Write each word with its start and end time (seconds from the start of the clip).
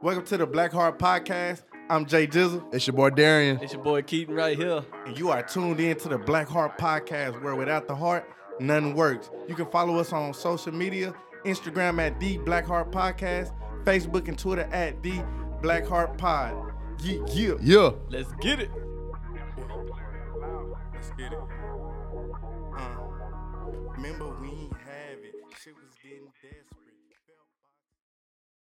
Welcome 0.00 0.24
to 0.26 0.36
the 0.36 0.46
Black 0.46 0.72
Heart 0.72 0.98
Podcast. 0.98 1.62
I'm 1.90 2.04
Jay 2.06 2.26
Jizzle, 2.26 2.62
It's 2.74 2.86
your 2.86 2.94
boy 2.94 3.10
Darian. 3.10 3.58
It's 3.62 3.72
your 3.72 3.82
boy 3.82 4.02
Keaton 4.02 4.34
right 4.34 4.56
here. 4.56 4.84
and 5.06 5.18
you 5.18 5.30
are 5.30 5.42
tuned 5.42 5.80
in 5.80 5.96
to 5.98 6.08
the 6.08 6.18
Black 6.18 6.46
Heart 6.48 6.78
Podcast, 6.78 7.42
where 7.42 7.54
without 7.56 7.88
the 7.88 7.94
heart, 7.94 8.28
nothing 8.60 8.94
works. 8.94 9.30
You 9.48 9.54
can 9.54 9.66
follow 9.70 9.98
us 9.98 10.12
on 10.12 10.34
social 10.34 10.72
media 10.72 11.14
Instagram 11.44 11.98
at 12.00 12.20
The 12.20 12.38
Black 12.38 12.66
Heart 12.66 12.92
Podcast, 12.92 13.52
Facebook 13.84 14.28
and 14.28 14.38
Twitter 14.38 14.68
at 14.72 15.02
The 15.02 15.22
Black 15.62 15.86
Heart 15.86 16.18
Pod. 16.18 16.54
Yeah, 17.02 17.20
yeah. 17.28 17.54
Yeah. 17.60 17.90
Let's 18.10 18.32
get 18.40 18.60
it. 18.60 18.70
Let's 20.94 21.10
get 21.16 21.32
it. 21.32 21.38
Uh, 22.76 22.96
remember, 23.96 24.36
we 24.40 24.48
ain't 24.48 24.72
have 24.74 25.18
it. 25.22 25.34
Shit 25.62 25.74
was 25.74 25.94
getting 26.02 26.28
desperate. 26.42 26.87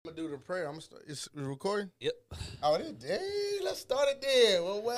I'm 0.06 0.14
gonna 0.14 0.28
do 0.28 0.30
the 0.32 0.38
prayer. 0.38 0.66
I'm 0.66 0.72
gonna 0.72 0.82
start. 0.82 1.04
It's 1.06 1.30
recording. 1.34 1.90
Yep. 1.98 2.12
Oh, 2.62 2.74
it 2.74 2.82
is. 2.82 3.02
Hey, 3.04 3.64
let's 3.64 3.78
start 3.80 4.06
it 4.10 4.20
there. 4.20 4.62
Well, 4.62 4.82
well, 4.82 4.96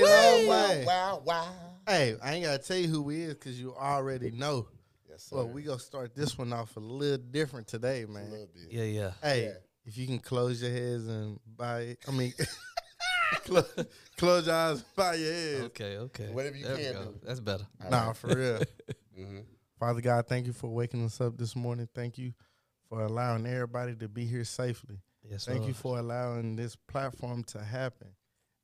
Man, 0.00 0.46
wow, 0.46 0.62
all 0.62 0.68
right. 0.76 0.86
wow, 0.86 1.22
wow. 1.24 1.48
Hey, 1.88 2.14
I 2.22 2.34
ain't 2.34 2.44
gotta 2.44 2.62
tell 2.62 2.76
you 2.76 2.86
who 2.86 3.02
we 3.02 3.22
is 3.22 3.34
because 3.34 3.60
you 3.60 3.74
already 3.74 4.30
know. 4.30 4.68
Yes, 5.10 5.24
sir. 5.24 5.34
But 5.36 5.46
we 5.46 5.62
gonna 5.62 5.80
start 5.80 6.14
this 6.14 6.38
one 6.38 6.52
off 6.52 6.76
a 6.76 6.80
little 6.80 7.18
different 7.18 7.66
today, 7.66 8.02
a 8.02 8.06
man. 8.06 8.30
little 8.30 8.48
bit. 8.54 8.70
Yeah, 8.70 8.84
yeah. 8.84 9.10
Hey, 9.20 9.46
Yeah. 9.46 9.54
if 9.84 9.98
you 9.98 10.06
can 10.06 10.20
close 10.20 10.62
your 10.62 10.70
heads 10.70 11.08
and 11.08 11.40
buy 11.56 11.80
it, 11.80 11.98
I 12.06 12.12
mean, 12.12 12.34
close, 13.46 13.74
close 14.16 14.46
your 14.46 14.54
eyes, 14.54 14.76
and 14.76 14.84
bow 14.94 15.10
your 15.10 15.32
heads. 15.32 15.60
Okay, 15.64 15.96
okay. 15.96 16.28
Whatever 16.30 16.56
you 16.56 16.66
There 16.66 16.76
we 16.76 16.82
can 16.84 16.92
do. 16.92 17.14
That's 17.24 17.40
better. 17.40 17.66
Nah, 17.90 18.12
for 18.12 18.28
real. 18.28 18.60
Mm-hmm. 19.18 19.38
Father 19.78 20.00
God, 20.00 20.26
thank 20.26 20.46
you 20.46 20.52
for 20.52 20.68
waking 20.68 21.04
us 21.04 21.20
up 21.20 21.38
this 21.38 21.54
morning. 21.54 21.88
Thank 21.94 22.18
you 22.18 22.32
for 22.88 23.02
allowing 23.02 23.46
everybody 23.46 23.94
to 23.96 24.08
be 24.08 24.24
here 24.24 24.44
safely. 24.44 24.98
Yes, 25.28 25.44
Thank 25.44 25.66
you 25.66 25.74
for 25.74 25.98
allowing 25.98 26.56
this 26.56 26.74
platform 26.74 27.44
to 27.44 27.62
happen. 27.62 28.08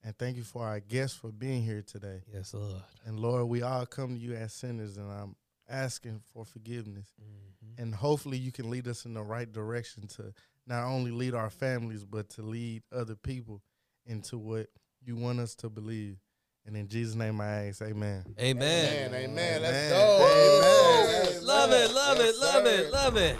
And 0.03 0.17
thank 0.19 0.37
you 0.37 0.43
for 0.43 0.65
our 0.65 0.81
guests 0.81 1.17
for 1.17 1.31
being 1.31 1.63
here 1.63 1.83
today. 1.83 2.23
Yes, 2.33 2.53
Lord. 2.53 2.83
And 3.05 3.19
Lord, 3.21 3.49
we 3.49 3.63
all 3.63 3.87
come 3.87 4.15
to 4.15 4.21
you 4.21 4.35
as 4.35 4.53
sinners, 4.53 4.97
and 4.97 5.11
I'm 5.11 5.37
asking 5.69 6.21
for 6.33 6.45
forgiveness. 6.45 7.07
Mhm. 7.21 7.79
And 7.83 7.95
hopefully, 7.95 8.39
you 8.39 8.53
can 8.53 8.71
lead 8.71 8.89
us 8.89 9.05
in 9.05 9.15
the 9.15 9.23
right 9.23 9.51
direction 9.51 10.07
to 10.09 10.35
not 10.67 10.85
only 10.85 11.11
lead 11.11 11.35
our 11.35 11.51
families, 11.51 12.05
but 12.05 12.29
to 12.31 12.43
lead 12.43 12.83
other 12.93 13.15
people 13.15 13.63
into 14.05 14.37
what 14.37 14.69
you 15.01 15.17
want 15.17 15.41
us 15.41 15.55
to 15.57 15.71
believe. 15.71 16.19
And 16.67 16.77
in 16.77 16.89
Jesus' 16.89 17.15
name, 17.15 17.41
I 17.41 17.67
ask, 17.69 17.83
Amen. 17.83 18.25
Amen. 18.41 19.07
Amen, 19.13 19.15
amen. 19.15 19.63
Let's 19.63 19.91
go. 19.91 20.27
Amen. 20.27 21.27
Amen. 21.37 21.45
Love 21.47 21.71
it, 21.73 21.91
love 21.95 22.17
Yes, 22.19 22.29
it, 22.37 22.41
love 22.41 22.65
sir. 22.67 22.71
it, 22.71 22.91
love 22.93 23.17
it. 23.19 23.37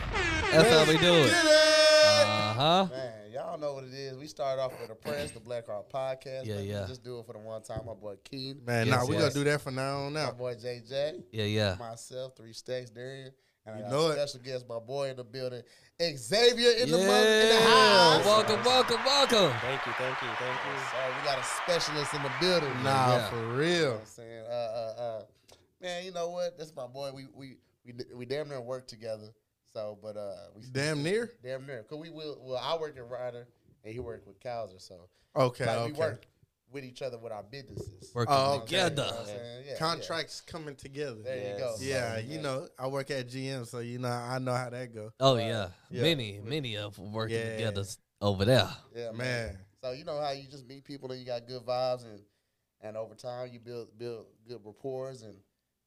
That's 0.53 0.71
how 0.71 0.85
we 0.93 0.99
do 0.99 1.15
it. 1.15 1.33
Uh 1.33 2.53
huh. 2.55 2.87
Man, 2.91 3.13
y'all 3.33 3.59
know 3.59 3.73
what 3.75 3.85
it 3.85 3.95
is. 3.95 4.19
We 4.19 4.27
start 4.27 4.59
off 4.59 4.79
with 4.79 4.91
a 4.91 4.95
press, 4.95 5.31
the 5.31 5.41
Black 5.41 5.67
Heart 5.67 5.91
Podcast. 5.91 6.45
Yeah, 6.45 6.57
man. 6.57 6.67
Yeah. 6.67 6.85
Just 6.87 7.03
do 7.03 7.19
it 7.19 7.27
for 7.27 7.33
the 7.33 7.39
one 7.39 7.63
time. 7.63 7.81
My 7.87 7.95
boy 7.95 8.17
Keith, 8.25 8.59
Man, 8.65 8.87
Yes, 8.89 8.95
nah, 8.97 9.07
we're 9.09 9.19
going 9.19 9.33
to 9.33 9.39
do 9.39 9.45
that 9.45 9.61
from 9.63 9.77
now 9.77 10.01
on 10.01 10.09
out. 10.09 10.13
my 10.13 10.21
out. 10.29 10.39
boy 10.39 10.55
JJ, 10.55 11.23
Yeah, 11.33 11.45
yeah. 11.45 11.77
myself, 11.79 12.37
Three 12.37 12.53
Stacks, 12.53 12.91
Darian. 12.91 13.33
And 13.67 13.79
You 13.81 13.85
I 13.87 13.89
know 13.91 14.09
got 14.09 14.19
it. 14.19 14.19
a 14.19 14.29
special 14.29 14.45
guest, 14.45 14.69
my 14.69 14.79
boy 14.79 15.09
in 15.11 15.17
the 15.17 15.25
building, 15.25 15.63
Xavier 16.01 16.71
in 16.73 16.91
the, 16.91 16.99
yeah. 16.99 17.07
month, 17.07 17.27
in 17.27 17.49
the 17.49 17.63
house. 17.71 18.25
Welcome, 18.25 18.63
welcome, 18.65 19.01
welcome. 19.05 19.59
Thank 19.61 19.87
you, 19.87 19.93
thank 19.93 20.21
you, 20.23 20.29
thank 20.39 20.59
you. 20.67 20.77
So 20.91 20.97
we 21.17 21.25
got 21.25 21.39
a 21.39 21.45
specialist 21.45 22.13
in 22.15 22.23
the 22.23 22.33
building. 22.41 22.83
Nah, 22.83 23.17
Yeah. 23.17 23.31
for 23.31 23.37
You 23.37 23.43
know 23.43 23.55
real. 23.55 23.95
I'm 24.01 24.07
saying? 24.07 24.45
Uh, 24.47 24.53
uh, 24.53 25.01
uh, 25.01 25.23
man, 25.81 26.05
you 26.05 26.13
know 26.13 26.29
what? 26.31 26.59
That's 26.59 26.75
my 26.77 26.87
boy. 26.87 27.11
We 27.15 27.27
we 27.35 27.57
we 27.87 27.95
we 28.15 28.27
damn 28.27 28.49
near 28.49 28.61
work 28.61 28.87
together. 28.87 29.29
So, 29.73 29.99
but 30.03 30.17
uh, 30.17 30.35
we 30.55 30.63
Damn 30.71 31.03
near? 31.03 31.33
damn 31.43 31.67
near. 31.67 31.83
Cause 31.85 31.99
we 31.99 32.11
will. 32.11 32.39
Well, 32.43 32.61
I 32.63 32.79
work 32.79 32.97
at 32.97 33.09
Ryder, 33.09 33.49
and 33.83 33.93
he 33.93 33.99
work 33.99 34.25
with 34.27 34.39
Cowser. 34.41 34.81
So, 34.81 35.09
Okay, 35.35 35.67
like, 35.67 35.77
okay. 35.79 35.93
we 35.93 35.99
work 35.99 36.27
with 36.71 36.85
each 36.85 37.03
other 37.03 37.19
with 37.19 37.33
our 37.33 37.43
businesses. 37.43 38.11
Working 38.15 38.35
Oh, 38.35 38.37
You 38.37 38.45
know 38.45 38.51
what 38.51 38.63
I'm 38.63 38.69
saying? 38.69 38.91
together. 38.91 39.03
You 39.05 39.11
know 39.11 39.17
what 39.17 39.31
I'm? 39.61 39.67
Yeah, 39.67 39.77
Contracts 39.79 40.41
coming 40.41 40.75
together. 40.77 41.17
Yeah. 41.19 41.23
There 41.25 41.53
you 41.53 41.59
go. 41.59 41.75
Yes. 41.79 41.83
Yeah, 41.83 42.19
you 42.19 42.41
know, 42.43 42.69
I 42.79 42.87
work 42.89 43.11
at 43.11 43.29
GM, 43.29 43.67
so 43.67 43.79
you 43.79 43.99
know, 43.99 44.09
I 44.09 44.39
know 44.39 44.55
how 44.55 44.71
that 44.71 44.95
go. 44.95 45.13
Oh 45.21 45.37
yeah. 45.37 45.69
Yeah. 45.91 46.03
Many, 46.03 46.41
many 46.43 46.77
of 46.77 46.99
working 46.99 47.37
Yeah. 47.37 47.57
together 47.57 47.85
over 48.21 48.45
there. 48.45 48.69
Yeah, 48.95 49.13
man. 49.13 49.17
Man, 49.19 49.59
So 49.83 49.93
you 49.93 50.05
know 50.05 50.21
how 50.21 50.31
you 50.33 50.49
just 50.49 50.67
meet 50.67 50.85
people 50.85 51.11
and 51.13 51.21
you 51.21 51.27
got 51.27 51.47
good 51.47 51.63
vibes 51.63 52.05
and 52.05 52.21
and 52.81 52.97
over 52.97 53.15
time 53.15 53.49
you 53.53 53.61
build 53.61 53.97
build 53.99 54.27
good 54.49 54.61
rapport 54.65 55.11
and 55.11 55.37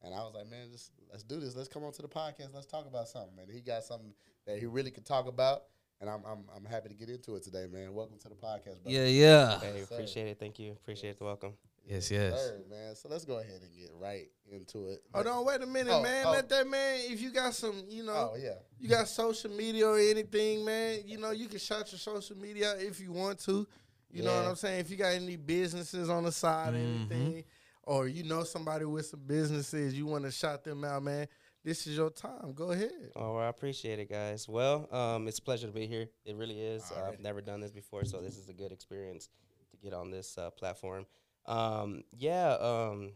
and 0.03 0.13
I 0.13 0.19
was 0.19 0.33
like, 0.35 0.47
man, 0.49 0.69
just 0.71 0.91
let's 1.11 1.23
do 1.23 1.39
this. 1.39 1.55
Let's 1.55 1.67
come 1.69 1.83
on 1.83 1.91
to 1.94 2.01
the 2.03 2.07
podcast. 2.07 2.53
Let's 2.53 2.67
talk 2.67 2.85
about 2.85 3.07
something, 3.07 3.35
man. 3.35 3.47
He 3.51 3.61
got 3.61 3.83
something 3.83 4.13
that 4.45 4.59
he 4.59 4.65
really 4.67 4.91
could 4.91 5.05
talk 5.05 5.27
about, 5.27 5.63
and 5.99 6.09
I'm 6.09 6.21
I'm 6.25 6.43
I'm 6.55 6.65
happy 6.65 6.89
to 6.89 6.95
get 6.95 7.09
into 7.09 7.35
it 7.35 7.43
today, 7.43 7.65
man. 7.71 7.93
Welcome 7.93 8.17
to 8.19 8.29
the 8.29 8.35
podcast, 8.35 8.81
brother. 8.83 8.89
Yeah, 8.89 9.05
yeah. 9.05 9.59
Hey, 9.59 9.81
appreciate 9.81 10.27
it. 10.27 10.39
Thank 10.39 10.59
you. 10.59 10.71
Appreciate 10.73 11.17
the 11.17 11.23
welcome. 11.25 11.53
Yes, 11.85 12.11
yes. 12.11 12.33
Sir, 12.37 12.59
man. 12.69 12.95
So 12.95 13.07
let's 13.09 13.23
go 13.23 13.39
ahead 13.39 13.61
and 13.61 13.73
get 13.73 13.89
right 13.99 14.27
into 14.51 14.87
it. 14.89 15.03
hold 15.13 15.25
on, 15.27 15.45
wait 15.45 15.61
a 15.61 15.65
minute, 15.65 15.93
Oh, 15.93 16.03
man. 16.03 16.25
oh. 16.27 16.31
Let 16.31 16.49
that 16.49 16.67
man, 16.67 16.99
if 17.05 17.21
you 17.21 17.31
got 17.31 17.53
some, 17.53 17.83
you 17.87 18.03
know, 18.03 18.31
Oh 18.33 18.37
yeah. 18.37 18.55
you 18.77 18.89
got 18.89 19.07
social 19.07 19.49
media 19.51 19.87
or 19.87 19.97
anything, 19.97 20.65
man, 20.65 20.99
you 21.05 21.17
know, 21.17 21.31
you 21.31 21.47
can 21.47 21.59
shout 21.59 21.89
your 21.91 21.99
social 21.99 22.37
media 22.37 22.75
if 22.77 22.99
you 22.99 23.11
want 23.13 23.39
to. 23.45 23.65
You 24.11 24.23
know 24.23 24.35
what 24.35 24.45
I'm 24.47 24.55
saying? 24.55 24.79
If 24.81 24.89
you 24.89 24.97
got 24.97 25.13
any 25.13 25.35
businesses 25.37 26.09
on 26.09 26.23
the 26.23 26.31
side 26.31 26.73
or 26.73 26.77
Mhm. 26.77 26.97
anything, 27.11 27.43
or 27.83 28.07
you 28.07 28.23
know 28.23 28.43
somebody 28.43 28.83
with 28.85 29.05
some 29.05 29.21
businesses, 29.25 29.93
you 29.93 30.05
want 30.05 30.25
to 30.25 30.31
shout 30.31 30.63
them 30.65 30.83
out, 30.83 31.03
man, 31.03 31.27
this 31.67 31.85
is 31.85 31.97
your 31.97 32.09
time. 32.09 32.53
Go 32.55 32.72
ahead. 32.72 33.11
Oh, 33.13 33.33
well, 33.33 33.44
I 33.44 33.50
appreciate 33.50 34.00
it, 34.00 34.09
guys. 34.09 34.47
Well, 34.47 34.88
um, 34.89 35.28
it's 35.28 35.39
a 35.39 35.41
pleasure 35.41 35.67
to 35.67 35.73
be 35.73 35.85
here. 35.85 36.07
It 36.23 36.38
really 36.38 36.61
is. 36.61 36.89
Uh. 36.95 37.09
I've 37.09 37.19
never 37.19 37.41
done 37.41 37.59
this 37.59 37.72
before, 37.72 38.05
so 38.05 38.22
this 38.22 38.38
is 38.38 38.47
a 38.47 38.53
good 38.53 38.72
experience 38.72 39.28
to 39.72 39.77
get 39.77 39.94
on 39.94 40.09
this 40.09 40.38
uh, 40.38 40.50
platform. 40.51 41.06
Um, 41.45 42.06
yeah, 42.17 42.53
um, 42.53 43.11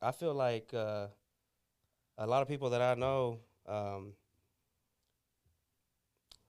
I 0.00 0.10
feel 0.10 0.34
like 0.34 0.74
uh, 0.74 1.06
a 2.18 2.26
lot 2.26 2.42
of 2.42 2.48
people 2.48 2.70
that 2.70 2.82
I 2.82 2.94
know. 2.94 3.38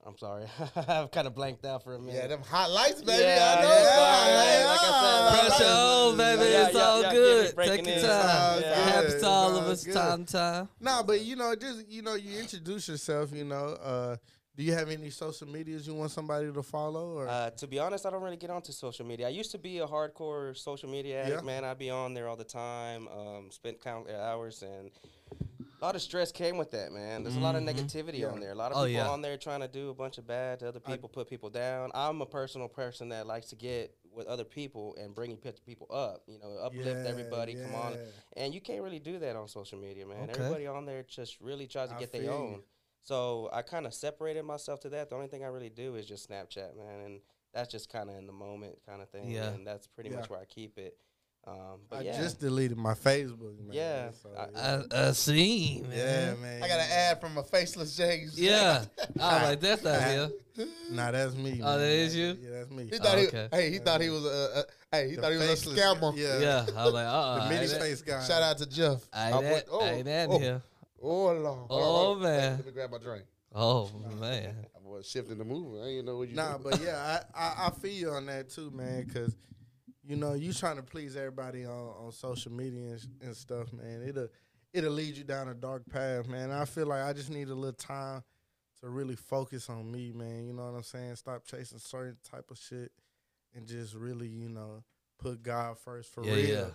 I'm 0.06 0.18
sorry, 0.18 0.46
I've 0.76 1.12
kind 1.12 1.28
of 1.28 1.34
blanked 1.36 1.66
out 1.66 1.84
for 1.84 1.96
a 1.96 2.00
minute. 2.00 2.16
Yeah, 2.16 2.28
them 2.28 2.42
hot 2.44 2.70
lights, 2.72 3.02
baby. 3.02 3.24
Yeah, 3.24 3.56
I 3.58 3.62
know. 3.62 3.70
yeah, 3.70 4.28
Yeah, 4.28 4.60
yeah, 4.60 4.66
like 4.68 4.80
I 4.82 5.30
said, 5.32 5.40
Pressure 5.48 5.64
lights. 5.64 5.74
on, 5.74 6.18
baby. 6.18 6.42
Yeah, 6.52 6.66
it's 6.68 6.76
yeah, 6.76 6.82
all 6.82 7.02
yeah, 7.02 7.12
good. 7.14 7.54
yeah, 7.58 7.64
Take 7.66 7.86
your 7.88 7.96
in. 7.96 8.02
time. 8.02 8.62
Yeah. 8.62 8.70
It 8.72 8.92
happens 8.94 9.22
to 9.22 9.28
all 9.28 9.52
all 9.52 9.58
of 9.58 9.64
us 9.66 9.84
good. 9.86 9.94
time 9.94 10.26
time. 10.26 10.70
Nah, 10.82 11.04
but 11.04 11.22
you 11.22 11.36
know, 11.38 11.56
just 11.56 11.88
you 11.88 12.02
know, 12.02 12.16
you 12.16 12.38
introduce 12.40 12.88
yourself. 12.90 13.32
You 13.34 13.46
know, 13.46 13.78
uh, 13.82 14.18
do 14.56 14.64
you 14.64 14.74
have 14.74 14.90
any 14.90 15.10
social 15.10 15.48
medias 15.48 15.88
you 15.88 15.94
want 15.96 16.12
somebody 16.12 16.52
to 16.52 16.62
follow? 16.64 17.14
Or 17.20 17.28
Uh, 17.28 17.50
to 17.52 17.66
be 17.68 17.80
honest, 17.80 18.06
I 18.06 18.10
don't 18.12 18.22
really 18.22 18.38
get 18.38 18.50
onto 18.50 18.72
social 18.74 19.06
media. 19.06 19.28
I 19.28 19.30
used 19.32 19.52
to 19.52 19.58
be 19.58 19.80
a 19.80 19.88
hardcore 19.88 20.56
social 20.58 20.90
media 20.90 21.24
addict, 21.24 21.38
Yeah. 21.42 21.46
man. 21.46 21.64
I'd 21.64 21.80
be 21.80 21.90
on 21.90 22.14
there 22.14 22.28
all 22.28 22.36
the 22.36 22.44
time, 22.44 23.08
um, 23.08 23.50
spent 23.52 23.82
countless 23.82 24.16
hours, 24.20 24.62
and 24.64 24.92
a 25.84 25.86
lot 25.86 25.96
of 25.96 26.02
stress 26.02 26.32
came 26.32 26.56
with 26.58 26.72
that, 26.72 26.94
man. 26.94 27.24
There's 27.24 27.36
a 27.36 27.42
lot 27.42 27.56
of 27.56 27.64
mm-hmm. 27.64 27.78
negativity 27.78 28.20
Yeah. 28.20 28.28
on 28.28 28.40
there. 28.40 28.52
A 28.52 28.56
lot 28.56 28.72
of 28.72 28.78
Oh, 28.78 28.86
people 28.86 29.04
yeah. 29.04 29.10
on 29.10 29.22
there 29.22 29.36
trying 29.36 29.60
to 29.60 29.68
do 29.68 29.90
a 29.90 29.94
bunch 29.94 30.18
of 30.18 30.26
bad 30.26 30.60
to 30.60 30.70
other 30.70 30.80
I- 30.86 30.92
people, 30.92 31.10
put 31.10 31.30
people 31.30 31.50
down. 31.50 31.92
I'm 31.94 32.22
a 32.22 32.26
personal 32.26 32.70
person 32.70 33.10
that 33.10 33.28
likes 33.28 33.50
to 33.50 33.58
get 33.58 33.94
with 34.10 34.26
other 34.28 34.46
people 34.46 34.96
and 34.96 35.14
bring 35.14 35.36
people 35.66 35.88
up, 35.92 36.24
you 36.28 36.40
know, 36.40 36.56
uplift 36.62 36.88
Yeah, 36.88 37.04
everybody, 37.06 37.56
come 37.56 37.76
on. 37.76 37.98
And 38.38 38.54
you 38.54 38.62
can't 38.62 38.82
really 38.82 39.00
do 39.00 39.20
that 39.20 39.36
on 39.36 39.50
social 39.50 39.78
media, 39.78 40.06
man. 40.06 40.30
Okay. 40.30 40.40
Everybody 40.40 40.68
on 40.68 40.86
there 40.86 41.04
just 41.04 41.42
really 41.42 41.68
tries 41.68 41.90
to 41.90 41.96
I 41.96 42.00
get 42.00 42.14
feel 42.14 42.22
their 42.22 42.32
you. 42.32 42.38
own. 42.38 42.64
So 43.02 43.50
I 43.52 43.62
kind 43.62 43.86
of 43.86 43.94
separated 43.94 44.44
myself 44.44 44.80
to 44.82 44.90
that. 44.90 45.10
The 45.10 45.16
only 45.16 45.28
thing 45.28 45.44
I 45.44 45.48
really 45.48 45.70
do 45.70 45.96
is 45.96 46.06
just 46.06 46.30
Snapchat, 46.30 46.78
man, 46.78 47.00
and 47.06 47.20
that's 47.54 47.70
just 47.70 47.92
kind 47.92 48.10
of 48.10 48.16
in 48.16 48.26
the 48.26 48.32
moment 48.34 48.78
kind 48.86 49.02
of 49.02 49.10
thing. 49.10 49.30
Yeah. 49.30 49.50
and 49.50 49.68
that's 49.68 49.88
pretty 49.88 50.12
Yeah. 50.12 50.18
much 50.18 50.30
where 50.30 50.40
I 50.40 50.46
keep 50.46 50.78
it. 50.78 50.98
Um, 51.46 51.56
but 51.90 52.00
I 52.00 52.02
yeah, 52.04 52.18
just 52.22 52.40
deleted 52.40 52.78
my 52.78 52.94
Facebook. 52.94 53.58
Man, 53.60 53.74
Yeah, 53.74 54.12
so, 54.12 54.30
I- 54.38 54.78
I, 54.98 55.08
I 55.10 55.12
see, 55.12 55.84
man. 55.90 55.98
yeah, 55.98 56.34
man. 56.42 56.64
I 56.64 56.68
got 56.70 56.80
an 56.80 56.88
ad 56.90 57.20
from 57.20 57.38
a 57.38 57.44
faceless 57.44 57.98
James. 57.98 58.40
Yeah. 58.40 58.86
I 59.20 59.34
was 59.34 59.44
like, 59.50 59.60
that's 59.60 59.84
not 59.84 60.04
here. 60.04 60.30
Nah, 60.92 61.10
that's 61.12 61.34
me. 61.36 61.60
Oh, 61.62 61.66
man. 61.66 61.80
that 61.80 61.90
is 61.90 62.16
you? 62.16 62.38
Yeah, 62.40 62.50
that's 62.60 62.70
me. 62.70 62.84
He 62.90 62.98
thought 62.98 63.18
Oh, 63.18 63.22
okay. 63.22 63.48
he, 63.52 63.58
hey, 63.58 63.72
he 63.72 63.80
thought 63.80 64.00
he 64.02 64.10
was 64.10 64.24
a, 64.24 64.60
a 64.60 64.96
hey, 64.96 65.10
he 65.10 65.16
The 65.16 65.22
thought 65.24 65.32
he 65.32 65.38
was 65.38 65.46
a 65.48 65.50
faceless- 65.50 65.80
scammer. 65.80 66.14
Yeah, 66.16 66.40
Yeah. 66.40 66.66
I 66.78 66.86
was 66.86 66.94
like, 66.94 67.08
uh 67.08 67.44
the 67.44 67.50
mini 67.56 67.68
face 67.68 68.02
guy. 68.04 68.24
Shout 68.24 68.42
out 68.44 68.58
to 68.60 68.66
Jeff. 68.68 69.02
I 69.12 69.32
My 69.32 69.38
ain't 69.44 69.46
boy- 69.70 69.80
that, 69.80 69.84
I 69.86 69.90
ain't 69.96 70.06
that 70.06 70.30
oh, 70.30 70.40
here. 70.40 70.62
Oh, 71.02 71.08
Lord. 71.34 71.44
Hold 71.44 71.68
Oh, 71.72 71.76
hold. 71.84 72.18
Hey, 72.20 72.24
man. 72.24 72.56
let 72.58 72.66
me 72.68 72.72
grab 72.72 72.92
my 72.92 72.98
drink. 73.00 73.24
Oh, 73.54 73.90
man. 74.20 74.56
I 74.76 74.88
was 74.88 75.06
shifting 75.10 75.38
the 75.40 75.44
movement. 75.44 75.84
I 75.84 75.88
didn't 75.88 76.06
know 76.06 76.18
what 76.20 76.30
you. 76.30 76.36
Nah, 76.36 76.58
do. 76.58 76.64
but 76.70 76.82
yeah, 76.82 77.20
I, 77.36 77.40
I, 77.44 77.68
I 77.68 77.70
feel 77.72 77.92
you 77.92 78.10
on 78.12 78.28
that 78.28 78.50
too, 78.52 78.70
man. 78.72 79.04
Because 79.06 79.36
you 80.06 80.16
know 80.16 80.34
you 80.34 80.54
trying 80.54 80.76
to 80.78 80.84
please 80.84 81.16
everybody 81.16 81.66
on, 81.66 81.72
on 82.06 82.12
social 82.12 82.52
media 82.52 82.92
and, 82.92 83.08
and 83.22 83.36
stuff, 83.36 83.72
man. 83.74 84.04
It'll 84.08 84.28
it'll 84.74 84.92
lead 84.94 85.16
you 85.18 85.24
down 85.24 85.48
a 85.50 85.54
dark 85.54 85.84
path, 85.90 86.28
man. 86.28 86.52
I 86.52 86.66
feel 86.66 86.88
like 86.88 87.04
I 87.04 87.14
just 87.14 87.30
need 87.30 87.50
a 87.50 87.54
little 87.56 87.74
time 87.74 88.24
to 88.82 88.90
really 88.90 89.16
focus 89.16 89.70
on 89.70 89.90
me, 89.92 90.12
man. 90.12 90.46
You 90.46 90.54
know 90.54 90.64
what 90.66 90.76
I'm 90.78 90.84
saying? 90.84 91.16
Stop 91.16 91.46
chasing 91.46 91.80
certain 91.80 92.18
type 92.30 92.50
of 92.52 92.58
shit 92.58 92.92
and 93.56 93.68
just 93.68 93.94
really, 93.94 94.28
you 94.28 94.50
know, 94.50 94.84
put 95.20 95.42
God 95.44 95.78
first 95.78 96.12
for 96.14 96.24
Yeah, 96.26 96.34
real. 96.34 96.48
yeah. 96.48 96.66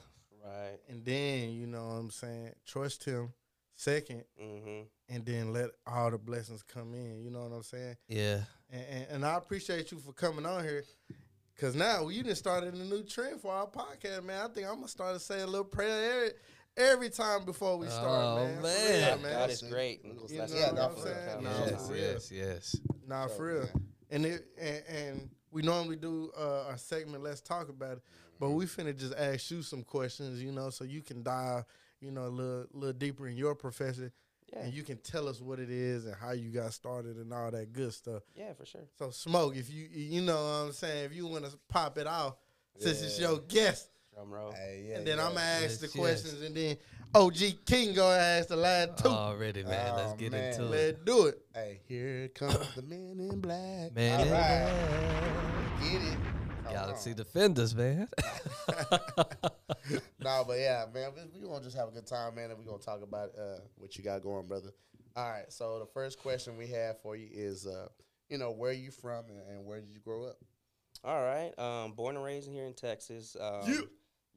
Right. 0.45 0.79
And 0.89 1.05
then, 1.05 1.51
you 1.51 1.67
know 1.67 1.85
what 1.89 1.95
I'm 1.95 2.11
saying, 2.11 2.53
trust 2.65 3.05
him, 3.05 3.33
second, 3.75 4.25
Mm-hmm. 4.41 4.83
and 5.15 5.27
then 5.27 5.53
let 5.53 5.71
all 5.87 6.11
the 6.13 6.19
blessings 6.19 6.63
come 6.63 6.95
in. 6.95 7.21
You 7.21 7.31
know 7.31 7.43
what 7.43 7.53
I'm 7.57 7.63
saying? 7.65 7.97
Yeah. 8.09 8.41
And, 8.71 8.85
and, 8.91 9.07
and 9.11 9.27
I 9.27 9.35
appreciate 9.37 9.91
you 9.91 9.99
for 9.99 10.13
coming 10.13 10.47
on 10.47 10.63
here. 10.65 10.85
Cause 11.59 11.75
now 11.75 12.07
you 12.09 12.23
just 12.23 12.39
started 12.39 12.75
a 12.75 12.79
new 12.85 13.03
trend 13.03 13.41
for 13.41 13.53
our 13.53 13.67
podcast, 13.67 14.23
man. 14.25 14.45
I 14.45 14.49
think 14.53 14.67
I'm 14.69 14.77
gonna 14.77 14.87
start 14.89 15.15
to 15.15 15.21
say 15.21 15.41
a 15.41 15.47
little 15.47 15.65
prayer 15.65 16.31
every, 16.77 16.91
every 16.93 17.11
time 17.11 17.45
before 17.45 17.77
we 17.77 17.89
start, 17.89 18.07
Oh, 18.07 18.37
man. 18.45 18.57
For 18.59 18.63
man. 18.63 19.09
real, 19.09 19.23
man. 19.25 19.33
God 19.33 19.51
is 19.51 19.63
great. 19.63 20.05
You 20.05 20.13
You 20.29 20.39
That's 20.39 20.53
know 20.53 20.61
what 20.61 20.73
what 20.75 20.83
I'm 20.83 20.91
I'm 20.91 21.03
saying. 21.03 21.17
saying? 21.27 21.43
No, 21.45 21.51
yes, 21.51 21.87
for 21.89 21.93
real. 21.95 22.03
yes, 22.03 22.31
yes. 22.33 22.77
Nah, 23.09 23.27
So, 23.27 23.35
for 23.35 23.47
real. 23.47 23.61
man. 23.63 23.71
And 24.11 24.27
it 24.27 24.47
and, 24.61 24.83
and 24.89 25.31
we 25.51 25.63
normally 25.63 25.97
do 25.97 26.31
uh, 26.39 26.67
a 26.73 26.79
segment. 26.79 27.25
Let's 27.25 27.41
talk 27.41 27.69
about 27.69 27.93
it. 27.97 28.03
But 28.39 28.51
we 28.51 28.67
finna 28.67 28.97
just 28.97 29.15
ask 29.17 29.51
you 29.51 29.63
some 29.63 29.83
questions, 29.83 30.41
you 30.41 30.53
know, 30.53 30.71
so 30.71 30.85
you 30.85 31.03
can 31.03 31.25
dive, 31.25 31.65
you 32.01 32.13
know, 32.13 32.27
a 32.27 32.29
little 32.29 32.67
little 32.73 32.93
deeper 32.93 33.27
in 33.27 33.37
your 33.37 33.57
profession, 33.57 34.13
Yeah. 34.53 34.61
and 34.61 34.73
you 34.75 34.83
can 34.83 34.97
tell 34.99 35.29
us 35.29 35.41
what 35.41 35.59
it 35.59 35.71
is 35.71 36.07
and 36.07 36.15
how 36.15 36.33
you 36.33 36.51
got 36.51 36.73
started 36.73 37.17
and 37.17 37.33
all 37.35 37.51
that 37.51 37.73
good 37.73 37.93
stuff. 37.93 38.23
Yeah, 38.35 38.55
for 38.55 38.65
sure. 38.65 38.81
So 38.99 39.11
smoke, 39.11 39.57
if 39.57 39.69
you 39.71 39.89
you 39.93 40.23
know 40.23 40.35
what 40.37 40.67
I'm 40.69 40.73
saying, 40.73 41.05
if 41.05 41.15
you 41.15 41.27
want 41.27 41.45
to 41.45 41.53
pop 41.69 41.99
it 41.99 42.07
off, 42.07 42.37
since 42.79 43.03
it's 43.03 43.19
your 43.21 43.39
guest, 43.41 43.91
Drum 44.15 44.33
roll. 44.33 44.53
Hey, 44.53 44.87
yeah, 44.89 44.97
and 44.99 45.07
then 45.07 45.19
yeah. 45.19 45.27
I'm 45.27 45.35
gonna 45.35 45.45
ask 45.45 45.63
Yes, 45.63 45.77
the 45.79 45.87
yes. 45.87 45.97
questions, 45.97 46.43
and 46.43 46.57
then 46.57 46.77
OG 47.15 47.37
King 47.67 47.95
gonna 47.95 48.17
ask 48.17 48.49
the 48.49 48.57
last 48.57 48.99
two. 48.99 49.09
Already, 49.09 49.63
man. 49.65 49.95
Let's 49.97 50.13
Oh, 50.13 50.17
get 50.17 50.33
man. 50.33 50.53
into 50.53 50.65
it. 50.65 50.71
Let's 50.71 50.99
do 51.05 51.27
it. 51.27 51.41
Hey, 51.55 51.81
here 51.87 52.29
comes 52.29 52.75
the 52.75 52.83
man 52.83 53.21
in 53.21 53.41
black. 53.41 53.95
Man, 53.95 54.21
All 54.21 54.27
in 54.27 54.33
right. 54.33 55.81
black. 55.81 55.93
Get 55.93 56.03
it. 56.03 56.19
Come 56.69 56.87
Galaxy 56.87 57.11
on. 57.11 57.17
Defenders, 57.17 57.75
man. 57.75 58.09
no, 60.21 60.45
but 60.47 60.59
yeah, 60.59 60.85
man, 60.93 61.11
we, 61.15 61.41
we 61.41 61.47
gonna 61.47 61.65
just 61.65 61.77
have 61.77 61.89
a 61.89 61.93
good 61.93 62.07
time, 62.07 62.35
man, 62.35 62.51
and 62.51 62.59
we 62.59 62.65
gonna 62.65 62.79
talk 62.79 63.03
about 63.03 63.31
uh, 63.39 63.59
what 63.77 63.97
you 63.97 64.05
got 64.05 64.23
going, 64.23 64.47
brother. 64.47 64.71
All 65.17 65.29
right, 65.29 65.51
so 65.53 65.79
the 65.79 65.87
first 65.87 66.19
question 66.19 66.57
we 66.57 66.69
have 66.69 67.01
for 67.01 67.17
you 67.17 67.29
is, 67.33 67.67
uh, 67.67 67.89
you 68.29 68.39
know, 68.39 68.53
where 68.53 68.73
you 68.73 68.91
from 68.91 69.25
and, 69.29 69.41
and 69.51 69.65
where 69.65 69.81
did 69.81 69.91
you 69.91 70.01
grow 70.01 70.25
up? 70.25 70.37
All 71.05 71.23
right. 71.23 71.57
Um, 71.59 71.93
born 71.93 72.17
and 72.17 72.25
raised 72.25 72.51
here 72.51 72.67
in 72.67 72.75
Texas. 72.75 73.37
Um, 73.41 73.69
You. 73.69 73.89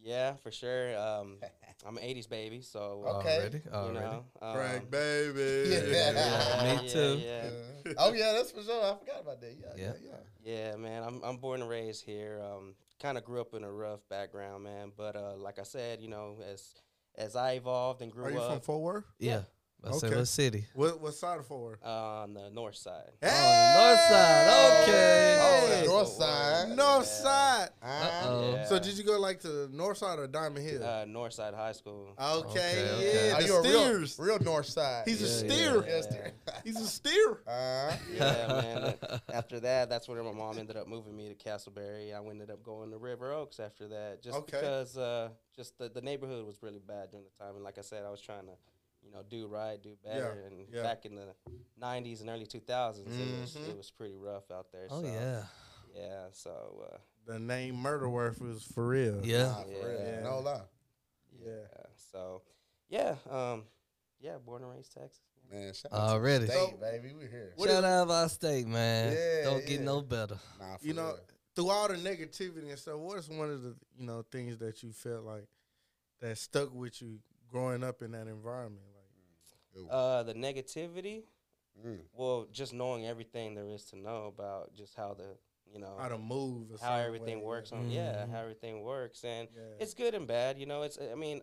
Yeah, 0.03 0.35
for 0.35 0.51
sure. 0.51 0.97
Um, 0.97 1.37
I'm 1.85 1.97
an 1.97 2.03
'80s 2.03 2.29
baby, 2.29 2.61
so 2.61 3.03
uh, 3.07 3.17
Okay. 3.19 3.37
Already, 3.37 3.61
you 3.65 3.71
already. 3.73 3.99
know. 3.99 4.25
Um, 4.41 4.55
Craig, 4.55 4.91
baby. 4.91 5.69
Yeah. 5.93 6.79
Me 6.81 6.89
too. 6.89 7.19
Yeah, 7.23 7.49
Uh, 7.85 7.93
oh 7.97 8.13
yeah, 8.13 8.33
that's 8.33 8.51
for 8.51 8.61
sure. 8.63 8.83
I 8.83 8.97
forgot 8.99 9.21
about 9.21 9.41
that. 9.41 9.55
Yeah, 9.59 9.67
yeah, 9.75 9.93
Yeah. 10.03 10.11
yeah. 10.43 10.69
yeah, 10.71 10.75
man. 10.75 11.03
I'm 11.03 11.21
I'm 11.23 11.37
born 11.37 11.61
and 11.61 11.69
raised 11.69 12.05
here. 12.05 12.41
Um, 12.43 12.75
kind 13.01 13.17
of 13.17 13.23
grew 13.23 13.41
up 13.41 13.53
in 13.55 13.63
a 13.63 13.71
rough 13.71 14.07
background, 14.09 14.63
man. 14.63 14.91
But 14.95 15.15
uh, 15.15 15.35
like 15.37 15.57
I 15.59 15.63
said, 15.63 16.01
you 16.01 16.07
know, 16.09 16.37
as 16.51 16.75
as 17.15 17.35
I 17.35 17.53
evolved 17.53 18.01
and 18.01 18.11
grew 18.11 18.25
up, 18.25 18.29
Are 18.29 18.33
you 18.33 18.39
up 18.39 18.51
from 18.51 18.61
Fort 18.61 18.81
Worth? 18.81 19.05
Yeah. 19.19 19.41
I 19.83 19.91
said, 19.93 20.07
Okay. 20.09 20.17
what 20.19 20.27
city? 20.27 20.65
What 20.75 21.01
what 21.01 21.13
side 21.15 21.37
for? 21.39 21.43
Fort 21.43 21.61
Worth? 21.81 21.85
on 21.85 22.33
the 22.35 22.49
north 22.51 22.75
side. 22.75 23.09
Oh, 23.23 23.27
the 23.27 23.79
north 23.79 23.99
side. 24.09 24.83
Okay. 24.83 25.37
Oh, 25.41 25.67
Hey. 25.67 25.81
the 25.81 25.87
north 25.87 26.07
side. 26.07 26.69
North 26.69 27.05
Yeah. 27.07 27.23
side. 27.23 27.69
Ah, 27.81 28.21
Uh-oh. 28.27 28.53
Yeah. 28.53 28.65
So 28.65 28.79
did 28.79 28.97
you 28.97 29.03
go 29.03 29.19
like 29.19 29.39
to 29.41 29.47
the 29.47 29.69
north 29.73 29.97
side 29.97 30.19
or 30.19 30.27
Diamond 30.27 30.65
Hill? 30.67 30.83
Uh, 30.83 31.05
north 31.05 31.33
side 31.33 31.53
high 31.55 31.71
school. 31.71 32.09
okay, 32.19 32.49
Okay, 32.49 32.89
okay. 32.91 33.27
yeah. 33.29 33.33
Are 33.35 33.41
the 33.41 33.47
you 33.47 33.55
a 33.55 33.61
real, 33.63 34.07
real 34.19 34.39
north 34.39 34.67
side? 34.67 35.07
He's 35.07 35.21
a 35.23 35.27
steer. 35.27 35.83
yeah. 35.87 36.01
Yeah. 36.11 36.29
He's 36.63 36.79
a 36.79 36.87
steer. 36.87 37.41
Uh, 37.47 37.95
yeah, 38.13 38.47
man. 38.61 38.93
After 39.33 39.59
that, 39.61 39.89
that's 39.89 40.07
where 40.07 40.21
my 40.23 40.31
mom 40.31 40.59
ended 40.59 40.77
up 40.77 40.87
moving 40.87 41.15
me 41.17 41.33
to 41.33 41.35
Castleberry. 41.35 42.13
I 42.13 42.19
ended 42.29 42.51
up 42.51 42.61
going 42.63 42.91
to 42.91 42.97
River 42.97 43.33
Oaks 43.33 43.59
after 43.59 43.87
that, 43.87 44.21
just 44.21 44.37
Okay. 44.37 44.59
because 44.59 44.95
uh, 44.97 45.29
just 45.55 45.77
the, 45.79 45.89
the 45.89 46.01
neighborhood 46.01 46.45
was 46.45 46.61
really 46.61 46.79
bad 46.79 47.09
during 47.09 47.25
the 47.25 47.43
time. 47.43 47.55
And 47.55 47.63
like 47.63 47.77
I 47.79 47.81
said, 47.81 48.05
I 48.05 48.11
was 48.11 48.21
trying 48.21 48.45
to, 48.45 48.53
you 49.03 49.11
know, 49.11 49.23
do 49.29 49.47
right, 49.47 49.81
do 49.81 49.95
better. 50.03 50.43
and 50.47 50.67
yeah. 50.71 50.83
back 50.83 51.05
in 51.05 51.15
the 51.15 51.33
'90s 51.81 52.21
and 52.21 52.29
early 52.29 52.45
2000s, 52.45 52.99
it 53.07 53.41
was 53.41 53.55
Mhm. 53.55 53.69
it 53.69 53.77
was 53.77 53.91
pretty 53.91 54.15
rough 54.15 54.49
out 54.51 54.71
there. 54.71 54.87
Oh, 54.89 55.01
so, 55.01 55.07
yeah. 55.07 55.43
yeah. 55.95 56.25
So 56.31 56.87
uh, 56.93 56.97
The 57.25 57.39
name 57.39 57.75
Murderworth 57.75 58.39
was 58.41 58.63
for 58.63 58.87
real. 58.87 59.25
Yeah. 59.25 59.43
nah, 59.47 59.63
for 59.63 59.69
real. 59.69 59.99
Yeah. 60.01 60.19
No 60.21 60.39
lie. 60.39 60.61
yeah. 61.43 61.65
So 62.11 62.41
yeah, 62.89 63.15
um, 63.29 63.63
yeah, 64.19 64.37
born 64.37 64.63
and 64.63 64.71
raised 64.71 64.93
Texas. 64.93 65.21
Man, 65.49 65.73
shout 65.73 65.91
out 65.91 65.99
Already. 66.11 66.45
to 66.45 66.51
the 66.51 66.57
So- 66.57 66.77
baby. 66.77 67.13
We 67.13 67.27
here. 67.27 67.53
Shout 67.57 67.67
is- 67.67 67.83
out 67.83 68.09
our 68.09 68.29
state, 68.29 68.67
man. 68.67 69.11
Yeah, 69.13 69.43
Don't 69.49 69.65
get 69.65 69.81
no 69.81 70.01
better. 70.01 70.39
Nah, 70.59 70.77
for 70.77 70.85
You 70.85 70.93
know, 70.93 71.07
real. 71.07 71.19
through 71.55 71.69
all 71.69 71.87
the 71.89 71.95
negativity 71.95 72.69
and 72.69 72.79
stuff, 72.79 72.95
what 72.97 73.17
is 73.19 73.27
one 73.29 73.49
of 73.49 73.61
the 73.61 73.75
you 73.97 74.05
know 74.05 74.23
things 74.31 74.57
that 74.59 74.81
you 74.83 74.93
felt 74.93 75.23
like 75.25 75.47
that 76.21 76.37
stuck 76.37 76.73
with 76.73 77.01
you 77.01 77.19
growing 77.49 77.83
up 77.83 78.01
in 78.01 78.11
that 78.11 78.27
environment? 78.27 78.85
Like, 79.75 79.87
Uh, 79.89 80.23
the 80.23 80.33
negativity. 80.33 81.23
Mm. 81.85 82.01
Well, 82.13 82.47
just 82.51 82.73
knowing 82.73 83.05
everything 83.07 83.53
there 83.55 83.67
is 83.69 83.85
to 83.85 83.95
know 83.95 84.25
about 84.27 84.73
just 84.73 84.95
how 84.95 85.13
the 85.13 85.37
you 85.71 85.79
know 85.79 85.95
how 85.97 86.09
to 86.09 86.17
move, 86.17 86.67
how 86.81 86.95
everything 86.97 87.39
way, 87.39 87.45
works 87.45 87.71
yeah. 87.71 87.77
on 87.77 87.89
yeah 87.89 88.25
Mhm. 88.25 88.31
how 88.31 88.39
everything 88.41 88.81
works 88.81 89.23
and 89.23 89.47
Yeah. 89.55 89.61
it's 89.79 89.93
good 89.93 90.13
and 90.13 90.27
bad 90.27 90.57
you 90.59 90.65
know 90.65 90.81
it's 90.83 90.99
i 90.99 91.15
mean 91.15 91.41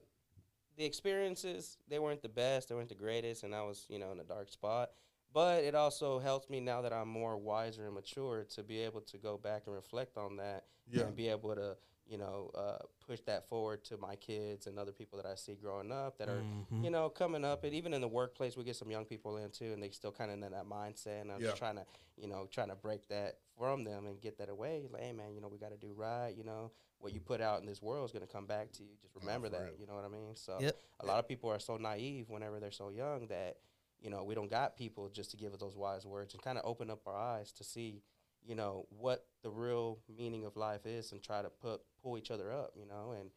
the 0.76 0.84
experiences 0.84 1.78
they 1.88 1.98
weren't 1.98 2.20
the 2.22 2.28
best 2.28 2.68
they 2.68 2.74
weren't 2.74 2.90
the 2.90 2.94
greatest 2.94 3.42
and 3.44 3.54
i 3.54 3.62
was 3.62 3.86
you 3.88 3.98
know 3.98 4.12
in 4.12 4.20
a 4.20 4.24
dark 4.24 4.50
spot 4.50 4.90
but 5.32 5.64
it 5.64 5.74
also 5.74 6.18
helps 6.18 6.50
me 6.50 6.60
now 6.60 6.82
that 6.82 6.92
i'm 6.92 7.08
more 7.08 7.38
wiser 7.38 7.86
and 7.86 7.94
mature 7.94 8.44
to 8.44 8.62
be 8.62 8.78
able 8.80 9.00
to 9.00 9.16
go 9.16 9.38
back 9.38 9.62
and 9.66 9.74
reflect 9.74 10.18
on 10.18 10.36
that 10.36 10.66
Yeah. 10.90 11.04
and 11.04 11.16
be 11.16 11.28
able 11.28 11.54
to 11.54 11.76
you 12.08 12.16
know 12.18 12.50
uh, 12.54 12.78
push 13.06 13.20
that 13.26 13.48
forward 13.48 13.84
to 13.84 13.96
my 13.98 14.16
kids 14.16 14.66
and 14.66 14.78
other 14.78 14.92
people 14.92 15.18
that 15.18 15.26
i 15.26 15.34
see 15.34 15.54
growing 15.54 15.92
up 15.92 16.18
that 16.18 16.28
are 16.28 16.42
Mhm. 16.42 16.84
you 16.84 16.90
know, 16.90 17.08
coming 17.08 17.44
up, 17.44 17.64
and 17.64 17.74
even 17.74 17.92
in 17.92 18.00
the 18.00 18.06
workplace, 18.06 18.56
we 18.56 18.62
get 18.62 18.76
some 18.76 18.88
young 18.88 19.04
people 19.04 19.36
in 19.36 19.50
too, 19.50 19.72
and 19.72 19.82
they 19.82 19.90
still 19.90 20.12
kind 20.12 20.30
of 20.30 20.40
in 20.40 20.52
that 20.52 20.64
mindset. 20.64 21.22
And 21.22 21.32
I'm 21.32 21.40
Yeah. 21.40 21.48
just 21.48 21.58
trying 21.58 21.74
to, 21.74 21.84
you 22.16 22.28
know, 22.28 22.46
trying 22.52 22.68
to 22.68 22.76
break 22.76 23.08
that 23.08 23.38
from 23.58 23.82
them 23.82 24.06
and 24.06 24.20
get 24.20 24.38
that 24.38 24.48
away. 24.48 24.86
Like, 24.88 25.02
hey, 25.02 25.12
man, 25.12 25.34
you 25.34 25.40
know, 25.40 25.48
we 25.48 25.58
got 25.58 25.70
to 25.72 25.76
do 25.76 25.92
right. 25.92 26.32
You 26.36 26.44
know, 26.44 26.70
what 27.00 27.12
you 27.12 27.20
put 27.20 27.40
out 27.40 27.58
in 27.60 27.66
this 27.66 27.82
world 27.82 28.04
is 28.04 28.12
going 28.12 28.24
to 28.24 28.32
come 28.32 28.46
back 28.46 28.70
to 28.74 28.84
you. 28.84 28.90
Just 29.02 29.16
remember 29.16 29.48
that. 29.48 29.60
real. 29.60 29.74
You 29.80 29.86
know 29.88 29.94
what 29.96 30.04
I 30.04 30.08
mean? 30.08 30.36
So 30.36 30.58
Yep. 30.60 30.76
a 31.00 31.06
lot 31.06 31.18
of 31.18 31.26
people 31.26 31.50
are 31.50 31.58
so 31.58 31.76
naive 31.78 32.30
whenever 32.30 32.60
they're 32.60 32.70
so 32.70 32.90
young 32.90 33.26
that, 33.26 33.56
you 34.00 34.08
know, 34.08 34.22
we 34.22 34.36
don't 34.36 34.48
got 34.50 34.76
people 34.76 35.08
just 35.08 35.32
to 35.32 35.36
give 35.36 35.52
us 35.52 35.58
those 35.58 35.76
wise 35.76 36.06
words 36.06 36.32
and 36.34 36.40
kind 36.42 36.58
of 36.58 36.64
open 36.64 36.90
up 36.90 37.00
our 37.08 37.16
eyes 37.16 37.50
to 37.54 37.64
see, 37.64 38.04
you 38.48 38.56
know, 38.56 38.86
what 38.98 39.24
the 39.44 39.50
real 39.50 39.98
meaning 40.18 40.44
of 40.44 40.56
life 40.56 40.86
is 40.86 41.12
and 41.12 41.22
try 41.22 41.42
to 41.42 41.50
put 41.50 41.80
pull 42.02 42.18
each 42.18 42.32
other 42.32 42.50
up. 42.52 42.72
You 42.76 42.86
know, 42.86 43.12
and 43.20 43.30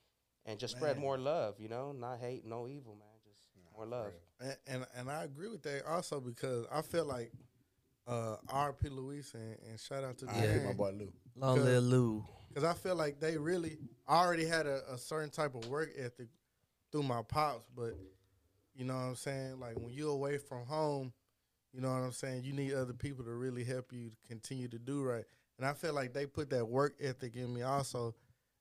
and 0.47 0.57
just 0.57 0.75
spread 0.75 0.97
more 0.97 1.17
love. 1.19 1.55
You 1.59 1.69
know, 1.69 1.91
not 1.91 2.17
hate, 2.19 2.45
no 2.45 2.67
evil, 2.67 2.95
man. 2.95 3.07
Just 3.29 3.49
more 3.75 3.85
love. 3.85 4.11
And, 4.39 4.55
and 4.67 4.85
and 4.95 5.11
I 5.11 5.23
agree 5.25 5.49
with 5.49 5.61
that 5.63 5.85
also 5.85 6.19
because 6.19 6.65
I 6.71 6.81
feel 6.81 7.05
like 7.05 7.31
uh 8.07 8.37
R.P. 8.49 8.89
Luis 8.89 9.33
and, 9.35 9.55
and 9.69 9.79
shout 9.79 10.03
out 10.03 10.17
to 10.19 10.27
I 10.29 10.35
Yeah. 10.43 10.53
hear 10.53 10.63
my 10.65 10.73
boy 10.73 10.91
Lou. 10.91 11.13
Long 11.35 11.55
Because- 11.55 11.69
live 11.69 11.83
Lou. 11.83 12.25
because 12.47 12.63
I 12.63 12.73
feel 12.73 12.95
like 12.95 13.19
they 13.19 13.37
really 13.37 13.77
already 14.09 14.45
had 14.45 14.65
a, 14.65 14.81
a 14.93 14.97
certain 14.97 15.29
type 15.29 15.53
of 15.55 15.67
work 15.69 15.89
ethic 15.97 16.27
through 16.91 17.03
my 17.03 17.21
pops, 17.21 17.65
but 17.75 17.95
you 18.75 18.83
know 18.85 18.95
what 18.95 19.01
I'm 19.01 19.15
saying. 19.15 19.59
Like 19.59 19.77
when 19.79 19.93
you're 19.93 20.09
away 20.11 20.37
from 20.39 20.65
home, 20.65 21.13
you 21.73 21.81
know 21.81 21.89
what 21.89 22.01
I'm 22.03 22.11
saying. 22.11 22.43
You 22.43 22.53
need 22.53 22.73
other 22.73 22.93
people 22.93 23.23
to 23.25 23.31
really 23.31 23.63
help 23.63 23.91
you 23.93 24.09
to 24.09 24.27
continue 24.27 24.67
to 24.69 24.79
do 24.79 25.03
right, 25.03 25.23
and 25.57 25.65
I 25.67 25.73
feel 25.73 25.93
like 25.93 26.13
they 26.13 26.25
put 26.25 26.49
that 26.51 26.65
work 26.67 26.95
ethic 27.01 27.35
in 27.35 27.53
me 27.53 27.63
also. 27.63 28.15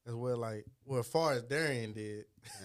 As 0.07 0.15
well, 0.15 0.39
like 0.39 0.65
well, 0.87 1.01
as 1.01 1.07
far 1.07 1.33
as 1.35 1.43
Darian 1.43 1.93
did, 1.93 2.25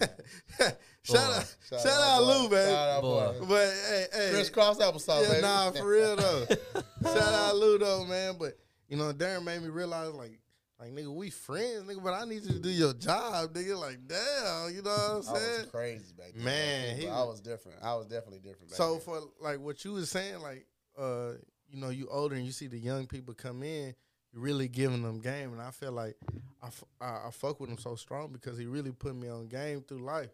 shout 0.58 0.72
out, 1.16 1.56
shout, 1.68 1.86
out, 1.86 2.20
boy. 2.20 2.26
Lou, 2.26 2.48
man. 2.48 2.72
Shout 2.72 2.88
out, 2.88 3.02
Boy. 3.02 3.38
boy. 3.40 3.46
But 3.46 3.68
hey, 3.90 4.06
hey, 4.10 4.30
Crisscross 4.32 4.78
applesauce, 4.78 5.22
yeah, 5.22 5.28
baby. 5.28 5.42
nah, 5.42 5.70
for 5.70 5.86
real 5.86 6.16
though. 6.16 6.46
Shout 7.02 7.16
out 7.18 7.56
Lou 7.56 7.76
though, 7.78 8.06
man. 8.06 8.36
But 8.38 8.56
you 8.88 8.96
know, 8.96 9.12
Darren 9.12 9.44
made 9.44 9.60
me 9.60 9.68
realize 9.68 10.14
like, 10.14 10.40
like 10.78 10.90
nigga, 10.92 11.14
we 11.14 11.30
friends, 11.30 11.84
nigga. 11.84 12.02
But 12.02 12.14
I 12.14 12.24
need 12.24 12.42
you 12.44 12.52
to 12.52 12.58
do 12.58 12.68
your 12.70 12.92
job, 12.94 13.52
nigga. 13.54 13.78
Like, 13.78 13.98
damn, 14.06 14.74
you 14.74 14.82
know 14.82 14.90
what 14.90 15.10
I'm 15.10 15.16
was 15.16 15.28
saying? 15.42 15.68
crazy 15.70 16.12
back 16.16 16.32
then. 16.34 16.44
Man, 16.44 16.96
he 16.96 17.08
I 17.08 17.18
was- 17.20 17.28
was 17.28 17.40
different. 17.40 17.78
I 17.82 17.94
was 17.94 18.06
definitely 18.06 18.40
different. 18.40 18.72
So 18.72 18.92
then. 18.92 19.00
for 19.00 19.20
like 19.40 19.60
what 19.60 19.84
you 19.84 19.92
was 19.92 20.10
saying, 20.10 20.40
like, 20.40 20.66
uh, 20.98 21.32
you 21.68 21.80
know, 21.80 21.88
you 21.90 22.08
older 22.10 22.34
and 22.36 22.44
you 22.44 22.52
see 22.52 22.66
the 22.66 22.78
young 22.78 23.06
people 23.06 23.34
come 23.34 23.62
in, 23.62 23.94
you 24.32 24.40
really 24.40 24.68
giving 24.68 25.02
them 25.02 25.20
game, 25.20 25.52
and 25.52 25.60
I 25.62 25.70
feel 25.70 25.92
like 25.92 26.16
I, 26.62 26.66
f- 26.68 26.84
I, 27.00 27.06
I 27.26 27.30
fuck 27.32 27.58
with 27.60 27.70
him 27.70 27.78
so 27.78 27.94
strong 27.96 28.32
because 28.32 28.56
he 28.58 28.66
really 28.66 28.92
put 28.92 29.14
me 29.16 29.28
on 29.28 29.48
game 29.48 29.82
through 29.82 30.04
life. 30.04 30.30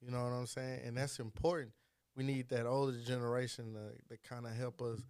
You 0.00 0.10
know 0.10 0.22
what 0.22 0.32
I'm 0.32 0.46
saying? 0.46 0.80
And 0.84 0.96
that's 0.96 1.18
important. 1.18 1.72
We 2.16 2.24
need 2.24 2.48
that 2.50 2.66
older 2.66 2.96
generation 2.98 3.72
to, 3.74 4.14
to 4.14 4.20
kind 4.28 4.46
of 4.46 4.54
help 4.54 4.80
us. 4.82 5.00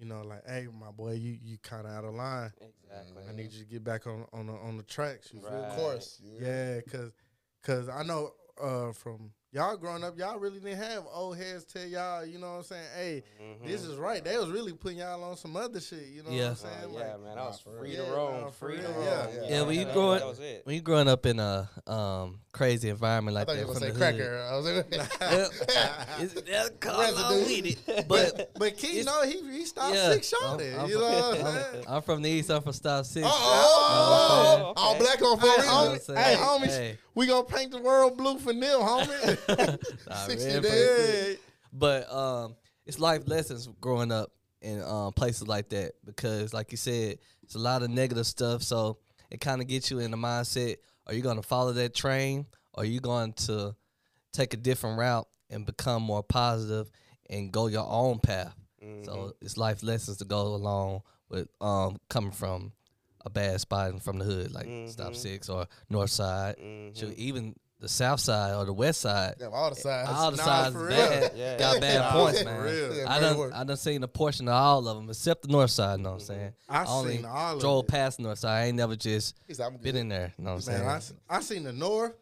You 0.00 0.06
know, 0.06 0.22
like, 0.22 0.46
hey, 0.48 0.66
my 0.80 0.90
boy, 0.90 1.12
you 1.12 1.36
you 1.42 1.58
kind 1.62 1.86
of 1.86 1.92
out 1.92 2.04
of 2.06 2.14
line. 2.14 2.50
Exactly. 2.58 3.22
I 3.28 3.32
need 3.36 3.52
you 3.52 3.62
to 3.64 3.70
get 3.70 3.84
back 3.84 4.06
on 4.06 4.24
on 4.32 4.46
the 4.46 4.54
on 4.54 4.78
the 4.78 4.82
tracks. 4.82 5.30
You 5.32 5.40
feel? 5.40 5.50
Right. 5.50 5.58
of 5.70 5.76
course, 5.76 6.18
you- 6.24 6.38
Yeah, 6.46 6.80
cause, 6.90 7.12
cause 7.62 7.88
I 7.90 8.02
know 8.02 8.30
uh, 8.60 8.92
from 8.92 9.30
y'all 9.52 9.76
growing 9.76 10.04
up, 10.04 10.16
y'all 10.16 10.38
really 10.38 10.60
didn't 10.60 10.78
have 10.78 11.02
old 11.12 11.36
heads 11.36 11.64
tell 11.64 11.84
y'all, 11.84 12.24
you 12.24 12.38
know 12.38 12.50
what 12.52 12.56
I'm 12.58 12.62
saying? 12.62 12.86
Hey, 12.96 13.22
Mhm. 13.42 13.66
this 13.66 13.82
is 13.82 13.96
right. 13.96 14.22
They 14.22 14.36
was 14.38 14.48
really 14.48 14.72
putting 14.72 14.98
y'all 14.98 15.22
on 15.24 15.36
some 15.36 15.56
other 15.56 15.80
shit, 15.80 16.06
you 16.06 16.22
know 16.22 16.30
Yeah. 16.30 16.40
what 16.40 16.46
I'm 16.46 16.52
Uh, 16.52 16.56
saying? 16.80 16.94
yeah, 16.94 17.00
Like, 17.14 17.20
man, 17.22 17.38
I 17.38 17.42
was 17.46 17.58
free 17.60 17.96
to 17.96 18.02
roam, 18.04 18.40
nah, 18.42 18.50
free 18.50 18.76
to 18.76 18.82
roam. 18.88 19.04
Yeah, 19.04 19.28
you 19.30 19.40
yeah, 19.42 19.58
know, 19.58 19.64
when 19.64 19.78
you 19.78 19.84
growing- 19.86 20.18
that 20.20 20.28
was 20.28 20.38
it. 20.38 20.62
When 20.66 20.74
you 20.76 20.82
growing 20.82 21.08
up 21.08 21.26
in 21.26 21.40
a 21.40 21.68
um 21.88 22.40
crazy 22.52 22.88
environment 22.90 23.34
like 23.36 23.46
thought 23.46 23.54
you 23.54 23.60
that 23.62 23.68
were 23.68 23.74
from 23.74 23.82
gonna 23.82 23.92
the 23.92 23.98
say 23.98 24.12
hood, 24.12 24.16
cracker. 24.18 24.48
I 24.50 24.56
was 24.56 24.66
like, 24.66 24.86
yeah, 24.90 25.48
it's, 26.20 26.34
that's 26.42 26.70
called 26.80 26.98
Residue. 27.00 27.64
with 27.64 27.88
it. 27.88 28.08
But 28.08 28.50
but 28.54 28.76
Key, 28.76 29.00
It's- 29.00 29.06
no, 29.06 29.22
he 29.22 29.40
he 29.58 29.64
stopped 29.64 29.94
yeah, 29.94 30.12
six 30.12 30.28
shot 30.28 30.42
I'm- 30.44 30.60
it. 30.60 30.78
I'm 30.78 30.88
You 30.88 30.98
know 30.98 31.00
from- 31.00 31.12
what 31.12 31.40
I'm 31.40 31.46
I'm, 31.46 31.72
saying? 31.72 31.84
I'm 31.88 32.02
from 32.02 32.22
the 32.22 32.30
east. 32.30 32.50
I'm 32.50 32.62
from 32.62 32.72
Stop 32.72 33.04
Six. 33.04 33.26
oh, 33.28 33.30
Oh, 33.32 34.72
all 34.76 34.90
okay. 34.94 35.00
black 35.00 35.22
on 35.22 35.38
Hey, 35.38 35.46
four 35.46 35.56
You 35.56 35.66
know 35.66 35.74
what 35.82 35.90
I'm 35.90 35.98
homie, 35.98 36.16
hey, 36.16 36.36
homies, 36.36 36.98
we 37.14 37.26
gonna 37.26 37.44
paint 37.44 37.72
the 37.72 37.78
world 37.80 38.16
blue 38.16 38.38
for 38.38 38.52
Neil, 38.52 38.80
homie. 38.80 39.38
Nah, 40.08 40.26
60 40.26 40.60
days. 40.60 41.38
But 41.72 42.12
um, 42.12 42.56
it's 42.86 42.98
life 42.98 43.22
lessons 43.26 43.68
growing 43.80 44.10
up 44.12 44.30
in 44.62 44.82
um, 44.82 45.12
places 45.12 45.46
like 45.46 45.68
that 45.70 45.92
because, 46.04 46.52
like 46.52 46.70
you 46.72 46.76
said, 46.76 47.18
it's 47.42 47.54
a 47.54 47.58
lot 47.58 47.82
of 47.82 47.90
negative 47.90 48.26
stuff. 48.26 48.62
So 48.62 48.98
it 49.30 49.40
kind 49.40 49.60
of 49.60 49.68
gets 49.68 49.90
you 49.90 49.98
in 50.00 50.10
the 50.10 50.16
mindset: 50.16 50.76
Are 51.06 51.14
you 51.14 51.22
going 51.22 51.36
to 51.36 51.42
follow 51.46 51.72
that 51.72 51.94
train, 51.94 52.46
or 52.74 52.82
are 52.82 52.86
you 52.86 53.00
going 53.00 53.32
to 53.34 53.74
take 54.32 54.52
a 54.54 54.56
different 54.56 54.98
route 54.98 55.26
and 55.50 55.64
become 55.66 56.02
more 56.02 56.22
positive 56.22 56.90
and 57.28 57.52
go 57.52 57.66
your 57.68 57.86
own 57.88 58.18
path? 58.18 58.54
Mhm. 58.82 59.04
So 59.04 59.34
it's 59.40 59.56
life 59.56 59.82
lessons 59.82 60.16
to 60.18 60.24
go 60.24 60.54
along 60.54 61.02
with 61.28 61.48
um, 61.60 61.98
coming 62.08 62.32
from 62.32 62.72
a 63.24 63.30
bad 63.30 63.60
spot 63.60 63.90
and 63.90 64.02
from 64.02 64.18
the 64.18 64.24
hood, 64.24 64.52
like 64.52 64.66
Stop 64.86 65.12
Mhm. 65.12 65.16
Six 65.16 65.48
or 65.48 65.66
North 65.88 66.10
Side, 66.10 66.56
Mhm. 66.58 66.96
shoot, 66.98 67.14
even 67.16 67.54
the 67.80 67.88
South 67.88 68.20
Side 68.20 68.54
or 68.54 68.64
the 68.64 68.72
West 68.72 69.00
Side. 69.00 69.34
Damn, 69.38 69.52
all 69.54 69.70
the 69.70 69.76
sides. 69.76 70.10
All 70.10 70.30
the 70.30 70.36
Nah, 70.36 70.42
sides 70.44 70.74
for 70.74 70.88
is 70.90 70.96
real. 70.96 71.08
bad. 71.08 71.32
Yeah, 71.34 71.58
Got 71.58 71.74
yeah. 71.74 71.80
bad 71.80 71.98
Nah, 72.00 72.12
points, 72.12 72.38
for 72.40 72.44
man. 72.44 72.62
real. 72.62 72.96
Yeah, 72.96 73.04
I 73.08 73.14
murder 73.14 73.20
done 73.28 73.38
work. 73.38 73.52
I 73.54 73.64
done 73.64 73.76
seen 73.76 74.02
a 74.02 74.08
portion 74.08 74.48
of 74.48 74.54
all 74.54 74.86
of 74.88 74.96
them 74.98 75.08
except 75.08 75.42
the 75.42 75.48
North 75.48 75.70
Side. 75.70 75.98
You 75.98 76.02
know 76.04 76.10
what 76.10 76.20
I'm 76.20 76.26
saying? 76.26 76.52
I 76.68 76.84
only 76.86 77.16
seen 77.16 77.24
all 77.24 77.54
of 77.56 77.60
drove 77.60 77.86
past 77.88 78.20
North 78.20 78.38
Side. 78.38 78.62
I 78.62 78.66
ain't 78.66 78.76
never 78.76 78.96
just 78.96 79.34
said, 79.50 79.82
been 79.82 79.96
in 79.96 80.08
there. 80.08 80.32
You 80.38 80.44
know 80.44 80.54
what 80.54 80.68
I'm 80.68 80.72
Man, 80.72 80.78
saying? 80.80 80.88
I, 80.88 80.96
s- 80.96 81.12
I 81.28 81.40
seen 81.40 81.64
the 81.64 81.72
north. 81.72 82.12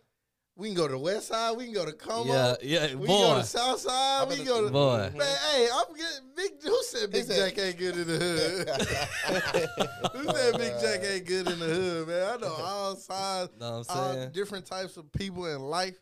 We 0.59 0.67
can 0.69 0.77
go 0.77 0.87
to 0.89 0.93
the 0.95 0.99
west 0.99 1.29
side. 1.29 1.57
We 1.57 1.67
can 1.67 1.73
go 1.75 1.85
to 1.87 1.93
Como. 1.93 2.33
yeah, 2.33 2.55
yeah, 2.63 2.95
We 2.97 3.07
can 3.07 3.17
go 3.17 3.39
to 3.39 3.45
south 3.45 3.79
side. 3.79 4.23
I'm 4.23 4.29
We 4.29 4.37
can 4.37 4.45
the- 4.45 4.51
go 4.51 4.65
to 4.67 4.71
boy. 4.73 5.11
Man, 5.17 5.37
hey, 5.53 5.69
I'm 5.73 5.95
getting 5.97 6.31
big. 6.35 6.51
Who 6.65 6.83
said 6.83 7.11
Big 7.13 7.25
said- 7.27 7.55
Jack 7.55 7.65
ain't 7.65 7.79
good 7.79 7.97
in 7.97 8.07
the 8.09 8.19
hood? 8.19 8.69
Who 10.15 10.33
said 10.33 10.59
Big 10.59 10.73
Jack 10.81 11.01
ain't 11.09 11.27
good 11.27 11.49
in 11.49 11.59
the 11.61 11.67
hood, 11.67 12.09
man? 12.09 12.29
I 12.29 12.37
know 12.39 12.53
all 12.55 12.97
sides, 12.97 13.53
Know 13.61 13.67
I'm 13.67 13.85
all 13.89 14.13
saying? 14.15 14.31
different 14.33 14.67
types 14.67 14.97
of 14.97 15.11
people 15.13 15.47
in 15.47 15.61
life, 15.61 15.97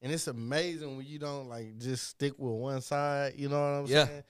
and 0.00 0.10
it's 0.10 0.26
amazing 0.26 0.96
when 0.96 1.06
you 1.06 1.18
don't 1.18 1.48
like 1.48 1.76
just 1.78 2.06
stick 2.08 2.32
with 2.38 2.54
one 2.54 2.80
side. 2.80 3.34
You 3.36 3.50
know 3.50 3.60
what 3.60 3.78
I'm 3.80 3.86
Yeah. 3.86 4.06
saying? 4.06 4.24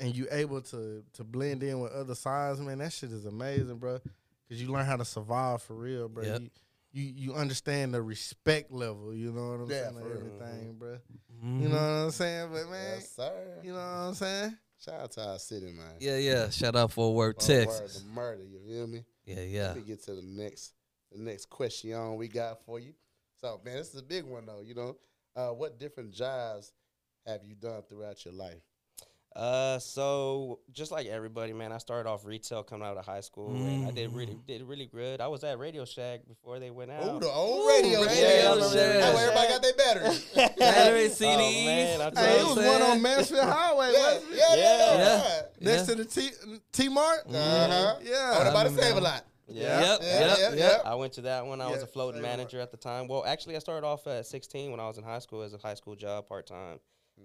And 0.00 0.16
you 0.16 0.26
able 0.32 0.60
to 0.62 1.04
to 1.12 1.24
blend 1.24 1.62
in 1.62 1.78
with 1.78 1.92
other 1.92 2.14
sides, 2.16 2.58
man. 2.60 2.78
That 2.78 2.92
shit 2.92 3.12
is 3.12 3.26
amazing, 3.26 3.76
bro. 3.76 4.00
Because 4.48 4.60
you 4.60 4.72
learn 4.72 4.86
how 4.86 4.96
to 4.96 5.04
survive 5.04 5.62
for 5.62 5.74
real, 5.74 6.08
bro. 6.08 6.24
Yep. 6.24 6.40
You, 6.40 6.50
you 6.92 7.04
you 7.04 7.34
understand 7.34 7.94
the 7.94 8.02
respect 8.02 8.72
level. 8.72 9.14
You 9.14 9.32
know 9.32 9.50
what 9.50 9.60
I'm 9.60 9.70
Yeah, 9.70 9.82
saying? 9.90 9.94
for. 10.00 10.14
Everything, 10.14 10.74
bro. 10.78 10.98
Mhm. 11.42 11.60
You 11.62 11.68
know 11.68 11.76
what 11.76 12.04
I'm 12.06 12.10
saying? 12.10 12.48
But 12.52 12.68
man, 12.70 12.94
Yes, 12.96 13.10
sir. 13.12 13.60
you 13.62 13.72
know 13.72 13.78
what 13.78 13.84
I'm 13.84 14.14
saying? 14.14 14.58
Shout 14.84 15.00
out 15.00 15.10
to 15.12 15.28
our 15.28 15.38
city, 15.38 15.72
man. 15.72 15.96
Yeah, 16.00 16.16
yeah. 16.16 16.48
Shout 16.48 16.74
out 16.74 16.90
Fort 16.92 17.14
Worth, 17.14 17.36
word, 17.36 17.46
Texas. 17.46 17.98
the 18.02 18.08
murder, 18.08 18.44
you 18.44 18.60
feel 18.66 18.86
me? 18.86 19.04
Yeah, 19.26 19.42
yeah. 19.42 19.66
Let 19.68 19.76
me 19.76 19.82
get 19.82 20.02
to 20.04 20.14
the 20.14 20.22
next 20.22 20.72
the 21.12 21.18
next 21.18 21.46
question 21.50 22.16
we 22.16 22.28
got 22.28 22.64
for 22.64 22.78
you. 22.80 22.94
So, 23.40 23.60
man, 23.64 23.76
this 23.76 23.92
is 23.94 24.00
a 24.00 24.02
big 24.02 24.24
one 24.24 24.46
though. 24.46 24.60
You 24.62 24.74
know, 24.74 24.96
uh, 25.36 25.48
what 25.50 25.78
different 25.78 26.12
jobs 26.12 26.72
have 27.26 27.44
you 27.44 27.54
done 27.54 27.82
throughout 27.88 28.24
your 28.24 28.34
life? 28.34 28.62
Uh, 29.36 29.78
so 29.78 30.58
just 30.72 30.90
like 30.90 31.06
everybody, 31.06 31.52
man, 31.52 31.70
I 31.72 31.78
started 31.78 32.08
off 32.10 32.24
retail 32.26 32.64
coming 32.64 32.86
out 32.86 32.96
of 32.96 33.06
high 33.06 33.20
school, 33.20 33.54
and 33.54 33.86
I 33.86 33.92
did 33.92 34.12
really 34.12 34.34
Mm. 34.34 34.46
did 34.46 34.62
really 34.62 34.86
good. 34.86 35.20
I 35.20 35.28
was 35.28 35.44
at 35.44 35.58
Radio 35.60 35.84
Shack 35.84 36.26
before 36.26 36.58
they 36.58 36.70
went 36.70 36.90
out. 36.90 37.02
Oh, 37.04 37.18
the 37.20 37.28
old 37.30 37.64
Ooh, 37.64 37.68
radio, 37.68 38.00
Radio 38.02 38.08
Shack. 38.08 38.16
Shack. 38.16 38.72
That's 38.72 39.14
where 39.14 39.22
everybody 39.30 39.48
got 39.48 39.62
their 39.62 39.72
batteries. 39.74 40.24
Battery 40.58 41.04
Oh, 41.04 41.08
CDs. 41.08 41.64
man, 41.64 42.00
I 42.00 42.04
you 42.04 42.08
know 42.08 42.10
tell 42.10 42.24
Hey, 42.24 42.42
what 42.42 42.42
it 42.42 42.56
was 42.56 42.66
one 42.80 42.82
on 42.82 43.02
Mansfield 43.02 43.44
Highway, 43.48 43.92
yeah, 43.92 44.02
wasn't 44.14 44.32
it? 44.32 44.36
yeah, 44.36 44.54
yeah, 44.56 44.96
Yeah. 44.96 44.96
yeah. 44.98 45.42
Next 45.60 45.88
Yeah. 45.88 45.94
to 45.94 46.02
the 46.02 46.04
T 46.04 46.30
T 46.72 46.88
Mart. 46.88 47.20
Uh 47.28 47.32
huh. 47.32 47.94
Yeah. 48.02 48.32
Oh, 48.34 48.50
about 48.50 48.66
to 48.66 48.72
save 48.82 48.96
a 48.96 49.00
lot. 49.00 49.24
Yeah. 49.46 49.80
Yep, 49.80 49.98
Yeah, 50.02 50.20
yep, 50.20 50.38
yeah, 50.38 50.54
yep. 50.54 50.82
I 50.84 50.94
went 50.96 51.12
to 51.14 51.20
that 51.22 51.46
one. 51.46 51.60
I 51.60 51.68
was 51.70 51.82
a 51.82 51.86
floating 51.86 52.20
manager 52.22 52.60
at 52.60 52.70
the 52.72 52.76
time. 52.76 53.06
Well, 53.08 53.24
actually, 53.24 53.56
I 53.56 53.58
started 53.60 53.86
off 53.86 54.06
at 54.06 54.26
16 54.26 54.70
when 54.72 54.78
I 54.80 54.86
was 54.88 54.98
in 54.98 55.04
high 55.04 55.18
school 55.20 55.42
as 55.42 55.52
a 55.54 55.58
high 55.58 55.74
school 55.74 55.94
job 55.96 56.28
part 56.28 56.46
time. 56.46 56.78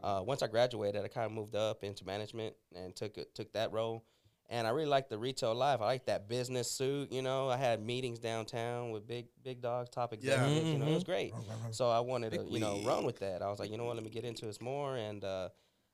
Uh, 0.04 0.22
once 0.25 0.42
I 0.44 0.48
graduated, 0.48 1.04
I 1.04 1.08
kind 1.08 1.25
of 1.25 1.32
moved 1.32 1.56
up 1.56 1.84
into 1.84 2.06
management 2.06 2.56
and 2.75 2.96
took 2.96 3.18
it, 3.18 3.34
took 3.36 3.52
that 3.54 3.72
role. 3.72 4.06
And 4.48 4.68
I 4.68 4.70
really 4.70 4.88
liked 4.88 5.10
the 5.10 5.18
retail 5.18 5.56
life. 5.56 5.82
I 5.82 5.86
liked 5.86 6.06
that 6.06 6.30
business 6.30 6.70
suit. 6.70 7.12
You 7.12 7.24
know, 7.24 7.50
I 7.50 7.58
had 7.58 7.84
meetings 7.84 8.20
downtown 8.20 8.92
with 8.92 9.08
big 9.08 9.25
big 9.44 9.60
dogs, 9.60 9.90
top 9.90 10.14
executives. 10.14 10.68
You 10.68 10.78
know, 10.78 10.86
it 10.86 10.94
was 10.94 11.04
great. 11.04 11.34
So 11.72 11.90
I 11.90 12.00
wanted 12.00 12.34
to, 12.34 12.44
you 12.44 12.60
know, 12.60 12.80
run 12.84 13.06
with 13.06 13.20
that. 13.20 13.42
I 13.42 13.50
was 13.50 13.60
like, 13.60 13.72
you 13.72 13.78
know 13.78 13.86
what, 13.86 13.96
let 13.96 14.04
me 14.04 14.12
get 14.12 14.24
into 14.24 14.46
this 14.46 14.62
more. 14.62 14.98
And 14.98 15.24
uh, 15.24 15.50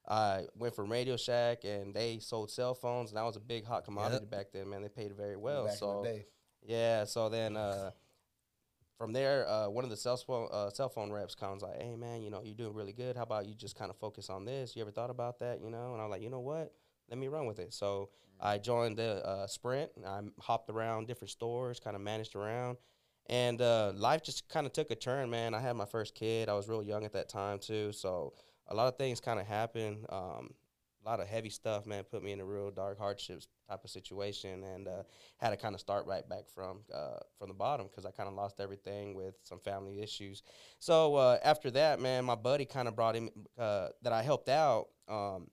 I 0.08 0.48
went 0.56 0.76
from 0.76 0.92
Radio 0.92 1.16
Shack, 1.16 1.64
and 1.64 1.94
they 1.94 2.20
sold 2.20 2.52
cell 2.52 2.74
phones, 2.74 3.12
and 3.12 3.18
that 3.18 3.24
was 3.24 3.38
a 3.38 3.40
big 3.40 3.66
hot 3.66 3.86
commodity 3.86 4.26
back 4.26 4.48
then. 4.52 4.70
Man, 4.70 4.82
they 4.82 4.90
paid 4.90 5.16
very 5.16 5.38
well. 5.38 5.66
Back 5.66 5.74
in 5.74 5.78
so 5.78 6.02
the 6.04 6.10
day. 6.10 6.26
yeah, 6.64 7.06
so 7.06 7.30
then 7.30 7.56
uh, 7.56 7.92
from 9.02 9.14
there, 9.14 9.50
uh, 9.50 9.68
one 9.68 9.84
of 9.84 9.90
the 9.90 9.98
cell 9.98 10.16
phone 10.16 10.48
uh, 10.52 10.70
cell 10.70 10.88
phone 10.88 11.12
reps 11.12 11.34
comes 11.34 11.64
like, 11.64 11.82
"Hey 11.82 11.96
man, 11.96 12.22
you 12.22 12.30
know 12.30 12.44
you're 12.44 12.54
doing 12.54 12.76
really 12.76 12.94
good. 12.94 13.18
How 13.18 13.24
about 13.24 13.48
you 13.48 13.56
just 13.56 13.76
kind 13.76 13.90
of 13.90 13.98
focus 13.98 14.30
on 14.30 14.46
this? 14.46 14.76
You 14.76 14.84
ever 14.84 14.92
thought 14.92 15.10
about 15.10 15.40
that? 15.40 15.60
You 15.60 15.72
know?" 15.72 15.94
And 15.94 16.02
I'm 16.04 16.12
like, 16.12 16.22
"You 16.22 16.30
know 16.30 16.40
what? 16.40 16.72
Let 17.10 17.18
me 17.18 17.28
run 17.28 17.48
with 17.48 17.58
it." 17.58 17.74
So 17.74 18.10
I 18.40 18.60
joined 18.60 18.98
the 18.98 19.26
uh, 19.26 19.48
Sprint. 19.48 19.90
I 20.06 20.20
hopped 20.40 20.70
around 20.70 21.08
different 21.08 21.32
stores, 21.32 21.80
kind 21.80 21.96
of 21.96 22.02
managed 22.04 22.36
around, 22.36 22.78
and 23.26 23.60
uh, 23.60 23.92
life 23.96 24.22
just 24.22 24.48
kind 24.50 24.68
of 24.68 24.74
took 24.74 24.92
a 24.92 24.96
turn. 24.96 25.32
Man, 25.32 25.56
I 25.56 25.62
had 25.62 25.76
my 25.76 25.86
first 25.86 26.14
kid. 26.14 26.48
I 26.48 26.54
was 26.54 26.70
real 26.70 26.84
young 26.84 27.04
at 27.04 27.14
that 27.14 27.28
time 27.28 27.58
too, 27.58 27.92
so 27.94 28.34
a 28.68 28.76
lot 28.76 28.88
of 28.88 29.00
things 29.00 29.20
kind 29.20 29.40
of 29.40 29.48
happened. 29.48 30.06
Um, 30.10 30.54
a 31.04 31.10
lot 31.10 31.20
of 31.20 31.28
heavy 31.28 31.50
stuff, 31.50 31.86
man, 31.86 32.04
put 32.04 32.24
me 32.24 32.32
in 32.32 32.40
a 32.40 32.46
real 32.46 32.70
dark 32.72 33.00
hardships 33.00 33.48
type 33.70 33.84
of 33.84 33.90
situation, 33.90 34.64
and 34.64 34.88
uh, 34.88 35.04
had 35.38 35.50
to 35.50 35.58
kind 35.58 35.74
of 35.74 35.82
start 35.82 36.06
right 36.06 36.28
back 36.28 36.50
from 36.54 36.80
uh, 36.94 37.20
from 37.38 37.48
the 37.48 37.54
bottom 37.54 37.88
because 37.88 38.06
I 38.06 38.12
kind 38.12 38.30
of 38.30 38.36
lost 38.36 38.60
everything 38.60 39.16
with 39.16 39.36
some 39.44 39.60
family 39.60 40.02
issues. 40.02 40.44
So 40.80 41.16
uh, 41.16 41.38
after 41.44 41.72
that, 41.72 42.00
man, 42.00 42.26
my 42.26 42.36
buddy 42.36 42.66
kind 42.66 42.88
of 42.88 42.96
brought 42.96 43.16
him 43.16 43.30
uh, 43.58 43.90
that 44.04 44.14
I 44.14 44.22
helped 44.22 44.50
out 44.50 44.88
um, 45.08 45.48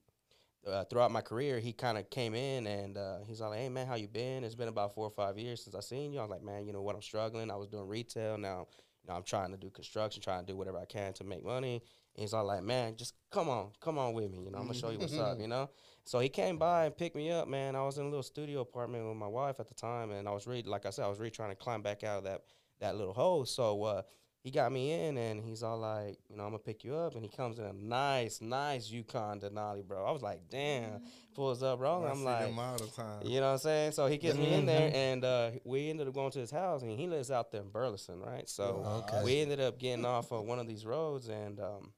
uh, 0.67 0.83
throughout 0.85 1.11
my 1.11 1.21
career. 1.21 1.59
He 1.59 1.73
kind 1.73 1.97
of 1.97 2.09
came 2.09 2.35
in 2.35 2.67
and 2.67 2.97
uh, 2.97 3.19
he's 3.25 3.41
like, 3.41 3.57
"Hey 3.57 3.69
man, 3.69 3.87
how 3.87 3.95
you 3.95 4.07
been? 4.07 4.43
It's 4.43 4.55
been 4.55 4.67
about 4.67 4.93
four 4.93 5.05
or 5.05 5.11
five 5.11 5.37
years 5.37 5.63
since 5.63 5.75
I 5.75 5.79
seen 5.79 6.13
you." 6.13 6.19
I 6.19 6.23
was 6.23 6.31
like, 6.31 6.43
"Man, 6.43 6.65
you 6.65 6.73
know 6.73 6.81
what? 6.81 6.95
I'm 6.95 7.01
struggling. 7.01 7.49
I 7.49 7.55
was 7.55 7.67
doing 7.67 7.87
retail 7.87 8.37
now." 8.37 8.67
You 9.03 9.09
know, 9.09 9.15
I'm 9.15 9.23
trying 9.23 9.51
to 9.51 9.57
do 9.57 9.69
construction, 9.69 10.21
trying 10.21 10.45
to 10.45 10.51
do 10.51 10.57
whatever 10.57 10.77
I 10.77 10.85
can 10.85 11.13
to 11.13 11.23
make 11.23 11.43
money. 11.43 11.81
And 12.19 12.23
he's 12.23 12.33
all 12.33 12.43
like, 12.43 12.63
man, 12.63 12.97
just 12.97 13.13
come 13.31 13.47
on, 13.47 13.69
come 13.79 13.97
on 13.97 14.13
with 14.13 14.29
me. 14.29 14.39
You 14.43 14.51
know, 14.51 14.57
I'm 14.57 14.65
gonna 14.65 14.73
show 14.77 14.89
you 14.89 14.99
what's 14.99 15.13
up. 15.17 15.39
You 15.39 15.47
know. 15.47 15.69
So 16.03 16.19
he 16.19 16.27
came 16.27 16.57
by 16.57 16.83
and 16.85 16.97
picked 16.97 17.15
me 17.15 17.31
up, 17.31 17.47
man. 17.47 17.77
I 17.77 17.83
was 17.83 17.97
in 17.97 18.03
a 18.03 18.09
little 18.09 18.23
studio 18.23 18.59
apartment 18.59 19.07
with 19.07 19.15
my 19.15 19.27
wife 19.27 19.61
at 19.61 19.69
the 19.69 19.73
time, 19.73 20.11
and 20.11 20.27
I 20.27 20.31
was 20.31 20.45
really, 20.45 20.63
like 20.63 20.85
I 20.85 20.89
said, 20.89 21.05
I 21.05 21.07
was 21.07 21.17
really 21.19 21.31
trying 21.31 21.51
to 21.51 21.55
climb 21.55 21.81
back 21.81 22.03
out 22.03 22.17
of 22.17 22.23
that 22.25 22.41
that 22.81 22.97
little 22.97 23.13
hole. 23.13 23.45
So 23.45 23.83
uh, 23.83 24.01
he 24.41 24.51
got 24.51 24.73
me 24.73 24.91
in, 24.91 25.17
and 25.17 25.41
he's 25.41 25.63
all 25.63 25.77
like, 25.77 26.17
you 26.29 26.35
know, 26.35 26.43
I'm 26.43 26.49
gonna 26.49 26.59
pick 26.59 26.83
you 26.83 26.93
up, 26.93 27.13
and 27.15 27.23
he 27.23 27.29
comes 27.29 27.57
in 27.57 27.63
a 27.63 27.71
nice, 27.71 28.41
nice 28.41 28.89
Yukon 28.91 29.39
Denali, 29.39 29.85
bro. 29.87 30.03
I 30.05 30.11
was 30.11 30.21
like, 30.21 30.41
damn, 30.49 30.99
pulls 31.35 31.63
up, 31.63 31.79
bro. 31.79 31.99
And 31.99 32.07
I 32.07 32.11
I'm 32.11 32.17
see 32.17 32.25
like, 32.25 32.53
all 32.57 32.77
the 32.79 32.87
time. 32.87 33.21
you 33.21 33.39
know 33.39 33.47
what 33.47 33.51
I'm 33.53 33.57
saying? 33.59 33.91
So 33.93 34.07
he 34.07 34.17
gets 34.17 34.37
me 34.37 34.51
in 34.55 34.65
there, 34.65 34.89
and 34.93 35.23
uh, 35.23 35.51
we 35.63 35.89
ended 35.89 36.07
up 36.09 36.13
going 36.13 36.31
to 36.31 36.39
his 36.39 36.51
house, 36.51 36.81
and 36.81 36.99
he 36.99 37.07
lives 37.07 37.31
out 37.31 37.51
there 37.51 37.61
in 37.61 37.69
Burleson, 37.69 38.19
right? 38.19 38.49
So 38.49 38.83
Okay. 39.07 39.23
we 39.23 39.39
ended 39.39 39.61
up 39.61 39.79
getting 39.79 40.03
off 40.05 40.31
of 40.33 40.43
one 40.45 40.59
of 40.59 40.67
these 40.67 40.85
roads, 40.85 41.29
and 41.29 41.59
um, 41.61 41.93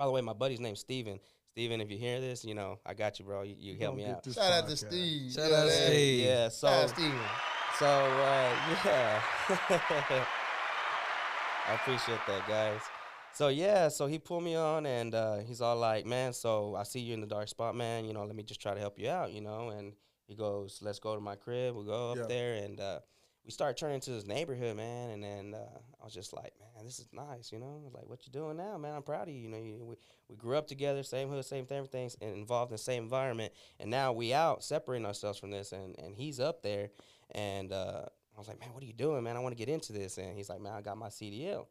by 0.00 0.06
the 0.06 0.12
way, 0.12 0.22
my 0.22 0.32
buddy's 0.32 0.60
name's 0.60 0.80
Steven. 0.80 1.20
Steven, 1.50 1.78
if 1.82 1.90
you 1.90 1.98
hear 1.98 2.20
this, 2.22 2.42
you 2.42 2.54
know 2.54 2.78
I 2.86 2.94
got 2.94 3.18
you, 3.18 3.26
bro. 3.26 3.42
You, 3.42 3.54
you 3.58 3.76
help 3.78 3.96
me 3.96 4.06
out. 4.06 4.24
Shout 4.24 4.50
out 4.50 4.66
to 4.68 4.76
Steve. 4.76 5.30
Shout 5.32 5.50
You 5.50 5.54
out 5.56 5.64
to? 5.66 5.70
Steve. 5.70 6.24
Yeah. 6.24 6.48
So 6.48 6.68
Shout 6.68 6.82
out 6.84 6.88
Steve. 6.90 7.20
so 7.78 7.86
uh, 7.86 8.56
yeah, 8.86 9.22
I 11.68 11.74
appreciate 11.74 12.20
that, 12.26 12.48
guys. 12.48 12.80
So 13.34 13.48
yeah, 13.48 13.88
so 13.88 14.06
he 14.06 14.18
pulled 14.18 14.42
me 14.42 14.56
on, 14.56 14.86
and 14.86 15.14
uh, 15.14 15.36
he's 15.38 15.60
all 15.60 15.76
like, 15.76 16.06
"Man, 16.06 16.32
so 16.32 16.74
I 16.76 16.82
see 16.84 17.00
you 17.00 17.12
in 17.14 17.20
the 17.20 17.26
dark 17.26 17.48
spot, 17.48 17.76
man. 17.76 18.04
You 18.06 18.14
know, 18.14 18.24
let 18.24 18.34
me 18.34 18.42
just 18.42 18.60
try 18.62 18.72
to 18.74 18.80
help 18.80 18.98
you 18.98 19.10
out, 19.10 19.32
you 19.32 19.40
know." 19.42 19.68
And 19.68 19.92
he 20.26 20.34
goes, 20.34 20.78
"Let's 20.82 20.98
go 20.98 21.14
to 21.14 21.20
my 21.20 21.36
crib. 21.36 21.74
we'll 21.74 21.84
go 21.84 22.12
up 22.12 22.16
Yeah. 22.18 22.26
there, 22.26 22.54
and 22.54 22.80
uh, 22.80 23.00
we 23.44 23.50
start 23.50 23.76
turning 23.76 24.00
to 24.00 24.10
this 24.10 24.26
neighborhood, 24.26 24.76
man. 24.76 25.10
And 25.10 25.22
then 25.22 25.54
uh, 25.54 25.78
I 26.00 26.04
was 26.04 26.14
just 26.14 26.32
like, 26.32 26.52
"Man, 26.58 26.84
this 26.84 26.98
is 26.98 27.08
nice, 27.12 27.52
you 27.52 27.58
know." 27.58 27.90
Like, 27.92 28.08
"What 28.08 28.26
you 28.26 28.32
doing 28.32 28.56
now, 28.56 28.76
man? 28.78 28.94
I'm 28.94 29.02
proud 29.02 29.28
of 29.28 29.34
you. 29.34 29.40
You 29.40 29.48
know, 29.48 29.58
you, 29.58 29.84
we 29.84 29.96
we 30.28 30.36
grew 30.36 30.56
up 30.56 30.66
together, 30.66 31.02
same 31.02 31.28
hood, 31.28 31.44
same 31.44 31.66
thing, 31.66 31.78
everything's 31.78 32.16
and 32.20 32.36
involved 32.36 32.70
in 32.70 32.74
the 32.74 32.78
same 32.78 33.02
environment, 33.02 33.52
and 33.78 33.90
now 33.90 34.12
we 34.12 34.32
out 34.32 34.62
separating 34.62 35.06
ourselves 35.06 35.38
from 35.38 35.50
this, 35.50 35.72
and 35.72 35.98
and 35.98 36.14
he's 36.14 36.40
up 36.40 36.62
there." 36.62 36.90
And 37.32 37.72
uh, 37.72 38.06
I 38.34 38.38
was 38.38 38.48
like, 38.48 38.60
man, 38.60 38.70
what 38.72 38.82
are 38.82 38.86
you 38.86 38.92
doing, 38.92 39.22
man? 39.22 39.36
I 39.36 39.40
want 39.40 39.56
to 39.56 39.58
get 39.58 39.72
into 39.72 39.92
this. 39.92 40.18
And 40.18 40.36
he's 40.36 40.48
like, 40.48 40.60
man, 40.60 40.72
I 40.72 40.80
got 40.80 40.96
my 40.96 41.08
CDL. 41.08 41.66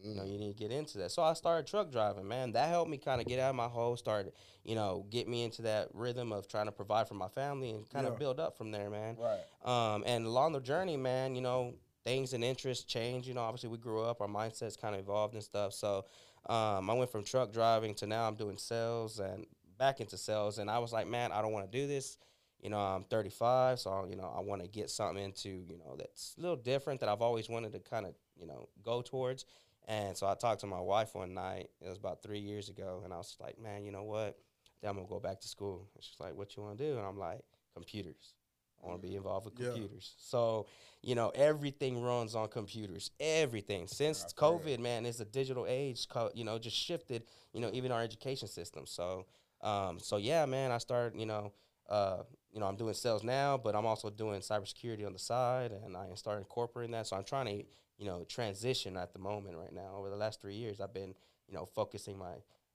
You 0.00 0.14
know, 0.14 0.24
you 0.24 0.36
need 0.38 0.56
to 0.56 0.58
get 0.58 0.72
into 0.72 0.98
that. 0.98 1.12
So 1.12 1.22
I 1.22 1.32
started 1.34 1.66
truck 1.66 1.92
driving, 1.92 2.26
man. 2.26 2.52
That 2.52 2.68
helped 2.68 2.90
me 2.90 2.96
kind 2.98 3.20
of 3.20 3.26
get 3.26 3.38
out 3.38 3.50
of 3.50 3.56
my 3.56 3.68
hole, 3.68 3.96
started, 3.96 4.32
you 4.64 4.74
know, 4.74 5.06
get 5.10 5.28
me 5.28 5.44
into 5.44 5.62
that 5.62 5.88
rhythm 5.94 6.32
of 6.32 6.48
trying 6.48 6.66
to 6.66 6.72
provide 6.72 7.06
for 7.06 7.14
my 7.14 7.28
family 7.28 7.70
and 7.70 7.88
kind 7.88 8.06
of 8.06 8.14
Yeah. 8.14 8.18
build 8.18 8.40
up 8.40 8.56
from 8.56 8.72
there, 8.72 8.90
man. 8.90 9.16
Right. 9.16 9.40
Um, 9.64 10.02
and 10.06 10.26
along 10.26 10.52
the 10.52 10.60
journey, 10.60 10.96
man, 10.96 11.36
you 11.36 11.40
know, 11.40 11.74
things 12.02 12.32
and 12.32 12.42
interests 12.42 12.84
change. 12.84 13.28
You 13.28 13.34
know, 13.34 13.42
obviously 13.42 13.68
we 13.68 13.78
grew 13.78 14.02
up, 14.02 14.20
our 14.20 14.26
mindsets 14.26 14.76
kind 14.76 14.94
of 14.94 15.00
evolved 15.00 15.34
and 15.34 15.42
stuff. 15.42 15.72
So 15.72 16.04
um, 16.46 16.90
I 16.90 16.94
went 16.94 17.10
from 17.10 17.22
truck 17.22 17.52
driving 17.52 17.94
to 17.96 18.06
now 18.06 18.26
I'm 18.26 18.34
doing 18.34 18.58
sales 18.58 19.20
and 19.20 19.46
back 19.78 20.00
into 20.00 20.18
sales. 20.18 20.58
And 20.58 20.68
I 20.68 20.78
was 20.78 20.92
like, 20.92 21.06
man, 21.06 21.30
I 21.30 21.42
don't 21.42 21.52
want 21.52 21.70
to 21.70 21.78
do 21.78 21.86
this. 21.86 22.18
You 22.60 22.70
know, 22.70 22.78
I'm 22.78 23.02
35, 23.04 23.80
so 23.80 24.06
you 24.08 24.14
know 24.14 24.32
I 24.36 24.40
want 24.40 24.62
to 24.62 24.68
get 24.68 24.88
something 24.88 25.20
into 25.24 25.48
you 25.48 25.78
know 25.78 25.96
that's 25.98 26.36
a 26.38 26.40
little 26.40 26.54
different 26.56 27.00
that 27.00 27.08
I've 27.08 27.20
always 27.20 27.48
wanted 27.48 27.72
to 27.72 27.80
kind 27.80 28.06
of 28.06 28.14
you 28.38 28.46
know 28.46 28.68
go 28.84 29.02
towards. 29.02 29.46
And 29.88 30.16
so 30.16 30.26
I 30.26 30.34
talked 30.34 30.60
to 30.60 30.66
my 30.66 30.80
wife 30.80 31.14
one 31.14 31.34
night. 31.34 31.70
It 31.80 31.88
was 31.88 31.98
about 31.98 32.22
three 32.22 32.38
years 32.38 32.68
ago, 32.68 33.02
and 33.04 33.12
I 33.12 33.16
was 33.16 33.36
like, 33.40 33.60
man, 33.60 33.84
you 33.84 33.90
know 33.90 34.04
what? 34.04 34.38
Then 34.80 34.90
I'm 34.90 34.96
gonna 34.96 35.08
go 35.08 35.20
back 35.20 35.40
to 35.40 35.48
school. 35.48 35.88
And 35.94 36.04
she's 36.04 36.20
like, 36.20 36.34
what 36.34 36.56
you 36.56 36.62
want 36.62 36.78
to 36.78 36.84
do? 36.84 36.98
And 36.98 37.06
I'm 37.06 37.18
like, 37.18 37.42
computers. 37.74 38.34
I 38.82 38.88
want 38.88 39.00
to 39.00 39.08
be 39.08 39.14
involved 39.14 39.44
with 39.44 39.54
Yeah. 39.58 39.70
computers. 39.70 40.14
So, 40.18 40.66
you 41.02 41.14
know, 41.14 41.30
everything 41.34 42.02
runs 42.02 42.34
on 42.34 42.48
computers. 42.48 43.10
Everything. 43.20 43.86
Since 43.86 44.32
correct. 44.32 44.64
COVID, 44.64 44.80
man, 44.80 45.06
it's 45.06 45.20
a 45.20 45.24
digital 45.24 45.66
age, 45.68 46.06
you 46.34 46.44
know, 46.44 46.58
just 46.58 46.76
shifted, 46.76 47.24
you 47.52 47.60
know, 47.60 47.70
even 47.72 47.92
our 47.92 48.02
education 48.02 48.48
system. 48.48 48.86
So, 48.86 49.26
um, 49.60 50.00
so 50.00 50.16
yeah, 50.16 50.44
man, 50.46 50.72
I 50.72 50.78
started, 50.78 51.18
you 51.18 51.26
know, 51.26 51.52
uh, 51.88 52.22
you 52.52 52.60
know, 52.60 52.66
I'm 52.66 52.76
doing 52.76 52.94
sales 52.94 53.22
now, 53.22 53.56
but 53.56 53.74
I'm 53.76 53.86
also 53.86 54.10
doing 54.10 54.40
cybersecurity 54.40 55.06
on 55.06 55.12
the 55.12 55.18
side, 55.18 55.72
and 55.72 55.96
I 55.96 56.06
started 56.14 56.40
incorporating 56.40 56.92
that. 56.92 57.06
So 57.06 57.16
I'm 57.16 57.24
trying 57.24 57.46
to, 57.46 57.64
you 58.02 58.08
know, 58.08 58.24
transition 58.28 58.96
at 58.96 59.12
the 59.12 59.18
moment 59.20 59.56
right 59.56 59.72
now. 59.72 59.94
Over 59.96 60.10
the 60.10 60.16
last 60.16 60.40
three 60.40 60.56
years, 60.56 60.80
I've 60.80 60.92
been, 60.92 61.14
you 61.48 61.54
know, 61.54 61.64
focusing 61.64 62.18
my 62.18 62.34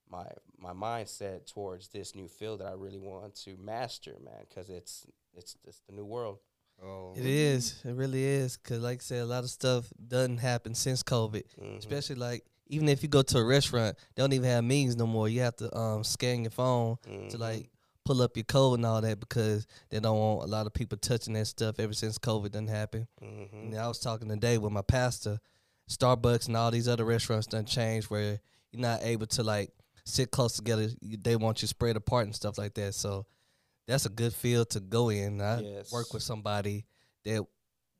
my 0.09 0.25
my 0.57 0.71
mindset 0.71 1.51
towards 1.53 1.89
this 1.89 2.15
new 2.15 2.29
field 2.29 2.61
that 2.61 2.67
I 2.67 2.71
really 2.71 2.97
want 2.99 3.35
to 3.43 3.57
master, 3.57 4.15
man, 4.23 4.45
because 4.47 4.69
it's 4.69 5.05
it's 5.35 5.57
it's 5.67 5.81
the 5.87 5.93
new 5.93 6.05
world. 6.05 6.39
Oh, 6.81 7.13
It 7.17 7.25
is. 7.25 7.81
It 7.83 7.91
really 7.93 8.23
is. 8.23 8.55
Cause 8.57 8.79
like 8.79 8.99
I 8.99 9.03
said, 9.03 9.21
a 9.23 9.25
lot 9.25 9.43
of 9.43 9.49
stuff 9.49 9.91
doesn't 10.07 10.37
happen 10.37 10.75
since 10.75 11.03
COVID. 11.03 11.43
Mhm. 11.59 11.77
Especially 11.79 12.15
like 12.15 12.45
even 12.67 12.87
if 12.87 13.01
you 13.03 13.09
go 13.09 13.21
to 13.23 13.37
a 13.39 13.43
restaurant, 13.43 13.97
they 14.15 14.21
don't 14.23 14.33
even 14.33 14.47
have 14.49 14.63
meetings 14.63 14.95
no 14.95 15.07
more. 15.07 15.27
You 15.27 15.41
have 15.41 15.55
to 15.57 15.75
um 15.77 16.03
scan 16.05 16.43
your 16.43 16.51
phone 16.51 16.97
to 17.03 17.09
Mhm. 17.09 17.39
like 17.39 17.69
pull 18.07 18.21
up 18.21 18.37
your 18.37 18.45
code 18.45 18.79
and 18.79 18.85
all 18.85 19.01
that 19.01 19.19
because 19.19 19.67
they 19.89 19.99
don't 19.99 20.17
want 20.17 20.43
a 20.43 20.47
lot 20.47 20.65
of 20.65 20.73
people 20.73 20.97
touching 20.97 21.33
that 21.33 21.45
stuff 21.45 21.77
ever 21.79 21.91
since 21.93 22.17
COVID 22.17 22.51
done 22.51 22.67
happened. 22.67 23.07
Mhm. 23.21 23.51
And 23.53 23.75
I 23.77 23.87
was 23.87 23.99
talking 23.99 24.29
today 24.29 24.57
with 24.57 24.71
my 24.71 24.81
pastor, 24.81 25.39
Starbucks 25.89 26.47
and 26.47 26.55
all 26.55 26.71
these 26.71 26.87
other 26.87 27.05
restaurants 27.05 27.47
done 27.47 27.65
changed 27.65 28.09
where 28.09 28.39
you're 28.71 28.81
not 28.81 29.03
able 29.03 29.27
to 29.27 29.43
like 29.43 29.71
sit 30.05 30.31
close 30.31 30.55
together. 30.55 30.89
They 31.01 31.35
want 31.35 31.61
you 31.61 31.67
spread 31.67 31.97
apart 31.97 32.25
and 32.25 32.35
stuff 32.35 32.57
like 32.57 32.73
that. 32.75 32.93
So 32.95 33.25
that's 33.87 34.05
a 34.05 34.09
good 34.09 34.33
field 34.33 34.69
to 34.71 34.79
go 34.79 35.09
in. 35.09 35.41
I 35.41 35.59
Yes. 35.59 35.91
work 35.91 36.13
with 36.13 36.23
somebody 36.23 36.85
that 37.25 37.45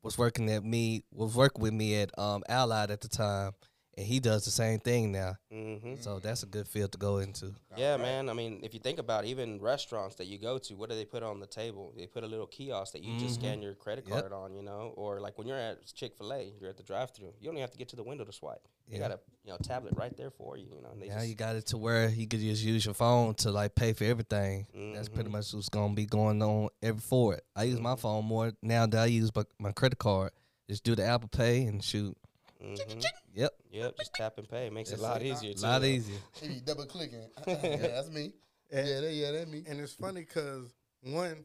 was 0.02 0.16
working 0.16 0.50
at 0.50 0.64
me 0.64 1.04
was 1.12 1.34
working 1.34 1.60
with 1.62 1.72
me 1.74 1.96
at 2.00 2.16
um 2.18 2.42
Allied 2.48 2.90
at 2.90 3.00
the 3.02 3.08
time, 3.08 3.52
and 3.98 4.06
he 4.06 4.20
does 4.20 4.44
the 4.44 4.50
same 4.50 4.78
thing 4.78 5.10
now. 5.10 5.36
Mhm. 5.52 6.00
So 6.02 6.20
that's 6.20 6.44
a 6.44 6.46
good 6.46 6.68
field 6.68 6.92
to 6.92 6.98
go 6.98 7.18
into. 7.18 7.54
Yeah, 7.76 7.96
man. 7.96 8.28
I 8.28 8.32
mean, 8.32 8.60
if 8.62 8.72
you 8.72 8.80
think 8.80 8.98
about 9.00 9.24
it, 9.24 9.28
even 9.28 9.60
restaurants 9.60 10.14
that 10.16 10.26
you 10.26 10.38
go 10.38 10.56
to, 10.58 10.74
what 10.76 10.88
do 10.88 10.94
they 10.94 11.04
put 11.04 11.22
on 11.24 11.40
the 11.40 11.46
table? 11.46 11.92
They 11.96 12.06
put 12.06 12.22
a 12.22 12.26
little 12.26 12.46
kiosk 12.46 12.92
that 12.92 13.02
you 13.02 13.18
just 13.18 13.38
Mhm. 13.38 13.40
scan 13.42 13.62
your 13.62 13.74
credit 13.74 14.06
Yep. 14.06 14.20
card 14.20 14.32
on, 14.32 14.54
you 14.54 14.62
know, 14.62 14.92
or 14.96 15.20
like 15.20 15.36
when 15.36 15.46
you're 15.48 15.58
at 15.58 15.84
Chick 15.94 16.16
Fil 16.16 16.32
A, 16.32 16.52
you're 16.60 16.70
at 16.70 16.76
the 16.76 16.82
drive-through. 16.84 17.34
You 17.40 17.46
don't 17.46 17.54
even 17.54 17.60
have 17.62 17.72
to 17.72 17.78
get 17.78 17.88
to 17.88 17.96
the 17.96 18.04
window 18.04 18.24
to 18.24 18.32
swipe. 18.32 18.68
You 18.86 18.94
Yeah. 18.94 19.08
got 19.08 19.10
a 19.12 19.20
you 19.44 19.50
know 19.50 19.58
tablet 19.58 19.94
right 19.96 20.14
there 20.16 20.30
for 20.30 20.56
you, 20.56 20.66
you 20.74 20.80
know. 20.80 20.90
And 20.90 21.02
they 21.02 21.08
Now 21.08 21.16
just, 21.16 21.28
you 21.28 21.34
got 21.34 21.56
it 21.56 21.66
to 21.66 21.78
where 21.78 22.08
you 22.08 22.26
could 22.28 22.40
just 22.40 22.62
use 22.62 22.84
your 22.84 22.94
phone 22.94 23.34
to 23.36 23.50
like 23.50 23.74
pay 23.74 23.92
for 23.94 24.04
everything. 24.04 24.66
That's 24.94 25.08
pretty 25.08 25.28
Mhm. 25.28 25.32
much 25.32 25.52
what's 25.54 25.68
gonna 25.68 25.94
be 25.94 26.06
going 26.06 26.40
on 26.42 26.68
every 26.82 27.00
for 27.00 27.34
it. 27.34 27.44
I 27.56 27.64
use 27.64 27.80
my 27.80 27.94
Mhm. 27.94 27.98
phone 28.00 28.24
more 28.26 28.52
now 28.62 28.86
that 28.86 28.98
I 29.02 29.06
use 29.06 29.34
my, 29.34 29.44
my 29.58 29.72
credit 29.72 29.98
card. 29.98 30.32
Just 30.68 30.84
do 30.84 30.94
the 30.94 31.02
Apple 31.04 31.28
Pay 31.30 31.64
and 31.64 31.82
shoot. 31.82 32.16
Mhm. 32.62 33.04
Yep, 33.34 33.52
Yep, 33.70 33.96
just 33.98 34.14
tap 34.14 34.38
and 34.38 34.48
pay. 34.48 34.66
It 34.66 34.72
makes 34.72 34.90
it 34.90 34.98
a 34.98 35.02
lot 35.02 35.22
easier. 35.22 35.52
a 35.56 35.60
lot 35.60 35.84
easier. 35.84 36.18
He 36.40 36.48
be 36.48 36.60
double 36.60 36.86
clicking. 36.86 37.28
yeah, 37.46 37.76
that's 37.76 38.10
me. 38.10 38.32
And, 38.70 38.86
Yeah, 38.88 39.00
that, 39.00 39.12
yeah, 39.12 39.30
that's 39.32 39.50
me. 39.50 39.64
and 39.66 39.80
it's 39.80 39.92
funny 39.94 40.22
because 40.22 40.74
one, 41.02 41.44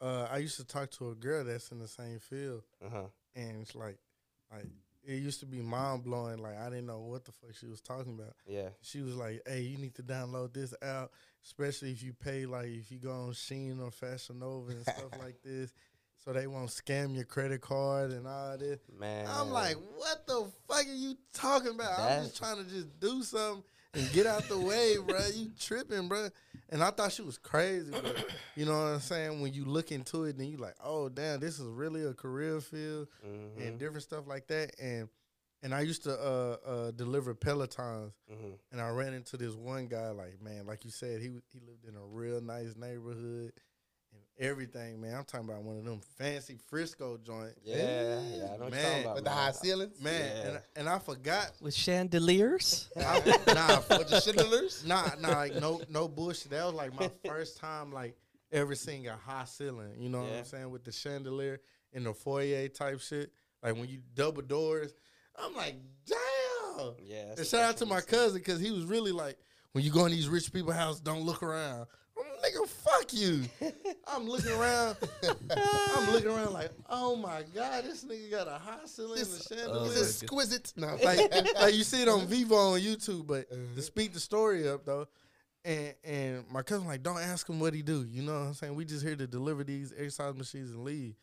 uh, 0.00 0.28
I 0.30 0.38
used 0.38 0.56
to 0.56 0.64
talk 0.64 0.90
to 0.92 1.10
a 1.10 1.14
girl 1.14 1.44
that's 1.44 1.70
in 1.72 1.78
the 1.78 1.88
same 1.88 2.18
field, 2.18 2.62
Uh-huh. 2.84 3.04
and 3.34 3.62
it's 3.62 3.74
like, 3.74 3.98
like 4.52 4.66
it 5.06 5.14
used 5.14 5.40
to 5.40 5.46
be 5.46 5.60
mind 5.62 6.04
blowing. 6.04 6.38
Like 6.38 6.58
I 6.58 6.68
didn't 6.68 6.86
know 6.86 7.00
what 7.00 7.24
the 7.24 7.32
fuck 7.32 7.54
she 7.54 7.66
was 7.66 7.80
talking 7.80 8.18
about. 8.18 8.34
Yeah. 8.46 8.70
She 8.80 9.00
was 9.02 9.14
like, 9.14 9.42
"Hey, 9.46 9.60
you 9.62 9.78
need 9.78 9.94
to 9.96 10.02
download 10.02 10.52
this 10.54 10.74
app, 10.82 11.10
especially 11.44 11.92
if 11.92 12.02
you 12.02 12.12
pay 12.12 12.46
like 12.46 12.66
if 12.66 12.90
you 12.90 12.98
go 12.98 13.12
on 13.12 13.32
Shein 13.32 13.82
or 13.82 13.90
Fashion 13.90 14.38
Nova 14.40 14.72
and 14.72 14.82
stuff 14.82 15.12
like 15.20 15.42
this, 15.42 15.72
so 16.24 16.32
they 16.32 16.46
won't 16.46 16.70
scam 16.70 17.14
your 17.14 17.24
credit 17.24 17.60
card 17.60 18.10
and 18.12 18.26
all 18.26 18.56
this." 18.58 18.78
Man. 18.98 19.26
I'm 19.28 19.50
like, 19.50 19.76
"What 19.96 20.26
the 20.26 20.46
fuck 20.68 20.86
are 20.86 20.94
you 20.94 21.16
talking 21.32 21.74
about? 21.74 21.98
I'm 21.98 22.22
just 22.24 22.36
trying 22.36 22.56
to 22.64 22.70
just 22.70 22.98
do 23.00 23.22
something 23.22 23.62
and 23.94 24.12
get 24.12 24.26
out 24.26 24.42
the 24.48 24.58
way, 24.58 24.96
bro. 25.06 25.18
You 25.34 25.50
tripping, 25.58 26.08
bro?" 26.08 26.28
And 26.70 26.82
I 26.82 26.90
thought 26.90 27.12
she 27.12 27.22
was 27.22 27.38
crazy, 27.38 27.90
but 27.92 28.24
you 28.56 28.64
know 28.64 28.72
what 28.72 28.86
I'm 28.94 29.00
saying? 29.00 29.40
When 29.42 29.52
you 29.52 29.64
look 29.66 29.92
into 29.92 30.24
it, 30.24 30.36
then 30.38 30.48
you 30.48 30.56
like, 30.56 30.74
"Oh, 30.82 31.08
damn, 31.08 31.40
this 31.40 31.58
is 31.58 31.66
really 31.66 32.04
a 32.04 32.14
career 32.14 32.60
field." 32.60 33.08
Mhm. 33.24 33.66
and 33.68 33.78
different 33.78 34.02
stuff 34.02 34.26
like 34.26 34.46
that. 34.48 34.72
And 34.80 35.08
and 35.62 35.74
I 35.74 35.80
used 35.80 36.02
to 36.04 36.10
uh, 36.12 36.56
uh, 36.66 36.90
deliver 36.90 37.34
Pelotons, 37.34 38.12
Mhm. 38.30 38.58
and 38.72 38.80
I 38.82 38.90
ran 38.90 39.14
into 39.14 39.36
this 39.38 39.54
one 39.54 39.86
guy. 39.86 40.10
Like 40.10 40.40
man, 40.42 40.66
like 40.66 40.84
you 40.84 40.90
said, 40.90 41.20
he 41.20 41.28
he 41.52 41.60
lived 41.60 41.84
in 41.86 41.96
a 41.96 42.04
real 42.04 42.40
nice 42.40 42.74
neighborhood 42.76 43.52
everything. 44.38 45.00
Man, 45.00 45.14
I'm 45.14 45.24
talking 45.24 45.48
about 45.48 45.62
one 45.62 45.78
of 45.78 45.84
them 45.84 46.00
fancy 46.18 46.58
Frisco 46.68 47.16
joints. 47.18 47.58
Yeah, 47.64 47.76
yeah, 47.76 47.84
I 47.84 47.86
know 47.86 48.48
what 48.48 48.58
you're 48.60 48.70
Man. 48.70 48.82
talking 48.84 49.02
about. 49.02 49.14
With 49.16 49.24
the 49.24 49.30
high 49.30 49.52
ceilings. 49.52 50.00
Man, 50.00 50.12
Yeah. 50.36 50.48
and, 50.50 50.60
and 50.76 50.88
I 50.88 50.98
forgot. 50.98 51.52
With 51.60 51.74
chandeliers. 51.74 52.88
I, 52.96 53.00
nah, 53.54 53.98
With 53.98 54.08
the 54.08 54.20
chandeliers. 54.20 54.84
nah, 54.86 55.10
nah, 55.20 55.28
like 55.30 55.54
no, 55.60 55.80
no 55.88 56.08
bullshit. 56.08 56.50
That 56.50 56.64
was 56.66 56.74
like 56.74 56.98
my 56.98 57.10
first 57.26 57.58
time, 57.58 57.92
like 57.92 58.16
ever 58.52 58.74
seeing 58.74 59.06
a 59.08 59.16
high 59.16 59.44
ceiling. 59.44 59.94
You 59.98 60.08
know 60.08 60.22
what 60.22 60.32
I'm 60.32 60.44
saying 60.44 60.70
with 60.70 60.84
the 60.84 60.92
chandelier 60.92 61.60
in 61.92 62.04
the 62.04 62.14
foyer 62.14 62.68
type 62.68 63.00
shit. 63.00 63.32
Like 63.62 63.74
when 63.76 63.88
you 63.88 64.00
double 64.14 64.42
doors, 64.42 64.94
I'm 65.36 65.54
like, 65.54 65.76
damn. 66.06 66.94
Yeah. 67.02 67.34
And 67.36 67.46
shout 67.46 67.62
out 67.62 67.76
to 67.78 67.86
my 67.86 68.00
cousin 68.00 68.38
because 68.38 68.60
he 68.60 68.70
was 68.70 68.84
really 68.84 69.12
like, 69.12 69.38
when 69.72 69.82
you 69.84 69.90
go 69.90 70.04
in 70.06 70.12
these 70.12 70.28
rich 70.28 70.52
people 70.52 70.72
house, 70.72 71.00
don't 71.00 71.22
look 71.22 71.42
around. 71.42 71.86
Nigga, 72.44 72.68
fuck 72.68 73.12
you. 73.12 73.42
I'm 74.06 74.28
looking 74.28 74.52
around. 74.52 74.96
I'm 75.96 76.12
looking 76.12 76.30
around 76.30 76.52
like, 76.52 76.70
oh 76.90 77.16
my 77.16 77.42
god, 77.54 77.84
this 77.84 78.04
nigga 78.04 78.30
got 78.30 78.48
a 78.48 78.58
high 78.58 78.84
ceiling 78.84 79.18
and 79.18 79.28
a 79.28 79.30
This 79.30 79.50
uh, 79.50 79.56
chandelier. 79.56 79.92
is 79.92 80.22
exquisite. 80.22 80.72
No. 80.76 80.96
like, 81.02 81.54
like 81.54 81.74
you 81.74 81.84
see 81.84 82.02
it 82.02 82.08
on 82.08 82.26
Vivo 82.26 82.54
on 82.54 82.80
YouTube, 82.80 83.26
but 83.26 83.46
uh-huh. 83.50 83.76
to 83.76 83.82
speed 83.82 84.12
the 84.12 84.20
story 84.20 84.68
up 84.68 84.84
though, 84.84 85.06
and 85.64 85.94
and 86.04 86.44
my 86.50 86.62
cousin 86.62 86.86
like, 86.86 87.02
don't 87.02 87.20
ask 87.20 87.48
him 87.48 87.60
what 87.60 87.74
he 87.74 87.82
do. 87.82 88.04
You 88.08 88.22
know 88.22 88.34
what 88.34 88.46
I'm 88.46 88.54
saying? 88.54 88.74
We 88.74 88.84
just 88.84 89.04
here 89.04 89.16
to 89.16 89.26
deliver 89.26 89.64
these 89.64 89.92
exercise 89.92 90.34
machines 90.34 90.70
and 90.70 90.84
leave. 90.84 91.14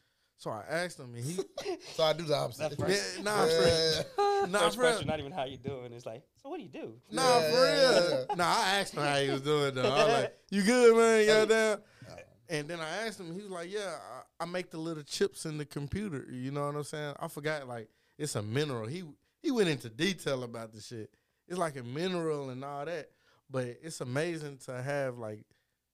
So 0.41 0.49
I 0.49 0.63
asked 0.67 0.99
him, 0.99 1.13
and 1.13 1.23
he, 1.23 1.38
so 1.93 2.04
I 2.04 2.13
do 2.13 2.23
the 2.23 2.36
opposite. 2.36 2.73
yeah, 2.80 3.21
nah, 3.21 3.45
for, 3.45 3.62
Yeah. 3.62 4.45
nah, 4.49 4.60
First 4.62 4.75
for, 4.75 4.82
question, 4.82 5.08
not 5.08 5.19
even 5.19 5.32
how 5.32 5.43
you 5.43 5.58
doing. 5.58 5.93
It's 5.93 6.08
like, 6.08 6.23
so 6.41 6.49
what 6.49 6.58
do 6.58 6.63
you 6.63 6.69
do? 6.69 6.95
Nah, 7.12 7.21
Yeah, 7.21 7.51
for 7.51 7.62
real. 7.62 8.25
yeah. 8.27 8.36
Nah, 8.36 8.45
I 8.58 8.80
asked 8.80 8.95
him 8.95 9.04
how 9.04 9.17
he 9.17 9.30
was 9.30 9.41
doing 9.41 9.75
though. 9.75 9.84
I 9.84 10.04
was 10.04 10.13
like, 10.13 10.38
"You 10.49 10.63
good, 10.63 10.97
man? 10.97 11.19
You 11.19 11.45
down?" 11.45 11.77
Uh-huh. 11.77 12.15
And 12.49 12.67
then 12.67 12.80
I 12.80 13.06
asked 13.06 13.19
him. 13.19 13.36
He 13.36 13.41
was 13.43 13.51
like, 13.51 13.71
"Yeah, 13.71 13.95
I, 14.39 14.43
I 14.43 14.45
make 14.47 14.71
the 14.71 14.80
little 14.80 15.04
chips 15.04 15.45
in 15.45 15.60
the 15.60 15.65
computer. 15.65 16.25
You 16.32 16.49
know 16.49 16.65
what 16.65 16.75
I'm 16.75 16.84
saying? 16.86 17.13
I 17.19 17.27
forgot 17.27 17.67
like 17.67 17.89
it's 18.17 18.36
a 18.36 18.41
mineral. 18.41 18.88
He 18.88 19.04
he 19.43 19.51
went 19.51 19.69
into 19.69 19.89
detail 19.89 20.41
about 20.41 20.73
the 20.73 20.82
shit. 20.82 21.12
It's 21.47 21.60
like 21.60 21.75
a 21.77 21.84
mineral 21.84 22.49
and 22.49 22.65
all 22.65 22.84
that. 22.86 23.12
But 23.47 23.77
it's 23.84 24.01
amazing 24.01 24.58
to 24.65 24.82
have 24.82 25.19
like 25.19 25.45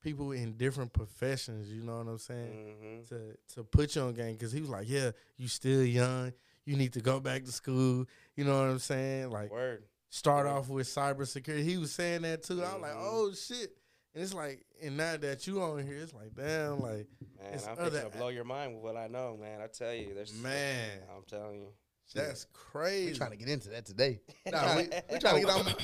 people 0.07 0.31
in 0.31 0.53
different 0.57 0.93
professions. 0.93 1.69
You 1.69 1.83
know 1.83 1.97
what 1.97 2.07
I'm 2.07 2.17
saying? 2.17 2.75
Mm-hmm. 2.81 3.03
to 3.15 3.37
to 3.55 3.63
put 3.63 3.95
you 3.95 4.03
on 4.03 4.13
game 4.13 4.33
because 4.33 4.51
he 4.53 4.61
was 4.61 4.69
like, 4.69 4.87
"Yeah, 4.89 5.11
you 5.37 5.47
still 5.47 5.83
young. 5.83 6.31
You 6.65 6.77
need 6.77 6.93
to 6.93 7.01
go 7.01 7.19
back 7.19 7.43
to 7.45 7.51
school." 7.51 8.05
You 8.35 8.45
know 8.45 8.57
what 8.59 8.69
I'm 8.69 8.79
saying? 8.79 9.29
Like 9.31 9.51
Word. 9.51 9.83
start 10.09 10.47
off 10.47 10.69
with 10.69 10.87
cybersecurity. 10.87 11.63
He 11.63 11.77
was 11.77 11.91
saying 11.91 12.21
that 12.21 12.43
too. 12.43 12.63
I 12.63 12.73
was 12.73 12.81
like, 12.81 12.91
Mhm. 12.93 13.01
"Oh 13.01 13.33
shit!" 13.33 13.71
And 14.15 14.23
it's 14.23 14.33
like, 14.33 14.65
and 14.81 14.95
now 14.97 15.17
that 15.17 15.45
you 15.45 15.61
on 15.61 15.85
here, 15.85 15.97
it's 15.97 16.13
like, 16.13 16.33
damn, 16.33 16.79
like 16.79 17.07
Man, 17.39 17.53
It's 17.53 17.67
I'm 17.67 17.73
other- 17.77 17.91
fixing 17.91 18.11
to 18.11 18.17
blow 18.17 18.29
your 18.29 18.45
mind 18.45 18.73
with 18.75 18.83
what 18.83 18.95
I 18.97 19.07
know, 19.07 19.37
man. 19.39 19.61
I 19.61 19.67
tell 19.67 19.93
you, 19.93 20.13
there's 20.15 20.33
Man. 20.33 20.89
I'm 21.15 21.23
telling 21.27 21.59
you. 21.59 21.67
that's 22.15 22.45
We 22.45 22.49
crazy. 22.53 23.15
trying 23.15 23.31
to 23.31 23.37
get 23.37 23.49
into 23.49 23.69
that 23.69 23.85
today. 23.85 24.21
Nah, 24.51 24.75
we, 24.77 24.83
we- 24.83 24.89
we 25.11 25.19
trying 25.19 25.35
to 25.41 25.45
get 25.45 25.49
our, 25.49 25.75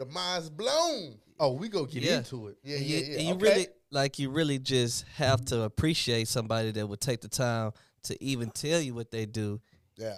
the 0.00 0.06
minds 0.06 0.48
blown. 0.48 1.18
oh, 1.38 1.52
we 1.52 1.68
go 1.68 1.84
get 1.84 2.02
Yeah. 2.02 2.18
into 2.18 2.48
it. 2.48 2.58
Yeah, 2.64 2.76
and 2.76 2.86
yeah, 2.86 2.98
you, 2.98 3.04
yeah. 3.04 3.18
and 3.18 3.28
you 3.28 3.34
okay. 3.34 3.42
really 3.42 3.66
like 3.90 4.18
you 4.18 4.30
really 4.30 4.58
just 4.58 5.04
have 5.16 5.44
to 5.46 5.62
appreciate 5.62 6.26
somebody 6.28 6.70
that 6.72 6.86
would 6.86 7.00
take 7.00 7.20
the 7.20 7.28
time 7.28 7.72
to 8.04 8.24
even 8.24 8.50
tell 8.50 8.80
you 8.80 8.94
what 8.94 9.10
they 9.10 9.26
do 9.26 9.60
yeah. 10.00 10.16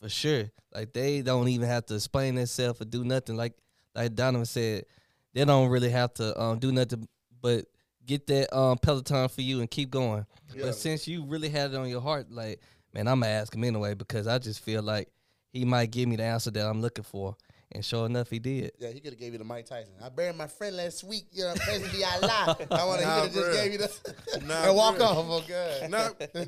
For 0.00 0.08
sure. 0.08 0.50
Like 0.74 0.94
they 0.94 1.20
don't 1.20 1.48
even 1.48 1.68
have 1.68 1.84
to 1.86 1.94
explain 1.94 2.34
themselves 2.34 2.80
or 2.80 2.86
do 2.86 3.04
nothing. 3.04 3.36
Like 3.36 3.52
like 3.94 4.14
Donovan 4.14 4.46
said, 4.46 4.86
they 5.34 5.44
don't 5.44 5.68
really 5.68 5.90
have 5.90 6.14
to 6.14 6.40
um, 6.40 6.58
do 6.58 6.72
nothing 6.72 7.06
but 7.42 7.66
get 8.06 8.26
that 8.28 8.56
um, 8.56 8.78
Peloton 8.78 9.28
for 9.28 9.42
you 9.42 9.60
and 9.60 9.70
keep 9.70 9.90
going. 9.90 10.24
Yeah. 10.54 10.66
But 10.66 10.76
since 10.76 11.06
you 11.06 11.24
really 11.26 11.50
had 11.50 11.72
it 11.72 11.76
on 11.76 11.88
your 11.88 12.00
heart, 12.00 12.30
like, 12.30 12.60
man, 12.94 13.08
I'm 13.08 13.20
gonna 13.20 13.32
ask 13.32 13.54
him 13.54 13.64
anyway 13.64 13.92
because 13.94 14.26
I 14.26 14.38
just 14.38 14.60
feel 14.60 14.82
like 14.82 15.08
he 15.52 15.64
might 15.66 15.90
give 15.90 16.08
me 16.08 16.16
the 16.16 16.24
answer 16.24 16.50
that 16.50 16.66
I'm 16.66 16.80
looking 16.80 17.04
for. 17.04 17.36
And 17.72 17.84
sure 17.84 18.06
enough, 18.06 18.28
he 18.30 18.40
did. 18.40 18.72
Yeah, 18.80 18.88
he 18.90 18.98
could 19.00 19.12
have 19.12 19.20
gave 19.20 19.32
you 19.32 19.38
the 19.38 19.44
Mike 19.44 19.66
Tyson. 19.66 19.92
I 20.02 20.08
buried 20.08 20.34
my 20.36 20.48
friend 20.48 20.76
last 20.76 21.04
week. 21.04 21.26
You 21.32 21.44
know, 21.44 21.54
basically 21.54 22.02
I 22.04 22.18
lie. 22.18 22.56
I 22.72 22.84
want 22.84 23.00
to. 23.00 23.06
Nah, 23.06 23.14
he 23.22 23.28
could 23.28 23.32
have 23.32 23.32
just 23.32 23.52
gave 23.52 23.72
you 23.72 23.78
the 23.78 24.40
Nah, 24.46 24.64
and 24.66 24.76
walk 24.76 24.96
bruh. 24.96 25.00
off. 25.02 25.16
Oh 25.28 25.44
God. 25.48 25.90
Nah, 25.90 26.44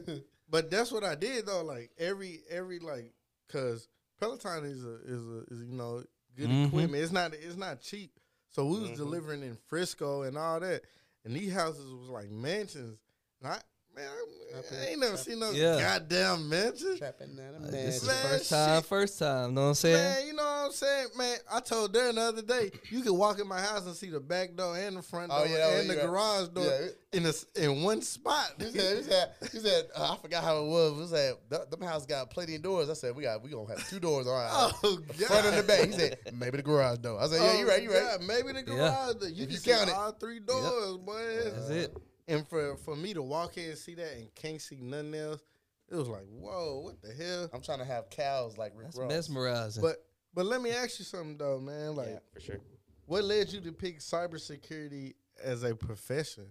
but 0.50 0.70
that's 0.70 0.90
what 0.90 1.04
I 1.04 1.14
did 1.14 1.46
though. 1.46 1.62
Like 1.62 1.90
every 1.98 2.40
every 2.50 2.80
like, 2.80 3.12
cause 3.48 3.88
Peloton 4.18 4.64
is 4.64 4.84
a 4.84 4.94
is 5.04 5.26
a 5.28 5.44
is 5.54 5.60
you 5.64 5.74
know 5.76 6.02
good 6.36 6.50
Mhm. 6.50 6.66
equipment. 6.66 7.02
It's 7.02 7.12
not 7.12 7.34
it's 7.34 7.56
not 7.56 7.80
cheap. 7.80 8.18
So 8.50 8.66
we 8.66 8.80
was 8.80 8.90
Mhm. 8.90 8.96
delivering 8.96 9.42
in 9.42 9.56
Frisco 9.68 10.22
and 10.22 10.36
all 10.36 10.58
that, 10.60 10.82
and 11.24 11.34
these 11.36 11.52
houses 11.52 11.88
was 11.92 12.08
like 12.08 12.30
mansions. 12.30 12.98
And 13.40 13.52
I 13.52 13.60
man, 13.94 14.08
I, 14.54 14.74
I 14.76 14.84
ain't 14.90 15.00
never 15.00 15.16
seen 15.16 15.38
no 15.40 15.50
Yeah. 15.50 15.78
goddamn 15.80 16.48
mansion. 16.48 16.98
Trapping 16.98 17.36
that 17.36 17.54
Uh, 17.56 17.60
man. 17.60 17.70
this 17.70 17.96
is 17.96 18.00
the 18.02 18.06
Man, 18.08 18.22
first 18.26 18.50
time, 18.50 18.76
shit. 18.80 18.88
first 18.88 19.18
time. 19.18 19.54
Know 19.54 19.62
what 19.62 19.66
I'm 19.68 19.74
saying? 19.74 19.96
Man, 19.96 20.26
you 20.26 20.32
know 20.34 20.42
what 20.42 20.66
I'm 20.66 20.72
saying? 20.72 21.06
Man, 21.16 21.36
I 21.50 21.60
told 21.60 21.94
Darren 21.94 22.14
the 22.14 22.20
other 22.20 22.42
day, 22.42 22.70
you 22.90 23.00
can 23.02 23.16
walk 23.16 23.38
in 23.40 23.48
my 23.48 23.60
house 23.60 23.86
and 23.86 23.94
see 23.94 24.10
the 24.10 24.20
back 24.20 24.54
door 24.54 24.76
and 24.76 24.96
the 24.96 25.02
front 25.02 25.30
door 25.30 25.40
Oh, 25.40 25.44
yeah, 25.44 25.70
oh, 25.72 25.80
and 25.80 25.90
the 25.90 25.94
yeah. 25.96 26.06
garage 26.06 26.48
door 26.48 26.64
Yeah. 26.64 26.88
in 27.18 27.24
a, 27.26 27.30
s- 27.30 27.46
in 27.56 27.82
one 27.82 28.02
spot. 28.02 28.52
He 28.58 28.70
said, 28.70 28.96
he 28.98 29.02
said, 29.04 29.30
he 29.52 29.58
said 29.58 29.84
uh, 29.96 30.12
I 30.12 30.20
forgot 30.20 30.44
how 30.44 30.58
it 30.64 30.68
was. 30.68 31.00
He 31.10 31.16
said, 31.16 31.34
"Th- 31.50 31.62
them 31.70 31.80
house 31.82 32.04
got 32.06 32.28
plenty 32.30 32.54
of 32.56 32.62
doors. 32.62 32.90
I 32.90 32.94
said, 32.94 33.14
we 33.16 33.22
got, 33.22 33.42
we 33.42 33.50
gonna 33.50 33.68
have 33.68 33.88
two 33.88 34.00
doors 34.00 34.26
on 34.26 34.34
our 34.34 34.48
house. 34.48 34.72
Oh 34.84 34.96
God! 34.96 35.26
Front 35.28 35.46
and 35.46 35.56
the 35.58 35.62
back. 35.62 35.86
He 35.86 35.92
said, 35.92 36.18
maybe 36.34 36.58
the 36.58 36.62
garage 36.62 36.98
door. 36.98 37.18
I 37.20 37.26
said, 37.28 37.40
yeah, 37.40 37.58
you 37.58 37.68
right, 37.68 37.82
you 37.82 37.90
right. 37.92 38.16
Yeah, 38.20 38.26
maybe 38.26 38.52
the 38.52 38.62
garage. 38.62 38.78
Yeah. 38.78 39.12
door. 39.18 39.28
You 39.28 39.42
If 39.44 39.48
can 39.48 39.50
you 39.50 39.56
see 39.56 39.70
count 39.70 39.88
it. 39.88 39.94
all 39.94 40.12
three 40.12 40.40
doors, 40.40 40.96
boy. 40.98 41.40
That's 41.44 41.68
it. 41.70 41.96
And 42.32 42.48
for 42.48 42.76
for 42.78 42.96
me 42.96 43.12
to 43.14 43.22
walk 43.22 43.58
in 43.58 43.70
and 43.70 43.78
see 43.78 43.94
that 43.94 44.16
and 44.16 44.34
can't 44.34 44.60
see 44.60 44.80
nothing 44.80 45.14
else, 45.14 45.42
it 45.90 45.96
was 45.96 46.08
like, 46.08 46.24
whoa, 46.30 46.80
what 46.84 47.02
the 47.02 47.12
hell? 47.12 47.50
I'm 47.52 47.60
trying 47.60 47.80
to 47.80 47.84
have 47.84 48.08
cows 48.08 48.56
like 48.56 48.72
Rick 48.74 48.86
That's 48.86 48.98
Ross. 48.98 49.08
mesmerizing. 49.10 49.82
But 49.82 49.96
but 50.34 50.46
let 50.46 50.62
me 50.62 50.70
ask 50.70 50.98
you 50.98 51.04
something 51.04 51.36
though, 51.36 51.60
man. 51.60 51.94
Like, 51.94 52.08
yeah, 52.08 52.18
for 52.32 52.40
sure. 52.40 52.56
what 53.04 53.24
led 53.24 53.52
you 53.52 53.60
to 53.60 53.72
pick 53.72 54.00
cybersecurity 54.00 55.14
as 55.44 55.62
a 55.62 55.74
profession? 55.74 56.46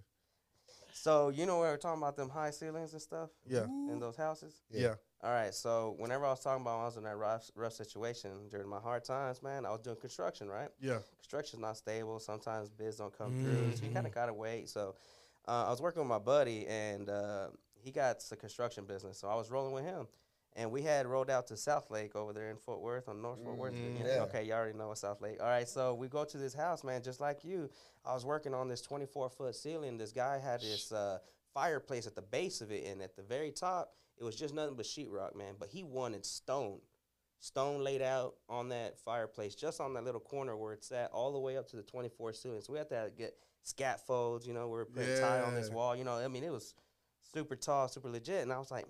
So 0.93 1.29
you 1.29 1.47
know 1.47 1.61
we 1.61 1.67
were 1.67 1.77
talking 1.77 2.01
about 2.01 2.15
them 2.15 2.29
high 2.29 2.51
ceilings 2.51 2.93
and 2.93 3.01
stuff 3.01 3.29
Yeah, 3.47 3.63
in 3.63 3.97
those 3.99 4.15
houses. 4.17 4.61
yeah, 4.69 4.95
All 5.23 5.31
right, 5.31 5.53
so 5.53 5.95
whenever 5.97 6.25
I 6.25 6.29
was 6.29 6.41
talking 6.41 6.61
about 6.61 6.75
when 6.75 6.81
I 6.83 6.85
was 6.85 6.97
in 6.97 7.03
that 7.05 7.17
rough, 7.17 7.49
rough 7.55 7.73
situation 7.73 8.31
during 8.51 8.67
my 8.67 8.79
hard 8.79 9.03
times, 9.03 9.41
man, 9.41 9.65
I 9.65 9.71
was 9.71 9.79
doing 9.81 9.95
construction, 9.95 10.47
right? 10.47 10.69
yeah. 10.79 10.99
Construction's 11.17 11.61
not 11.61 11.77
stable. 11.77 12.19
Sometimes 12.19 12.69
bids 12.69 12.97
don't 12.97 13.17
come 13.17 13.31
mm-hmm. 13.31 13.43
through, 13.43 13.75
so 13.77 13.85
you 13.85 13.91
kind 13.91 14.05
of 14.05 14.13
gotta 14.13 14.33
wait. 14.33 14.69
So 14.69 14.95
uh, 15.47 15.65
I 15.67 15.69
was 15.69 15.81
working 15.81 16.01
with 16.01 16.09
my 16.09 16.19
buddy, 16.19 16.67
and 16.67 17.09
uh, 17.09 17.47
he 17.83 17.91
got 17.91 18.19
the 18.29 18.35
construction 18.35 18.85
business, 18.85 19.17
so 19.17 19.27
I 19.27 19.35
was 19.35 19.49
rolling 19.49 19.73
with 19.73 19.83
him. 19.83 20.07
And 20.57 20.69
we 20.69 20.81
had 20.81 21.07
rolled 21.07 21.29
out 21.29 21.47
to 21.47 21.53
Southlake 21.53 22.13
over 22.13 22.33
there 22.33 22.49
in 22.49 22.57
Fort 22.57 22.81
Worth 22.81 23.07
on 23.07 23.21
North 23.21 23.41
Fort 23.41 23.55
Worth. 23.57 23.73
Mm, 23.73 23.99
You 23.99 24.05
yeah. 24.05 24.21
Okay, 24.23 24.43
you 24.43 24.51
already 24.51 24.77
know 24.77 24.89
what 24.89 24.97
Southlake. 24.97 25.39
All 25.39 25.47
right, 25.47 25.67
so 25.67 25.93
we 25.93 26.09
go 26.09 26.25
to 26.25 26.37
this 26.37 26.53
house, 26.53 26.83
man, 26.83 27.01
just 27.01 27.21
like 27.21 27.45
you. 27.45 27.69
I 28.03 28.13
was 28.13 28.25
working 28.25 28.53
on 28.53 28.67
this 28.67 28.81
24 28.81 29.29
foot 29.29 29.55
ceiling. 29.55 29.97
This 29.97 30.11
guy 30.11 30.39
had 30.39 30.59
this 30.59 30.91
uh, 30.91 31.19
fireplace 31.53 32.05
at 32.05 32.15
the 32.15 32.21
base 32.21 32.59
of 32.59 32.69
it, 32.69 32.85
and 32.85 33.01
at 33.01 33.15
the 33.15 33.23
very 33.23 33.51
top, 33.51 33.93
it 34.17 34.25
was 34.25 34.35
just 34.35 34.53
nothing 34.53 34.75
but 34.75 34.85
sheetrock, 34.85 35.35
man. 35.37 35.55
But 35.57 35.69
he 35.69 35.83
wanted 35.83 36.25
stone, 36.25 36.79
stone 37.39 37.81
laid 37.81 38.01
out 38.01 38.35
on 38.49 38.67
that 38.69 38.99
fireplace, 38.99 39.55
just 39.55 39.79
on 39.79 39.93
that 39.93 40.03
little 40.03 40.19
corner 40.19 40.57
where 40.57 40.73
it's 40.73 40.91
at, 40.91 41.11
all 41.11 41.31
the 41.31 41.39
way 41.39 41.55
up 41.55 41.69
to 41.69 41.77
the 41.77 41.83
24 41.83 42.33
ceiling. 42.33 42.59
So 42.61 42.73
we 42.73 42.79
had 42.79 42.89
to 42.89 43.09
get 43.17 43.35
scaffolds, 43.63 44.47
you 44.47 44.53
know, 44.53 44.67
we 44.67 44.73
were 44.77 44.85
putting 44.85 45.17
tie 45.19 45.41
on 45.41 45.55
this 45.55 45.69
wall. 45.69 45.95
You 45.95 46.03
know, 46.03 46.13
I 46.15 46.27
mean, 46.27 46.43
it 46.43 46.51
was 46.51 46.73
super 47.33 47.55
tall, 47.55 47.87
super 47.87 48.09
legit. 48.09 48.41
And 48.43 48.51
I 48.51 48.57
was 48.57 48.71
like, 48.71 48.85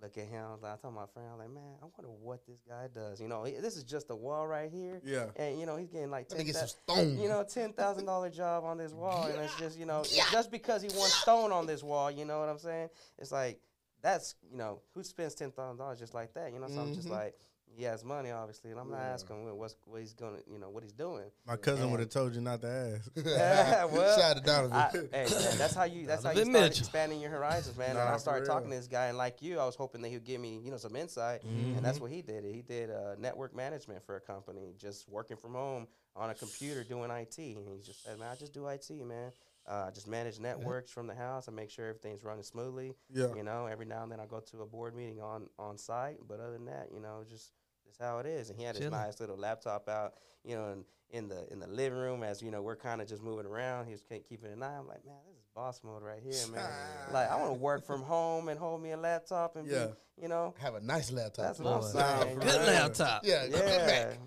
look 0.00 0.16
at 0.18 0.24
him. 0.26 0.44
I 0.44 0.52
was 0.52 0.62
like, 0.62 0.72
I 0.72 0.76
told 0.76 0.94
my 0.94 1.06
friend, 1.12 1.28
I 1.28 1.32
was 1.36 1.40
like, 1.46 1.50
man, 1.54 1.74
I 1.80 1.84
wonder 1.84 2.10
what 2.20 2.44
this 2.46 2.60
guy 2.68 2.88
does. 2.92 3.20
You 3.20 3.28
know, 3.28 3.44
he- 3.44 3.58
this 3.60 3.76
is 3.76 3.84
just 3.84 4.10
a 4.10 4.16
wall 4.16 4.46
right 4.46 4.70
here. 4.70 5.00
Yeah. 5.04 5.26
And, 5.36 5.58
you 5.60 5.66
know, 5.66 5.76
he's 5.76 5.90
getting 5.90 6.10
like 6.10 6.26
Let 6.30 6.38
10 6.38 6.46
get 6.46 6.56
some 6.56 6.68
stone. 6.68 7.18
you 7.18 7.28
know, 7.28 7.44
ten 7.44 7.72
thousand 7.72 8.06
dollar 8.06 8.30
job 8.30 8.64
on 8.64 8.78
this 8.78 8.92
wall, 8.92 9.26
and 9.26 9.40
it's 9.40 9.56
just 9.58 9.78
you 9.78 9.86
know, 9.86 10.02
just 10.32 10.50
because 10.50 10.82
he 10.82 10.88
wants 10.96 11.14
stone 11.14 11.52
on 11.52 11.66
this 11.66 11.82
wall, 11.82 12.10
you 12.10 12.24
know 12.24 12.40
what 12.40 12.48
I'm 12.48 12.58
saying? 12.58 12.88
It's 13.18 13.30
like 13.32 13.60
that's 14.02 14.34
you 14.50 14.56
know, 14.56 14.80
who 14.94 15.04
spends 15.04 15.34
ten 15.36 15.52
thousand 15.52 15.78
dollars 15.78 15.98
just 16.00 16.14
like 16.14 16.34
that? 16.34 16.52
You 16.52 16.58
know, 16.58 16.66
so 16.68 16.80
I'm 16.80 16.94
just 16.94 17.06
Mhm. 17.08 17.12
like, 17.12 17.36
he 17.74 17.84
has 17.84 18.04
money, 18.04 18.30
obviously, 18.30 18.70
and 18.70 18.78
I'm 18.80 18.90
not 18.90 18.98
Yeah. 18.98 19.12
asking 19.14 19.44
what, 19.44 19.56
what's 19.56 19.76
what 19.86 20.00
he's 20.00 20.12
gonna, 20.14 20.38
you 20.50 20.58
know, 20.58 20.68
what 20.70 20.82
he's 20.82 20.92
doing. 20.92 21.24
My 21.46 21.56
cousin 21.56 21.90
would 21.90 22.00
have 22.00 22.10
told 22.10 22.34
you 22.34 22.40
not 22.40 22.60
to 22.62 22.68
ask. 22.68 23.10
Yeah, 23.26 23.84
well, 23.92 24.18
Shout 24.18 24.36
out 24.36 24.36
to 24.36 24.42
Donovan. 24.42 24.76
I, 24.76 24.88
hey, 24.90 25.26
man, 25.30 25.58
that's 25.58 25.74
how 25.74 25.84
you 25.84 26.06
that's 26.06 26.24
how 26.24 26.30
you 26.30 26.36
start 26.44 26.48
Mitchell. 26.52 26.66
expanding 26.66 27.20
your 27.20 27.30
horizons, 27.30 27.76
man. 27.78 27.90
and 27.90 27.98
I 27.98 28.16
started 28.18 28.46
talking 28.46 28.70
to 28.70 28.76
this 28.76 28.86
guy, 28.88 29.06
and 29.06 29.16
like 29.18 29.40
you, 29.42 29.58
I 29.58 29.64
was 29.64 29.74
hoping 29.76 30.02
that 30.02 30.08
he'd 30.08 30.24
give 30.24 30.40
me, 30.40 30.60
you 30.62 30.70
know, 30.70 30.76
some 30.76 30.94
insight, 30.96 31.42
and 31.44 31.84
that's 31.84 32.00
what 32.00 32.10
he 32.10 32.22
did. 32.22 32.44
He 32.44 32.62
did 32.62 32.90
uh, 32.90 33.14
network 33.18 33.54
management 33.56 34.04
for 34.04 34.16
a 34.16 34.20
company, 34.20 34.74
just 34.78 35.08
working 35.08 35.36
from 35.36 35.54
home 35.54 35.86
on 36.14 36.30
a 36.30 36.34
computer 36.34 36.84
doing 36.84 37.10
IT. 37.10 37.38
And 37.38 37.66
he 37.68 37.80
just 37.82 38.04
said, 38.04 38.18
"Man, 38.18 38.28
I 38.30 38.34
just 38.36 38.52
do 38.52 38.66
IT, 38.68 38.90
man. 38.90 39.32
Uh, 39.66 39.84
I 39.86 39.90
just 39.92 40.08
manage 40.08 40.40
networks 40.40 40.90
from 40.90 41.06
the 41.06 41.14
house. 41.14 41.46
and 41.46 41.54
make 41.56 41.70
sure 41.70 41.86
everything's 41.88 42.24
running 42.24 42.42
smoothly. 42.42 42.94
Yeah. 43.12 43.32
You 43.36 43.44
know, 43.44 43.66
every 43.66 43.86
now 43.86 44.02
and 44.02 44.10
then 44.10 44.18
I 44.18 44.26
go 44.26 44.40
to 44.40 44.62
a 44.62 44.66
board 44.66 44.94
meeting 44.96 45.20
on 45.20 45.48
on 45.58 45.78
site, 45.78 46.16
but 46.28 46.40
other 46.40 46.52
than 46.54 46.64
that, 46.66 46.88
you 46.92 47.00
know, 47.00 47.22
just 47.30 47.52
just 47.92 48.02
how 48.02 48.18
it 48.18 48.26
is. 48.26 48.50
And 48.50 48.58
he 48.58 48.64
had 48.64 48.74
his 48.74 48.86
Chilling. 48.86 48.98
nice 48.98 49.20
little 49.20 49.36
laptop 49.36 49.88
out, 49.88 50.14
you 50.44 50.56
know, 50.56 50.72
in, 50.72 50.84
in 51.10 51.28
the 51.28 51.46
in 51.52 51.60
the 51.60 51.66
living 51.66 51.98
room 51.98 52.22
as 52.22 52.40
you 52.42 52.50
know 52.50 52.62
we're 52.62 52.76
kind 52.76 53.00
of 53.02 53.08
just 53.08 53.22
moving 53.22 53.46
around. 53.46 53.84
He 53.86 53.92
was 53.92 54.02
keeping 54.28 54.50
an 54.50 54.62
eye. 54.62 54.78
I'm 54.78 54.88
like, 54.88 55.04
man, 55.04 55.16
this 55.28 55.36
is 55.36 55.44
boss 55.54 55.80
mode 55.84 56.02
right 56.02 56.20
here, 56.22 56.46
man. 56.54 56.68
like 57.12 57.30
I 57.30 57.36
want 57.36 57.50
to 57.52 57.58
work 57.58 57.84
from 57.86 58.02
home 58.02 58.48
and 58.48 58.58
hold 58.58 58.82
me 58.82 58.92
a 58.92 58.96
laptop 58.96 59.56
and 59.56 59.68
Yeah. 59.68 59.86
be, 60.16 60.22
you 60.22 60.28
know, 60.28 60.54
have 60.58 60.74
a 60.74 60.80
nice 60.80 61.12
laptop. 61.12 61.44
that's 61.46 61.58
too. 61.58 61.64
what 61.64 61.74
I'm 61.74 61.82
saying. 61.82 62.38
Good 62.38 62.46
know? 62.60 62.66
laptop. 62.66 63.22
Yeah, 63.24 63.44
Yeah, 63.50 63.58
back. 63.86 64.18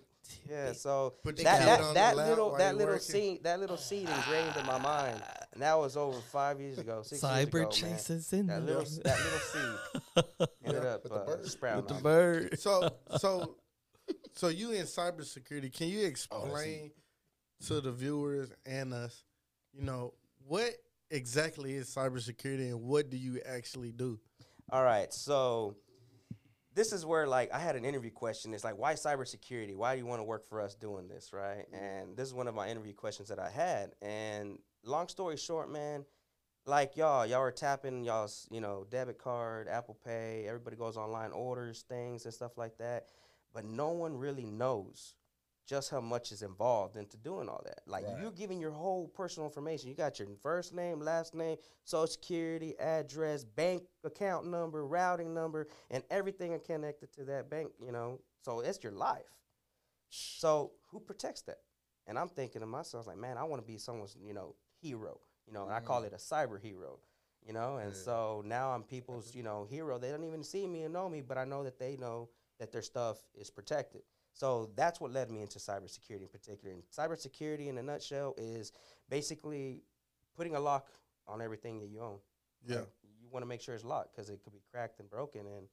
yeah. 0.50 0.74
So 0.74 1.14
that 1.24 1.36
that, 1.38 1.94
that 1.96 2.16
little 2.18 2.56
that 2.58 2.76
little 2.78 2.94
working. 2.94 3.02
seed 3.08 3.44
that 3.46 3.60
little 3.60 3.78
seed 3.78 4.08
ingrained 4.08 4.56
in 4.56 4.66
my 4.68 4.78
mind, 4.78 5.24
and 5.54 5.64
that 5.64 5.80
was 5.80 5.98
over 5.98 6.20
five 6.32 6.60
years 6.62 6.78
ago, 6.78 7.02
six 7.04 7.24
years 7.24 7.34
Cyber 7.34 7.48
ago, 7.48 7.60
man. 7.64 7.72
chasers 7.72 8.32
in 8.34 8.46
That 8.48 8.60
the 8.64 8.66
little 8.68 8.84
that 9.04 9.18
little 9.20 9.40
seed 9.40 10.48
ended 10.86 10.96
up 10.96 11.04
with 11.04 11.14
the 11.14 11.20
uh, 11.20 11.26
bird. 11.26 11.46
sprouting. 11.46 11.86
with 11.86 11.98
the 11.98 12.04
bird. 12.04 12.60
So 12.60 12.90
so 13.18 13.56
so 14.34 14.48
you 14.50 14.72
in 14.72 14.86
cybersecurity? 14.86 15.74
Can 15.74 15.88
you 15.88 16.06
explain 16.06 16.92
to 17.68 17.82
the 17.82 17.92
viewers 17.92 18.52
and 18.66 18.94
us, 18.94 19.24
you 19.74 19.84
know, 19.84 20.14
what 20.48 20.72
exactly 21.10 21.74
is 21.74 21.94
cybersecurity 21.94 22.70
and 22.70 22.82
what 22.82 23.10
do 23.10 23.18
you 23.18 23.42
actually 23.46 23.92
do? 23.92 24.20
All 24.72 24.84
right, 24.84 25.14
so 25.14 25.76
this 26.74 26.92
is 26.92 27.06
where 27.06 27.28
like 27.28 27.54
I 27.54 27.60
had 27.60 27.76
an 27.76 27.86
interview 27.86 28.12
question. 28.12 28.54
It's 28.54 28.64
like, 28.64 28.78
why 28.78 28.94
cybersecurity? 28.94 29.76
Why 29.76 29.94
do 29.94 30.00
you 30.00 30.06
want 30.06 30.20
to 30.20 30.24
work 30.24 30.48
for 30.48 30.60
us 30.60 30.76
doing 30.76 31.08
this, 31.08 31.32
right? 31.32 31.66
And 31.72 32.18
this 32.18 32.28
is 32.28 32.34
one 32.34 32.48
of 32.48 32.56
my 32.56 32.68
interview 32.68 32.94
questions 32.94 33.30
that 33.30 33.40
I 33.40 33.50
had. 33.50 33.92
And 34.02 34.60
long 34.84 35.08
story 35.08 35.38
short, 35.38 35.72
man, 35.72 36.06
like 36.66 36.98
y'all, 36.98 37.26
y'all 37.26 37.42
are 37.42 37.52
tapping 37.52 38.04
y'all's, 38.04 38.48
you 38.52 38.60
know, 38.62 38.86
debit 38.90 39.20
card, 39.20 39.68
Apple 39.68 39.98
Pay. 40.06 40.46
Everybody 40.48 40.76
goes 40.76 40.98
online, 40.98 41.32
orders 41.32 41.84
things 41.88 42.26
and 42.26 42.34
stuff 42.34 42.58
like 42.58 42.78
that, 42.80 43.10
but 43.54 43.66
no 43.66 43.90
one 43.90 44.18
really 44.18 44.46
knows 44.46 45.16
just 45.68 45.90
how 45.90 46.00
much 46.00 46.32
is 46.32 46.44
involved 46.44 46.96
into 46.96 47.18
doing 47.18 47.50
all 47.50 47.62
that. 47.66 47.80
Like 47.88 48.06
Right. 48.06 48.20
you're 48.20 48.32
giving 48.32 48.60
your 48.60 48.72
whole 48.72 49.08
personal 49.08 49.48
information. 49.48 49.90
You 49.90 49.96
got 49.96 50.20
your 50.20 50.28
first 50.42 50.74
name, 50.74 51.00
last 51.00 51.34
name, 51.34 51.58
social 51.84 52.08
security, 52.08 52.78
address, 52.80 53.44
bank 53.44 53.84
account 54.04 54.46
number, 54.46 54.86
routing 54.86 55.34
number, 55.34 55.68
and 55.90 56.04
everything 56.12 56.60
connected 56.60 57.12
to 57.14 57.24
that 57.26 57.50
bank, 57.50 57.72
you 57.80 57.92
know. 57.92 58.22
So 58.44 58.60
it's 58.60 58.84
your 58.84 58.92
life. 58.94 59.26
So 60.10 60.74
who 60.92 61.00
protects 61.00 61.42
that? 61.44 61.60
And 62.08 62.20
I'm 62.20 62.30
thinking 62.30 62.62
to 62.62 62.68
myself, 62.68 63.08
like, 63.08 63.18
man, 63.18 63.38
I 63.38 63.44
want 63.44 63.62
to 63.62 63.68
be 63.68 63.80
someone's, 63.80 64.16
you 64.24 64.34
know, 64.36 64.56
hero. 64.82 65.20
You 65.48 65.54
know, 65.54 65.66
and 65.66 65.74
I 65.74 65.80
call 65.80 66.02
mm-hmm. 66.02 66.08
it 66.08 66.14
a 66.14 66.18
cyber 66.18 66.60
hero. 66.60 67.00
You 67.46 67.54
know, 67.54 67.78
and 67.78 67.92
Yeah. 67.92 67.98
so 67.98 68.44
now 68.44 68.72
I'm 68.72 68.84
people's, 68.84 69.36
you 69.36 69.44
know, 69.44 69.68
hero. 69.70 70.00
They 70.00 70.10
don't 70.10 70.24
even 70.24 70.44
see 70.44 70.66
me 70.66 70.84
and 70.84 70.94
know 70.94 71.08
me, 71.08 71.22
but 71.22 71.38
I 71.38 71.46
know 71.46 71.64
that 71.64 71.78
they 71.78 71.96
know 71.96 72.30
that 72.58 72.72
their 72.72 72.82
stuff 72.82 73.18
is 73.36 73.52
protected. 73.52 74.02
So 74.34 74.72
that's 74.76 75.00
what 75.00 75.12
led 75.12 75.30
me 75.30 75.42
into 75.42 75.60
cybersecurity 75.60 76.24
in 76.24 76.28
particular. 76.28 76.74
And 76.74 76.84
cybersecurity, 76.90 77.68
in 77.68 77.78
a 77.78 77.84
nutshell, 77.84 78.34
is 78.38 78.72
basically 79.10 79.84
putting 80.36 80.56
a 80.56 80.60
lock 80.60 80.90
on 81.28 81.42
everything 81.42 81.80
that 81.80 81.88
you 81.88 82.02
own. 82.02 82.18
Yeah. 82.66 82.80
Like, 82.80 82.88
you 83.22 83.30
want 83.32 83.44
to 83.44 83.48
make 83.48 83.62
sure 83.62 83.76
it's 83.76 83.86
locked 83.86 84.16
because 84.16 84.30
it 84.30 84.42
could 84.44 84.54
be 84.54 84.62
cracked 84.72 85.00
and 85.00 85.10
broken, 85.10 85.42
and 85.42 85.68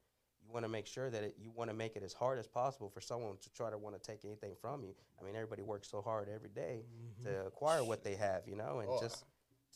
you 0.44 0.52
want 0.52 0.64
to 0.64 0.68
make 0.68 0.86
sure 0.86 1.10
that 1.10 1.22
it, 1.22 1.36
you 1.40 1.50
want 1.50 1.70
to 1.70 1.76
make 1.76 1.96
it 1.96 2.02
as 2.02 2.12
hard 2.12 2.38
as 2.38 2.46
possible 2.46 2.88
for 2.88 3.00
someone 3.00 3.36
to 3.40 3.52
try 3.52 3.70
to 3.70 3.78
want 3.78 4.00
to 4.00 4.00
take 4.00 4.24
anything 4.24 4.54
from 4.60 4.84
you. 4.84 4.94
I 5.20 5.24
mean, 5.24 5.34
everybody 5.34 5.62
works 5.62 5.88
so 5.88 6.00
hard 6.00 6.28
every 6.28 6.50
day 6.50 6.84
mm-hmm. 6.84 7.24
to 7.24 7.46
acquire 7.46 7.82
what 7.82 8.04
they 8.04 8.14
have, 8.14 8.42
you 8.46 8.56
know, 8.56 8.80
and 8.80 8.88
Oh, 8.90 9.00
just 9.00 9.24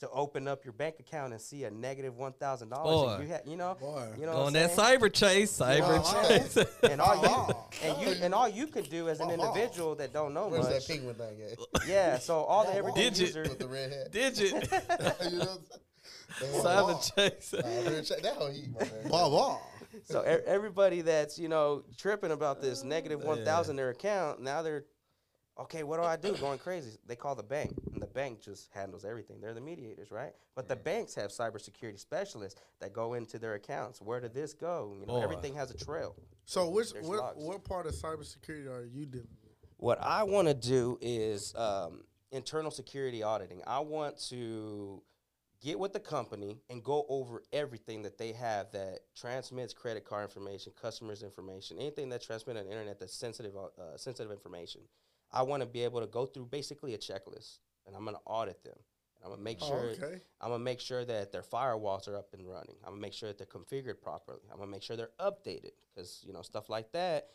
to 0.00 0.10
open 0.10 0.46
up 0.46 0.64
your 0.64 0.72
bank 0.74 0.96
account 1.00 1.32
and 1.32 1.40
see 1.40 1.64
a 1.64 1.70
negative 1.70 2.14
one 2.16 2.32
thousand 2.32 2.68
dollars. 2.68 3.20
You, 3.26 3.32
ha- 3.32 3.40
you 3.46 3.56
know, 3.56 3.76
Boy. 3.80 4.08
you 4.18 4.26
know, 4.26 4.32
on 4.32 4.52
that 4.52 4.72
saying? 4.72 5.00
cyber 5.00 5.12
chase, 5.12 5.52
cyber 5.58 6.02
Wow. 6.02 6.28
chase. 6.28 6.56
and 6.82 7.00
all 7.00 7.14
you 7.16 7.28
Oh. 7.28 7.68
and 7.82 8.02
you 8.02 8.08
and 8.22 8.34
all 8.34 8.48
you 8.48 8.66
could 8.66 8.90
do 8.90 9.08
as 9.08 9.20
an 9.20 9.28
Oh. 9.30 9.34
individual 9.34 9.94
that 9.96 10.12
don't 10.12 10.34
know 10.34 10.48
Where's 10.48 10.66
that 10.68 10.74
much. 10.74 10.88
penguin 10.88 11.14
thing 11.14 11.38
at? 11.42 11.88
Yeah, 11.88 12.18
so 12.18 12.40
all 12.44 12.64
the 12.64 12.74
everyday 12.74 13.04
Did 13.10 13.18
you- 13.18 13.26
user. 13.26 13.42
With 13.42 13.58
the 13.58 13.68
red 13.68 13.92
hat. 13.92 14.12
Digit, 14.12 14.52
you 15.32 15.38
know? 15.38 15.58
cyber 16.40 17.14
chase. 17.16 17.52
Nah, 17.54 17.62
that 18.22 18.34
whole 18.36 18.50
heat, 18.50 18.68
my 18.72 18.80
man. 18.80 19.08
Blah 19.08 19.28
blah. 19.30 19.58
So 20.04 20.20
e- 20.22 20.42
everybody 20.46 21.00
that's 21.00 21.38
you 21.38 21.48
know 21.48 21.84
tripping 21.96 22.32
about 22.32 22.60
this 22.60 22.82
negative 22.84 23.22
one 23.24 23.44
thousand 23.44 23.76
their 23.76 23.90
account 23.90 24.42
now 24.42 24.60
they're 24.62 24.84
okay. 25.58 25.82
What 25.82 26.00
do 26.00 26.04
I 26.04 26.16
do? 26.16 26.32
Going 26.34 26.58
crazy. 26.58 26.98
They 27.06 27.16
call 27.16 27.34
the 27.34 27.42
bank, 27.42 27.74
and 27.92 28.02
the 28.02 28.06
bank 28.06 28.40
just 28.42 28.68
handles 28.72 29.04
everything. 29.04 29.40
They're 29.40 29.54
the 29.54 29.60
mediators, 29.60 30.10
right? 30.10 30.32
But 30.54 30.68
the 30.68 30.76
banks 30.76 31.14
have 31.14 31.30
cybersecurity 31.30 31.98
specialists 31.98 32.60
that 32.80 32.92
go 32.92 33.14
into 33.14 33.38
their 33.38 33.54
accounts. 33.54 34.00
Where 34.00 34.20
did 34.20 34.34
this 34.34 34.52
go? 34.52 34.94
You 34.98 35.06
know, 35.06 35.14
Boy. 35.14 35.22
everything 35.22 35.54
has 35.54 35.70
a 35.70 35.76
trail. 35.76 36.14
So 36.44 36.68
which 36.68 36.90
what, 37.00 37.18
logs. 37.18 37.36
what 37.38 37.64
part 37.64 37.86
of 37.86 37.94
cybersecurity 37.94 38.68
are 38.68 38.84
you 38.84 39.06
dealing 39.06 39.28
with? 39.42 39.52
What 39.78 40.02
I 40.02 40.22
want 40.22 40.48
to 40.48 40.54
do 40.54 40.98
is 41.02 41.54
um, 41.56 42.04
internal 42.30 42.70
security 42.70 43.22
auditing. 43.22 43.62
I 43.66 43.80
want 43.80 44.18
to 44.30 45.02
get 45.62 45.78
with 45.78 45.92
the 45.92 46.00
company 46.00 46.60
and 46.70 46.82
go 46.82 47.04
over 47.08 47.42
everything 47.52 48.02
that 48.02 48.18
they 48.18 48.32
have 48.32 48.70
that 48.72 49.00
transmits 49.14 49.72
credit 49.72 50.04
card 50.04 50.24
information, 50.24 50.72
customers' 50.80 51.22
information, 51.22 51.78
anything 51.78 52.08
that 52.10 52.22
transmits 52.22 52.58
on 52.58 52.66
the 52.66 52.70
internet 52.70 53.00
that's 53.00 53.14
sensitive, 53.14 53.56
uh, 53.56 53.96
sensitive 53.96 54.30
information. 54.30 54.82
I 55.32 55.42
want 55.42 55.60
to 55.62 55.66
be 55.66 55.82
able 55.84 56.00
to 56.00 56.06
go 56.06 56.26
through 56.26 56.46
basically 56.46 56.94
a 56.94 56.98
checklist, 56.98 57.58
and 57.86 57.94
I'm 57.96 58.04
going 58.04 58.14
to 58.16 58.22
audit 58.26 58.62
them. 58.64 58.78
And 59.16 59.24
I'm 59.24 59.28
going 59.30 59.38
to 59.38 59.44
make 59.44 59.58
Oh, 59.62 59.66
sure 59.68 59.78
okay. 59.90 60.20
I'm 60.40 60.50
gonna 60.50 60.62
make 60.62 60.80
sure 60.80 61.04
that 61.04 61.32
their 61.32 61.42
firewalls 61.42 62.06
are 62.06 62.16
up 62.16 62.34
and 62.34 62.46
running. 62.46 62.76
I'm 62.84 62.90
gonna 62.90 63.00
make 63.00 63.14
sure 63.14 63.28
that 63.30 63.38
they're 63.38 63.46
configured 63.46 64.00
properly. 64.02 64.40
I'm 64.52 64.58
gonna 64.58 64.70
make 64.70 64.82
sure 64.82 64.94
they're 64.96 65.10
updated 65.18 65.72
because 65.94 66.22
you 66.26 66.32
know 66.34 66.42
stuff 66.42 66.68
like 66.68 66.92
that. 66.92 67.28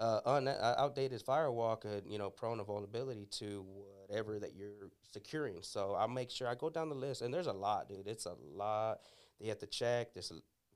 Uh, 0.00 0.20
un- 0.26 0.48
uh, 0.48 0.74
outdated 0.78 1.22
firewall 1.22 1.76
could 1.76 2.04
you 2.08 2.18
know 2.18 2.28
prone 2.30 2.58
a 2.60 2.64
vulnerability 2.64 3.26
to 3.30 3.64
whatever 4.08 4.38
that 4.40 4.54
you're 4.56 4.90
securing. 5.12 5.62
So 5.62 5.94
I'll 5.94 6.08
make 6.08 6.30
sure 6.30 6.48
I 6.48 6.54
go 6.56 6.70
down 6.70 6.88
the 6.88 6.94
list, 6.96 7.22
and 7.22 7.32
there's 7.32 7.46
a 7.46 7.52
lot, 7.52 7.88
dude. 7.88 8.08
It's 8.08 8.26
a 8.26 8.34
lot. 8.54 8.98
They 9.40 9.46
have 9.46 9.58
to 9.58 9.66
check. 9.66 10.08
It's 10.16 10.32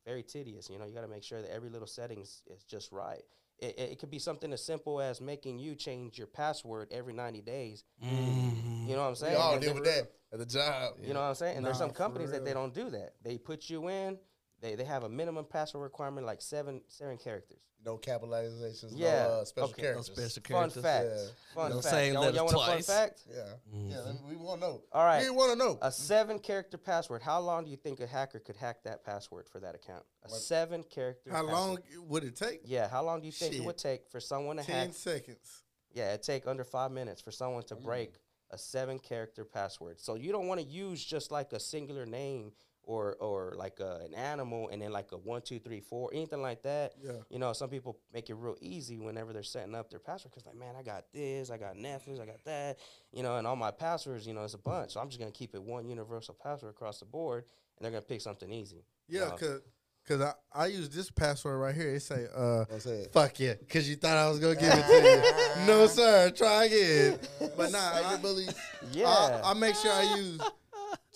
very 0.07 0.23
tedious. 0.23 0.71
You 0.71 0.79
know, 0.79 0.85
you 0.87 0.95
got 0.95 1.03
to 1.03 1.09
make 1.09 1.25
sure 1.25 1.43
that 1.43 1.53
every 1.53 1.71
little 1.71 1.87
settings 1.89 2.43
is 2.47 2.63
just 2.63 2.93
right. 2.93 3.23
It, 3.63 3.79
it, 3.79 3.91
it 3.93 3.99
could 4.01 4.11
be 4.11 4.19
something 4.19 4.53
as 4.53 4.65
simple 4.65 5.01
as 5.01 5.21
making 5.21 5.59
you 5.61 5.75
change 5.77 6.19
your 6.19 6.27
password 6.27 6.89
every 6.91 7.13
90 7.15 7.41
days. 7.43 7.85
Mm-hmm. 8.05 8.89
You 8.89 8.97
know 8.97 9.03
what 9.03 9.07
I'm 9.07 9.11
We 9.13 9.17
saying? 9.17 9.37
all 9.37 9.53
And 9.53 9.63
deal 9.63 9.75
then- 9.75 9.83
with 9.83 9.91
that 9.95 10.13
at 10.33 10.39
the 10.41 10.47
job. 10.47 10.95
you 11.01 11.15
know 11.15 11.21
what 11.21 11.27
I'm 11.27 11.35
saying? 11.37 11.57
And 11.59 11.65
there's 11.67 11.79
some 11.79 11.91
companies 11.91 12.31
that 12.33 12.45
they 12.45 12.53
don't 12.55 12.75
do 12.75 12.91
that. 12.91 13.15
They 13.23 13.39
put 13.39 13.71
you 13.71 13.89
in. 13.89 14.19
They, 14.63 14.77
they 14.77 14.85
have 14.85 15.03
a 15.03 15.09
minimum 15.09 15.45
password 15.45 15.83
requirement 15.83 16.27
like 16.27 16.41
seven 16.41 16.81
seven 16.89 17.19
characters. 17.19 17.59
No 17.85 17.99
capitalizations, 17.99 18.93
Yeah, 18.95 19.25
no 19.25 19.29
uh, 19.41 19.45
special 19.45 19.71
okay. 19.71 19.83
No 19.83 19.89
characters. 19.89 20.07
special 20.07 20.43
Fun 20.43 20.71
characters. 20.71 20.83
fact. 20.85 21.07
Yeah. 21.11 21.55
Fun 21.55 21.71
No 21.71 21.81
fact. 21.81 21.95
saying 21.95 22.13
Y'all, 22.13 22.23
letters 22.23 22.37
y'all 22.37 22.45
want 22.45 22.55
a 22.57 22.59
fun 22.61 22.69
twice. 22.77 22.87
fact? 22.87 23.21
Yeah, 23.29 23.55
yeah, 23.73 23.97
Mhm. 23.97 24.29
we 24.29 24.37
want 24.37 24.61
to 24.61 24.67
know. 24.69 24.83
All 24.93 25.05
right. 25.05 25.23
we 25.25 25.31
want 25.31 25.51
to 25.53 25.59
know. 25.59 25.79
A 25.83 25.91
seven 25.91 26.39
character 26.39 26.79
password. 26.79 27.23
How 27.23 27.41
long 27.41 27.65
do 27.65 27.73
you 27.73 27.77
think 27.77 27.99
a 27.99 28.07
hacker 28.07 28.39
could 28.39 28.55
hack 28.55 28.85
that 28.85 29.05
password 29.05 29.49
for 29.49 29.59
that 29.59 29.75
account? 29.75 30.05
A 30.25 30.29
What? 30.31 30.41
seven 30.41 30.85
character. 30.85 31.31
How 31.33 31.39
password. 31.45 31.53
long 31.53 31.79
would 32.09 32.23
it 32.23 32.37
take? 32.37 32.61
Yeah. 32.65 32.87
How 32.89 33.03
long 33.03 33.19
do 33.21 33.27
you 33.27 33.33
think 33.33 33.53
it 33.55 33.65
would 33.65 33.79
take 33.79 34.09
for 34.09 34.21
someone 34.21 34.59
to 34.59 34.63
Ten 34.63 34.87
hack? 34.87 34.95
seconds. 34.95 35.65
Yeah, 35.93 36.11
it'd 36.15 36.23
take 36.23 36.47
under 36.47 36.63
five 36.63 36.93
minutes 36.93 37.21
for 37.21 37.33
someone 37.33 37.65
to 37.65 37.75
break 37.75 38.15
a 38.51 38.59
seven 38.59 39.01
character 39.01 39.45
password. 39.45 39.99
So 40.01 40.15
you 40.15 40.31
don't 40.31 40.47
want 40.47 40.61
to 40.61 40.67
use 40.67 41.05
just 41.05 41.33
like 41.33 41.53
a 41.53 41.59
singular 41.59 42.07
name 42.07 42.53
or 42.85 43.17
or 43.21 43.55
like 43.57 43.79
a, 43.81 44.01
an 44.05 44.15
animal 44.15 44.69
and 44.71 44.83
then 44.83 44.91
like 44.93 45.13
a 45.13 45.17
one 45.17 45.41
two 45.43 45.59
three 45.59 45.81
four 45.81 46.11
anything 46.13 46.43
like 46.43 46.63
that. 46.63 46.95
Yeah. 47.03 47.13
You 47.31 47.39
know, 47.39 47.53
some 47.53 47.69
people 47.71 47.99
make 48.13 48.29
it 48.31 48.35
real 48.35 48.57
easy 48.61 48.99
whenever 48.99 49.33
they're 49.33 49.43
setting 49.43 49.75
up 49.75 49.91
their 49.91 50.01
password 50.01 50.33
because 50.33 50.47
like, 50.47 50.57
man, 50.57 50.75
I 50.79 50.83
got 50.83 51.05
this, 51.13 51.51
I 51.51 51.59
got 51.59 51.77
Netflix, 51.77 52.21
I 52.21 52.27
got 52.27 52.45
that, 52.45 52.79
you 53.13 53.23
know, 53.23 53.37
and 53.37 53.47
all 53.47 53.57
my 53.57 53.71
passwords, 53.71 54.27
you 54.27 54.35
know, 54.35 54.43
it's 54.45 54.55
a 54.55 54.59
bunch. 54.59 54.93
So 54.93 55.01
I'm 55.01 55.09
just 55.09 55.21
gonna 55.21 55.31
keep 55.31 55.55
it 55.55 55.63
one 55.63 55.87
universal 55.87 56.35
password 56.43 56.71
across 56.71 56.99
the 56.99 57.05
board, 57.07 57.45
and 57.77 57.85
they're 57.85 57.93
gonna 57.93 58.03
pick 58.03 58.21
something 58.21 58.51
easy. 58.51 58.85
Yeah, 59.09 59.23
Uh, 59.23 59.37
cause, 59.37 59.61
cause 60.09 60.21
I, 60.21 60.33
I 60.53 60.67
use 60.67 60.89
this 60.89 61.11
password 61.11 61.61
right 61.61 61.75
here. 61.75 61.95
It 61.95 62.01
say, 62.01 62.27
uh, 62.35 62.65
That's 62.69 62.87
it. 62.87 63.13
fuck 63.13 63.39
yeah, 63.39 63.55
cause 63.69 63.89
you 63.89 63.97
thought 63.97 64.17
I 64.17 64.29
was 64.29 64.39
gonna 64.41 64.55
give 64.57 64.73
it 64.73 64.87
to 64.87 65.61
you. 65.61 65.67
no 65.67 65.87
sir, 65.87 66.31
try 66.31 66.65
again. 66.65 67.19
But 67.57 67.71
nah, 67.73 67.79
I, 67.79 68.03
Cyber 68.17 68.23
bullies. 68.23 68.55
Yeah. 68.93 69.09
I, 69.09 69.51
I 69.51 69.55
make 69.55 69.77
sure 69.77 69.93
I 69.93 70.15
use 70.17 70.41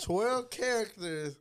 twelve 0.03 0.51
characters, 0.51 1.37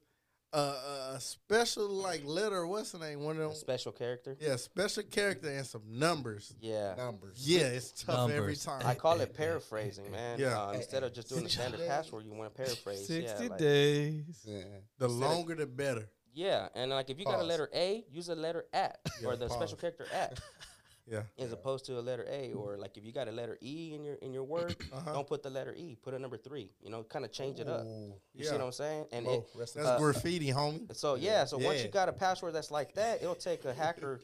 uh, 0.53 1.13
a 1.15 1.19
special 1.19 1.88
like 1.89 2.23
letter. 2.25 2.65
What's 2.65 2.91
the 2.91 2.99
name? 2.99 3.21
One 3.23 3.36
of 3.38 3.41
a 3.43 3.47
them. 3.47 3.55
special 3.55 3.91
character. 3.91 4.38
Yeah, 4.39 4.55
special 4.55 5.03
character 5.03 5.49
and 5.49 5.65
some 5.65 5.81
numbers. 5.88 6.53
Yeah. 6.62 6.95
Numbers. 6.97 7.43
Yeah, 7.45 7.67
it's 7.67 8.03
tough 8.03 8.31
every 8.31 8.55
time. 8.55 8.81
I 8.86 8.95
call 8.95 9.19
it 9.21 9.34
paraphrasing, 9.38 10.12
man. 10.12 10.39
Yeah. 10.39 10.58
Uh, 10.60 10.71
instead 10.73 11.03
of 11.03 11.13
just 11.13 11.29
doing 11.29 11.43
the 11.43 11.49
standard 11.49 11.79
Sixty 11.79 11.89
password, 11.89 12.25
you 12.25 12.34
want 12.34 12.55
to 12.55 12.63
paraphrase. 12.63 13.08
Sixty 13.08 13.43
yeah, 13.43 13.49
like- 13.49 13.58
days. 13.60 14.41
Yeah. 14.45 14.53
the 14.97 15.05
instead 15.05 15.05
of- 15.05 15.12
longer 15.12 15.55
the 15.55 15.65
better. 15.65 16.10
yeah, 16.34 16.67
and 16.75 16.91
like 16.91 17.10
if 17.10 17.19
you 17.19 17.25
got 17.25 17.39
a 17.39 17.43
letter 17.43 17.69
A, 17.73 18.05
use 18.12 18.29
a 18.29 18.36
letter 18.36 18.65
at 18.73 18.99
Yeah, 19.21 19.27
or 19.29 19.36
the 19.36 19.47
pause. 19.47 19.58
special 19.58 19.77
character 19.77 20.05
at, 20.13 20.39
Yeah. 21.07 21.21
as 21.37 21.51
opposed 21.51 21.85
to 21.85 21.99
a 21.99 22.01
letter 22.01 22.25
A. 22.29 22.53
Or 22.53 22.77
like 22.77 22.97
if 22.97 23.05
you 23.05 23.11
got 23.11 23.27
a 23.27 23.31
letter 23.31 23.57
E 23.61 23.93
in 23.93 24.03
your 24.03 24.15
in 24.15 24.33
your 24.33 24.43
word, 24.43 24.75
Uh-huh. 24.93 25.13
don't 25.13 25.27
put 25.27 25.43
the 25.43 25.49
letter 25.51 25.73
E. 25.77 25.95
Put 26.01 26.13
a 26.15 26.19
number 26.19 26.37
three. 26.37 26.71
You 26.81 26.89
know, 26.89 27.03
kind 27.03 27.23
of 27.25 27.31
change 27.31 27.59
it 27.59 27.67
up. 27.67 27.83
You 27.85 28.13
Yeah. 28.33 28.45
see 28.49 28.55
what 28.57 28.65
I'm 28.65 28.71
saying? 28.71 29.05
And 29.11 29.25
Whoa, 29.27 29.33
it, 29.33 29.47
That's 29.57 29.75
Uh, 29.77 29.97
graffiti, 29.99 30.47
homie. 30.51 30.95
so 30.95 31.15
yeah, 31.15 31.45
so 31.45 31.57
once 31.57 31.83
you 31.83 31.89
got 31.89 32.09
a 32.09 32.13
password 32.13 32.53
that's 32.53 32.71
like 32.71 32.93
that, 32.95 33.21
it'll 33.21 33.35
take 33.35 33.65
a 33.65 33.73
hacker 33.73 34.19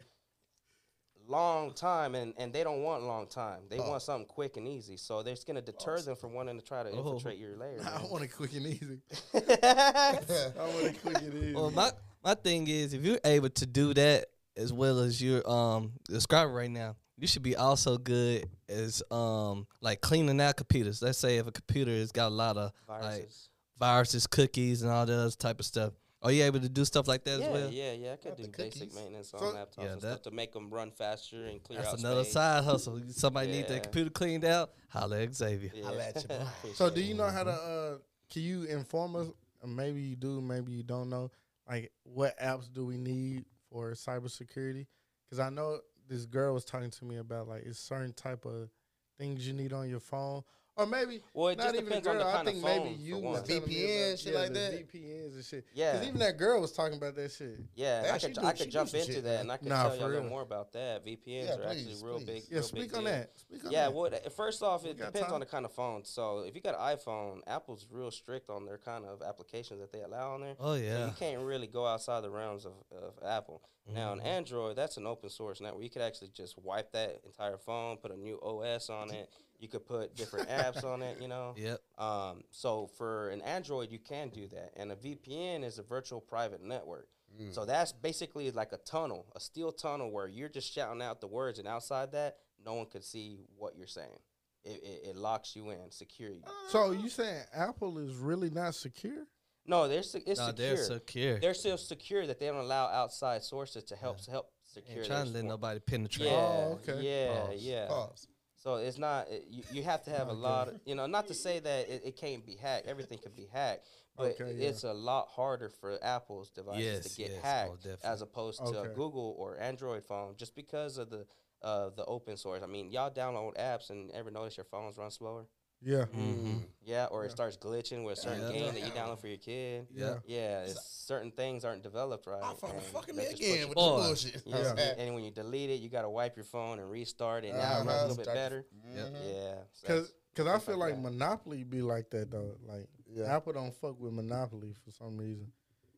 long 1.27 1.71
time 1.73 2.15
and, 2.15 2.33
and 2.37 2.51
they 2.51 2.63
don't 2.63 2.81
want 2.83 3.03
long 3.03 3.27
time. 3.27 3.61
They 3.69 3.77
Oh. 3.79 3.89
want 3.89 4.01
something 4.01 4.25
quick 4.27 4.57
and 4.57 4.67
easy. 4.67 4.97
So 4.97 5.21
they're 5.23 5.35
just 5.35 5.47
gonna 5.47 5.61
deter 5.61 6.01
them 6.01 6.15
from 6.15 6.33
wanting 6.33 6.59
to 6.59 6.65
try 6.65 6.83
to 6.83 6.89
Oh. 6.89 6.97
infiltrate 6.97 7.37
your 7.37 7.55
layer. 7.55 7.79
I 7.85 8.01
man. 8.01 8.09
want 8.09 8.23
it 8.23 8.29
quick 8.29 8.53
and 8.53 8.65
easy. 8.67 9.01
I 9.33 10.13
want 10.57 10.85
it 10.85 11.01
quick 11.01 11.17
and 11.21 11.33
easy. 11.35 11.53
Well, 11.55 11.71
my 11.71 11.91
my 12.23 12.33
thing 12.33 12.67
is, 12.67 12.93
if 12.93 13.03
you're 13.03 13.19
able 13.23 13.49
to 13.49 13.65
do 13.65 13.93
that 13.93 14.25
as 14.57 14.71
well 14.73 14.99
as 14.99 15.21
you're 15.21 15.47
um 15.49 15.93
describing 16.09 16.53
right 16.53 16.69
now, 16.71 16.95
you 17.17 17.27
should 17.27 17.43
be 17.43 17.55
also 17.55 17.97
good 17.97 18.47
as 18.69 19.03
um 19.11 19.67
like 19.81 20.01
cleaning 20.01 20.39
out 20.41 20.57
computers. 20.57 21.01
Let's 21.01 21.17
say 21.17 21.37
if 21.37 21.47
a 21.47 21.51
computer 21.51 21.91
has 21.91 22.11
got 22.11 22.27
a 22.27 22.35
lot 22.35 22.57
of 22.57 22.71
like 22.87 23.01
Viruses. 23.01 23.49
viruses, 23.79 24.27
cookies, 24.27 24.81
and 24.83 24.91
all 24.91 25.05
that 25.05 25.13
other 25.13 25.31
type 25.31 25.59
of 25.59 25.65
stuff. 25.65 25.93
Are 26.23 26.31
you 26.31 26.43
able 26.43 26.59
to 26.59 26.69
do 26.69 26.85
stuff 26.85 27.07
like 27.07 27.23
that 27.23 27.39
yeah, 27.39 27.45
as 27.47 27.51
well? 27.51 27.71
yeah, 27.71 27.91
yeah. 27.93 28.05
Yeah. 28.05 28.13
I 28.13 28.15
could 28.17 28.35
do 28.35 28.43
the 28.43 28.49
basic 28.49 28.93
maintenance 28.93 29.33
on 29.33 29.39
So- 29.39 29.45
laptops 29.53 29.77
Yeah, 29.79 29.83
and 29.93 30.01
that- 30.01 30.11
stuff 30.11 30.21
to 30.23 30.31
make 30.31 30.53
them 30.53 30.69
run 30.69 30.91
faster 30.91 31.45
and 31.45 31.63
clear 31.63 31.79
That's 31.79 31.93
out 31.93 31.99
another 31.99 32.23
space. 32.23 32.33
side 32.33 32.63
hustle. 32.63 33.01
Somebody 33.09 33.47
need 33.51 33.61
Yeah. 33.61 33.67
that 33.69 33.83
computer 33.83 34.11
cleaned 34.11 34.45
out. 34.45 34.71
Holla 34.89 35.21
at 35.23 35.33
Xavier. 35.33 35.71
Yeah. 35.73 35.83
Holla 35.85 36.03
at 36.09 36.21
you, 36.21 36.27
boy. 36.27 36.45
So 36.75 36.91
do 36.91 37.01
you 37.01 37.15
know 37.15 37.27
how 37.27 37.43
to 37.43 37.51
uh 37.51 37.97
can 38.29 38.43
you 38.43 38.63
inform 38.65 39.15
us 39.15 39.27
maybe 39.65 40.01
you 40.01 40.15
do 40.15 40.41
maybe 40.41 40.71
you 40.73 40.83
don't 40.83 41.09
know 41.09 41.31
like 41.67 41.91
what 42.03 42.37
apps 42.39 42.71
do 42.71 42.85
we 42.85 42.97
need 42.99 43.45
for 43.71 43.91
cybersecurity? 43.91 44.87
Cuz 45.29 45.39
I 45.39 45.49
know 45.49 45.79
this 46.07 46.25
girl 46.25 46.53
was 46.53 46.65
talking 46.65 46.91
to 46.91 47.05
me 47.05 47.17
about 47.17 47.47
like 47.47 47.63
it's 47.63 47.79
certain 47.79 48.13
type 48.13 48.45
of 48.45 48.69
things 49.17 49.47
you 49.47 49.53
need 49.53 49.73
on 49.73 49.89
your 49.89 49.99
phone 49.99 50.43
or 50.77 50.85
maybe 50.85 51.21
Well, 51.33 51.49
it 51.49 51.57
not 51.57 51.63
just 51.65 51.75
even 51.75 51.85
depends 51.85 52.05
the 52.07 52.11
on 52.11 52.17
girl 52.17 52.27
I 52.27 52.43
think 52.45 52.63
maybe 52.63 52.89
you 52.91 53.15
for 53.15 53.21
was 53.21 53.39
one. 53.39 53.41
The 53.43 53.47
telling 53.59 53.69
me 53.69 53.75
VPN, 53.75 54.07
about, 54.07 54.19
shit 54.19 54.33
yeah, 54.33 54.39
like 54.39 54.47
the 54.53 54.59
that? 54.59 54.93
VPNs 54.93 55.35
and 55.35 55.45
shit 55.45 55.65
Yeah. 55.73 55.97
cuz 55.97 56.07
even 56.07 56.19
that 56.19 56.37
girl 56.37 56.61
was 56.61 56.71
talking 56.71 56.97
about 56.97 57.15
that 57.15 57.31
shit 57.31 57.59
Yeah, 57.75 58.03
Yeah, 58.05 58.13
I 58.13 58.17
she 58.17 58.27
could 58.27 58.35
do- 58.35 58.41
I 58.47 58.53
could 58.53 58.71
jump 58.71 58.93
into 58.93 59.11
shit, 59.13 59.23
that, 59.23 59.41
and 59.41 59.51
I 59.51 59.57
can 59.57 59.67
Nah, 59.67 59.83
tell 59.83 59.95
y'all 59.97 60.05
a 60.05 60.07
little 60.07 60.21
real. 60.21 60.29
more 60.29 60.41
about 60.41 60.71
that. 60.73 61.05
VPNs 61.05 61.25
Yeah, 61.47 61.55
are 61.57 61.63
actually 61.65 61.95
real 62.01 62.15
please. 62.17 62.25
big. 62.25 62.43
yeah 62.49 62.53
real 62.55 62.63
speak 62.63 62.81
big 62.83 62.93
on 62.95 63.03
deal. 63.03 63.11
that 63.13 63.39
speak 63.39 63.65
on 63.65 63.71
Yeah, 63.71 63.83
that. 63.83 63.93
well, 63.93 64.13
uh, 64.13 64.29
first 64.29 64.63
off, 64.63 64.85
it 64.85 64.97
depends 64.97 65.19
time. 65.19 65.33
on 65.33 65.39
the 65.41 65.45
kind 65.45 65.65
of 65.65 65.73
phone. 65.73 66.05
So 66.05 66.39
if 66.39 66.55
you 66.55 66.61
got 66.61 66.75
an 66.75 66.97
iPhone, 66.97 67.41
Apple's 67.47 67.85
real 67.91 68.09
strict 68.11 68.49
on 68.49 68.65
their 68.65 68.77
kind 68.77 69.05
of 69.05 69.21
applications 69.21 69.79
that 69.81 69.91
they 69.91 70.01
allow 70.01 70.33
on 70.35 70.41
there. 70.41 70.55
Oh 70.59 70.75
So 70.75 70.81
yeah. 70.81 71.07
you 71.07 71.11
can't 71.13 71.41
really 71.41 71.67
go 71.67 71.85
outside 71.85 72.21
the 72.23 72.29
realms 72.31 72.65
of, 72.65 72.73
of 72.91 73.13
Apple. 73.25 73.61
Now, 73.87 74.11
Mm-hmm. 74.11 74.21
on 74.21 74.21
Android, 74.21 74.75
that's 74.77 74.97
an 74.97 75.07
open 75.07 75.29
source 75.29 75.59
network. 75.59 75.83
You 75.83 75.89
could 75.89 76.03
actually 76.03 76.29
just 76.29 76.57
wipe 76.59 76.91
that 76.91 77.19
entire 77.25 77.57
phone, 77.57 77.97
put 77.97 78.11
a 78.11 78.15
new 78.15 78.39
OS 78.41 78.89
on 78.89 79.09
it. 79.11 79.27
You 79.61 79.67
could 79.69 79.85
put 79.85 80.15
different 80.15 80.49
apps 80.49 80.83
on 80.83 81.01
it, 81.03 81.21
you 81.21 81.27
know. 81.29 81.53
Yep. 81.57 81.79
Um, 81.97 82.43
so 82.49 82.89
for 82.97 83.29
an 83.29 83.41
Android, 83.41 83.91
you 83.91 83.99
can 83.99 84.29
do 84.29 84.47
that. 84.47 84.71
And 84.75 84.91
a 84.91 84.95
VPN 84.95 85.63
is 85.63 85.77
a 85.77 85.83
virtual 85.83 86.19
private 86.19 86.61
network. 86.63 87.07
Mm. 87.39 87.53
So 87.53 87.63
that's 87.65 87.91
basically 87.93 88.49
like 88.51 88.73
a 88.73 88.77
tunnel, 88.77 89.27
a 89.35 89.39
steel 89.39 89.71
tunnel 89.71 90.11
where 90.11 90.27
you're 90.27 90.49
just 90.49 90.73
shouting 90.73 91.01
out 91.01 91.21
the 91.21 91.27
words, 91.27 91.59
and 91.59 91.67
outside 91.67 92.11
that, 92.13 92.37
no 92.65 92.73
one 92.73 92.87
could 92.87 93.03
see 93.03 93.37
what 93.55 93.77
you're 93.77 93.87
saying. 93.87 94.19
It, 94.65 94.81
it, 94.83 95.07
it 95.09 95.15
locks 95.15 95.55
you 95.55 95.69
in, 95.69 95.89
secure 95.91 96.29
you. 96.31 96.43
so 96.69 96.91
you 96.91 97.07
saying 97.09 97.41
Apple 97.53 97.97
is 97.97 98.13
really 98.15 98.51
not 98.51 98.75
secure 98.75 99.25
No, 99.65 99.87
they're 99.87 100.03
se- 100.03 100.21
it's 100.27 100.39
No, 100.39 100.47
secure. 100.47 100.67
they're 100.75 100.77
secure. 100.83 101.39
They're 101.39 101.53
still 101.55 101.77
secure 101.77 102.27
that 102.27 102.39
they 102.39 102.45
don't 102.47 102.57
allow 102.57 102.85
outside 102.87 103.41
sources 103.43 103.83
to 103.85 103.95
help 103.95 104.17
help 104.29 104.51
secure. 104.63 104.99
Ain't 104.99 105.07
trying 105.07 105.25
to 105.25 105.31
let 105.31 105.39
swarm. 105.39 105.47
nobody 105.47 105.79
penetrate. 105.79 106.29
Yeah, 106.29 106.35
Oh, 106.35 106.79
okay. 106.87 107.01
yeah, 107.01 107.39
Pause. 107.45 107.55
yeah. 107.63 107.87
Pause. 107.87 108.27
So 108.61 108.75
it's 108.75 108.99
not 108.99 109.27
it, 109.29 109.45
you, 109.49 109.63
you 109.71 109.83
have 109.83 110.03
to 110.03 110.11
have 110.11 110.27
a 110.27 110.33
lot 110.33 110.67
of 110.67 110.79
you 110.85 110.93
know 110.93 111.07
not 111.07 111.27
to 111.27 111.33
say 111.33 111.59
that 111.59 111.89
it, 111.89 112.03
it 112.05 112.15
can't 112.17 112.45
be 112.45 112.55
hacked. 112.55 112.85
Everything 112.85 113.17
can 113.17 113.31
be 113.31 113.47
hacked, 113.51 113.87
but 114.15 114.39
Okay, 114.39 114.53
yeah. 114.55 114.69
it's 114.69 114.83
a 114.83 114.93
lot 114.93 115.29
harder 115.29 115.69
for 115.69 115.97
Apple's 116.03 116.51
devices 116.51 116.85
Yes, 116.85 117.15
to 117.15 117.21
get 117.21 117.31
yes, 117.31 117.41
hacked 117.41 117.77
definitely. 117.77 118.09
as 118.09 118.21
opposed 118.21 118.59
to 118.59 118.81
a 118.81 118.87
Google 118.89 119.35
or 119.39 119.59
Android 119.59 120.03
phone, 120.05 120.35
just 120.37 120.55
because 120.55 120.99
of 120.99 121.09
the 121.09 121.25
uh, 121.63 121.89
the 121.95 122.05
open 122.05 122.37
source. 122.37 122.61
I 122.63 122.67
mean, 122.67 122.91
y'all 122.91 123.09
download 123.09 123.55
apps 123.57 123.89
and 123.89 124.11
ever 124.11 124.29
notice 124.29 124.57
your 124.57 124.65
phones 124.65 124.95
run 124.97 125.09
slower? 125.09 125.47
Yeah. 125.83 126.05
Mm-hmm. 126.15 126.57
Yeah, 126.83 127.05
or 127.05 127.25
it 127.25 127.31
starts 127.31 127.57
glitching 127.57 128.03
with 128.03 128.17
a 128.17 128.21
certain 128.21 128.41
Yeah. 128.41 128.51
game 128.51 128.73
that 128.73 128.81
you 128.81 128.91
download 128.91 129.19
for 129.19 129.27
your 129.27 129.37
kid. 129.37 129.87
Yeah. 129.93 130.15
Yeah, 130.25 130.61
it's, 130.63 130.83
certain 131.05 131.31
things 131.31 131.63
aren't 131.65 131.83
developed 131.83 132.27
right. 132.27 132.41
My 132.41 132.53
phone 132.53 132.71
and 132.71 132.81
fucking 132.83 133.15
that 133.15 133.39
me 133.39 133.53
again 133.55 133.67
with 133.69 133.75
Boy. 133.75 133.97
the 133.97 134.03
bullshit. 134.07 134.41
Yeah, 134.45 134.57
Yeah. 134.57 134.69
and- 134.71 134.99
and 134.99 135.15
when 135.15 135.23
you 135.23 135.31
delete 135.31 135.69
it, 135.69 135.79
you 135.79 135.89
got 135.89 136.01
to 136.03 136.09
wipe 136.09 136.35
your 136.35 136.45
phone 136.45 136.79
and 136.79 136.89
restart 136.89 137.45
it. 137.45 137.53
Now 137.53 137.81
it 137.81 137.85
runs 137.85 137.89
a 137.89 138.01
little 138.01 138.15
bit 138.17 138.23
Start- 138.25 138.35
better. 138.37 138.65
Mhm. 138.87 138.95
Yeah, 138.95 139.53
Cause, 139.55 139.65
that's- 139.83 140.13
cause 140.35 140.47
I 140.47 140.59
feel 140.59 140.77
like 140.77 140.93
like 140.93 141.03
that. 141.03 141.11
Monopoly 141.11 141.63
be 141.63 141.81
like 141.81 142.09
that 142.11 142.31
though. 142.31 142.57
Like 142.65 142.87
Yeah. 143.07 143.35
Apple 143.35 143.53
don't 143.53 143.73
fuck 143.75 143.99
with 143.99 144.13
Monopoly 144.13 144.73
for 144.85 144.91
some 144.91 145.17
reason. 145.17 145.51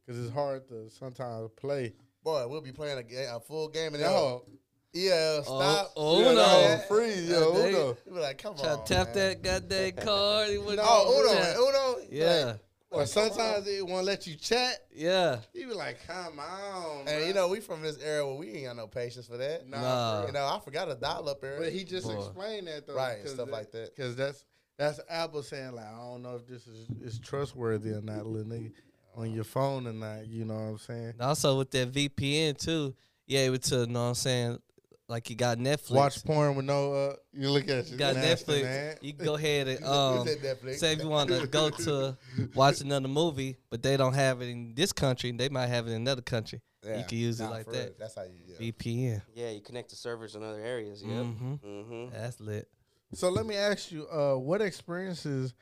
Cause 0.07 0.17
it's 0.17 0.33
hard 0.33 0.67
to 0.67 0.89
sometimes 0.89 1.49
play. 1.55 1.93
Boy, 2.23 2.47
we'll 2.47 2.61
be 2.61 2.71
playing 2.71 2.97
a, 2.97 3.03
ga- 3.03 3.35
a 3.35 3.39
full 3.39 3.67
game 3.69 3.93
and 3.93 4.03
then 4.03 4.11
No, 4.11 4.45
yeah, 4.93 5.39
oh, 5.39 5.41
stop. 5.43 5.91
oh, 5.95 6.17
You 6.19 6.25
know, 6.25 6.33
no. 6.35 6.61
that- 6.61 6.87
Freeze, 6.87 7.29
yo, 7.29 7.53
that- 7.53 7.69
Uno. 7.69 7.97
You 8.05 8.11
be 8.13 8.19
like, 8.19 8.37
come 8.37 8.55
Try 8.55 8.69
on, 8.69 8.85
to 8.85 8.93
tap 8.93 9.07
man. 9.07 9.15
that 9.15 9.41
goddamn 9.41 9.91
card. 9.93 10.49
He 10.49 10.57
wouldn't- 10.57 10.79
Oh, 10.83 11.19
Uno, 11.19 11.41
Tap- 11.41 11.57
Uno. 11.57 12.07
Yeah, 12.11 12.53
or 12.91 13.05
sometimes 13.07 13.67
it 13.67 13.85
won't 13.87 14.05
let 14.05 14.27
you 14.27 14.35
chat. 14.35 14.85
yeah. 14.95 15.39
You 15.53 15.67
be 15.67 15.73
like, 15.73 15.97
come 16.05 16.39
on. 16.39 16.99
And 16.99 17.07
bruh. 17.07 17.27
you 17.27 17.33
know, 17.33 17.47
we 17.47 17.59
from 17.59 17.81
this 17.81 17.97
era 17.97 18.23
where 18.27 18.35
we 18.35 18.49
ain't 18.51 18.65
got 18.65 18.75
no 18.75 18.85
patience 18.87 19.25
for 19.25 19.37
that. 19.37 19.67
Nah, 19.67 19.81
Nah. 19.81 20.25
You 20.27 20.31
know, 20.31 20.45
I 20.45 20.59
forgot 20.63 20.91
a 20.91 20.95
dial 20.95 21.27
up 21.27 21.43
era. 21.43 21.59
But 21.59 21.71
he 21.73 21.83
just 21.85 22.05
Boy. 22.07 22.17
explained 22.19 22.67
that 22.67 22.85
though, 22.85 22.93
Right, 22.95 23.27
stuff 23.27 23.49
like 23.49 23.71
that. 23.71 23.95
Because 23.95 24.15
that's 24.15 24.45
that's 24.77 24.99
Apple 25.09 25.41
saying 25.43 25.73
like, 25.73 25.85
I 25.87 25.97
don't 25.97 26.21
know 26.21 26.35
if 26.35 26.45
this 26.47 26.67
is 26.67 26.87
is 27.01 27.19
trustworthy 27.19 27.91
or 27.91 28.01
not, 28.01 28.25
little 28.27 28.51
nigga, 28.51 28.71
on 29.15 29.31
your 29.31 29.43
phone 29.43 29.87
or 29.87 29.93
not. 29.93 30.27
You 30.27 30.45
know 30.45 30.53
what 30.53 30.61
I'm 30.61 30.77
saying? 30.77 31.09
And 31.17 31.21
also 31.21 31.57
with 31.57 31.71
that 31.71 31.91
VPN 31.91 32.57
too, 32.57 32.93
you 33.25 33.39
able 33.39 33.57
to, 33.57 33.75
you 33.81 33.85
know 33.87 34.01
what 34.03 34.07
I'm 34.09 34.15
saying, 34.15 34.59
like 35.07 35.29
you 35.29 35.35
got 35.35 35.57
Netflix. 35.57 35.91
Watch 35.91 36.23
porn 36.23 36.55
with 36.55 36.65
no. 36.65 36.93
uh 36.93 37.15
You 37.33 37.49
look 37.49 37.67
at 37.69 37.87
you 37.87 37.93
you 37.93 37.97
got 37.97 38.15
nasty, 38.15 38.51
Netflix. 38.53 38.63
Man. 38.63 38.97
You 39.01 39.13
can 39.13 39.25
go 39.25 39.35
ahead 39.35 39.67
and 39.67 39.85
um, 39.85 40.27
say 40.73 40.93
if 40.93 41.01
you 41.01 41.09
want 41.09 41.29
to 41.29 41.47
go 41.47 41.69
to 41.69 42.17
watch 42.55 42.81
another 42.81 43.07
movie, 43.07 43.57
but 43.69 43.83
they 43.83 43.97
don't 43.97 44.13
have 44.13 44.41
it 44.41 44.49
in 44.49 44.73
this 44.75 44.93
country, 44.93 45.31
they 45.31 45.49
might 45.49 45.67
have 45.67 45.87
it 45.87 45.91
in 45.91 45.97
another 45.97 46.21
country. 46.21 46.61
Yeah. 46.85 46.97
You 46.97 47.03
can 47.05 47.17
use 47.17 47.39
it 47.39 47.45
like 47.45 47.65
for 47.65 47.71
real. 47.71 47.81
that. 47.81 47.99
That's 47.99 48.15
how 48.15 48.23
you. 48.23 48.31
Yeah. 48.45 48.71
VPN. 48.71 49.21
yeah, 49.33 49.49
you 49.51 49.61
connect 49.61 49.89
to 49.91 49.95
servers 49.95 50.35
in 50.35 50.43
other 50.43 50.59
areas. 50.59 51.01
Yep. 51.01 51.11
Mm-hmm. 51.11 51.53
Mm-hmm. 51.65 52.13
That's 52.13 52.39
lit. 52.39 52.67
So 53.13 53.29
let 53.29 53.45
me 53.45 53.55
ask 53.55 53.91
you, 53.91 54.07
uh, 54.07 54.35
what 54.35 54.61
experiences 54.61 55.53